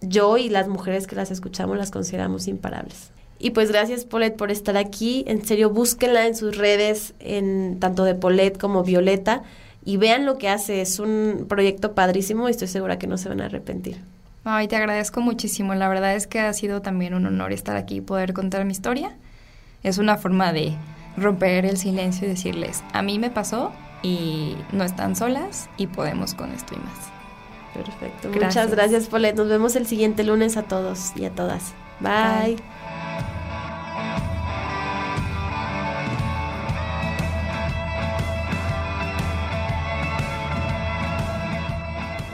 yo 0.00 0.38
y 0.38 0.48
las 0.48 0.66
mujeres 0.66 1.06
que 1.06 1.14
las 1.14 1.30
escuchamos 1.30 1.78
las 1.78 1.92
consideramos 1.92 2.48
imparables. 2.48 3.12
Y 3.38 3.50
pues 3.50 3.70
gracias 3.70 4.04
Polet 4.04 4.34
por 4.34 4.50
estar 4.50 4.76
aquí. 4.76 5.22
En 5.28 5.46
serio, 5.46 5.70
búsquenla 5.70 6.26
en 6.26 6.34
sus 6.34 6.56
redes, 6.56 7.14
en 7.20 7.78
tanto 7.78 8.02
de 8.02 8.16
Polet 8.16 8.58
como 8.58 8.82
Violeta, 8.82 9.44
y 9.84 9.98
vean 9.98 10.26
lo 10.26 10.36
que 10.36 10.48
hace. 10.48 10.80
Es 10.80 10.98
un 10.98 11.46
proyecto 11.48 11.92
padrísimo 11.92 12.48
y 12.48 12.50
estoy 12.50 12.66
segura 12.66 12.98
que 12.98 13.06
no 13.06 13.18
se 13.18 13.28
van 13.28 13.40
a 13.40 13.44
arrepentir. 13.44 13.98
Ay, 14.42 14.66
te 14.66 14.74
agradezco 14.74 15.20
muchísimo. 15.20 15.76
La 15.76 15.88
verdad 15.88 16.16
es 16.16 16.26
que 16.26 16.40
ha 16.40 16.52
sido 16.54 16.82
también 16.82 17.14
un 17.14 17.24
honor 17.24 17.52
estar 17.52 17.76
aquí 17.76 17.98
y 17.98 18.00
poder 18.00 18.32
contar 18.32 18.64
mi 18.64 18.72
historia. 18.72 19.12
Es 19.84 19.98
una 19.98 20.16
forma 20.16 20.52
de 20.52 20.74
romper 21.16 21.66
el 21.66 21.76
silencio 21.76 22.26
y 22.26 22.30
decirles, 22.30 22.82
a 22.92 23.02
mí 23.02 23.20
me 23.20 23.30
pasó 23.30 23.70
y 24.02 24.56
no 24.72 24.84
están 24.84 25.16
solas 25.16 25.68
y 25.76 25.86
podemos 25.86 26.34
con 26.34 26.52
esto 26.52 26.74
y 26.74 26.78
más. 26.78 27.18
Perfecto. 27.74 28.28
Muchas 28.30 28.70
gracias, 28.70 29.06
Polet. 29.06 29.36
Nos 29.36 29.48
vemos 29.48 29.76
el 29.76 29.86
siguiente 29.86 30.24
lunes 30.24 30.56
a 30.56 30.62
todos 30.62 31.12
y 31.16 31.24
a 31.24 31.30
todas. 31.30 31.74
Bye. 32.00 32.56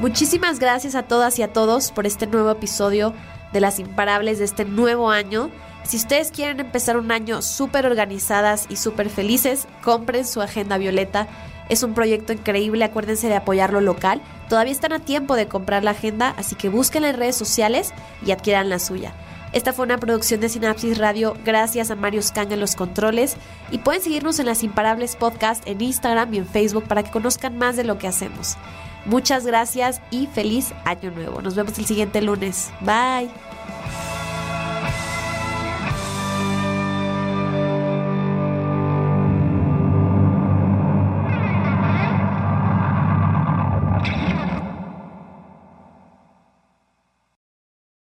Muchísimas 0.00 0.58
gracias 0.58 0.94
a 0.96 1.04
todas 1.04 1.38
y 1.38 1.42
a 1.42 1.52
todos 1.52 1.90
por 1.90 2.04
este 2.06 2.26
nuevo 2.26 2.50
episodio 2.50 3.14
de 3.54 3.60
Las 3.60 3.78
Imparables 3.78 4.38
de 4.38 4.44
este 4.44 4.66
nuevo 4.66 5.10
año. 5.10 5.50
Si 5.84 5.96
ustedes 5.96 6.30
quieren 6.30 6.60
empezar 6.60 6.98
un 6.98 7.10
año 7.10 7.40
súper 7.40 7.86
organizadas 7.86 8.66
y 8.68 8.76
súper 8.76 9.08
felices, 9.08 9.66
compren 9.82 10.26
su 10.26 10.42
agenda 10.42 10.76
violeta. 10.76 11.26
Es 11.68 11.82
un 11.82 11.94
proyecto 11.94 12.32
increíble, 12.32 12.84
acuérdense 12.84 13.28
de 13.28 13.36
apoyarlo 13.36 13.80
local. 13.80 14.20
Todavía 14.48 14.72
están 14.72 14.92
a 14.92 15.00
tiempo 15.00 15.34
de 15.34 15.48
comprar 15.48 15.82
la 15.82 15.92
agenda, 15.92 16.34
así 16.36 16.56
que 16.56 16.68
búsquenla 16.68 17.10
en 17.10 17.16
redes 17.16 17.36
sociales 17.36 17.92
y 18.24 18.32
adquieran 18.32 18.68
la 18.68 18.78
suya. 18.78 19.14
Esta 19.52 19.72
fue 19.72 19.84
una 19.84 19.98
producción 19.98 20.40
de 20.40 20.48
Sinapsis 20.48 20.98
Radio 20.98 21.36
gracias 21.44 21.92
a 21.92 21.94
Mario 21.94 22.20
Scan 22.22 22.50
en 22.50 22.58
los 22.58 22.74
controles 22.74 23.36
y 23.70 23.78
pueden 23.78 24.02
seguirnos 24.02 24.40
en 24.40 24.46
las 24.46 24.64
Imparables 24.64 25.14
Podcast 25.14 25.66
en 25.68 25.80
Instagram 25.80 26.34
y 26.34 26.38
en 26.38 26.46
Facebook 26.46 26.84
para 26.88 27.04
que 27.04 27.12
conozcan 27.12 27.56
más 27.56 27.76
de 27.76 27.84
lo 27.84 27.96
que 27.96 28.08
hacemos. 28.08 28.56
Muchas 29.04 29.46
gracias 29.46 30.00
y 30.10 30.26
feliz 30.26 30.72
año 30.84 31.12
nuevo. 31.12 31.40
Nos 31.40 31.54
vemos 31.54 31.78
el 31.78 31.86
siguiente 31.86 32.20
lunes. 32.20 32.72
Bye. 32.80 33.53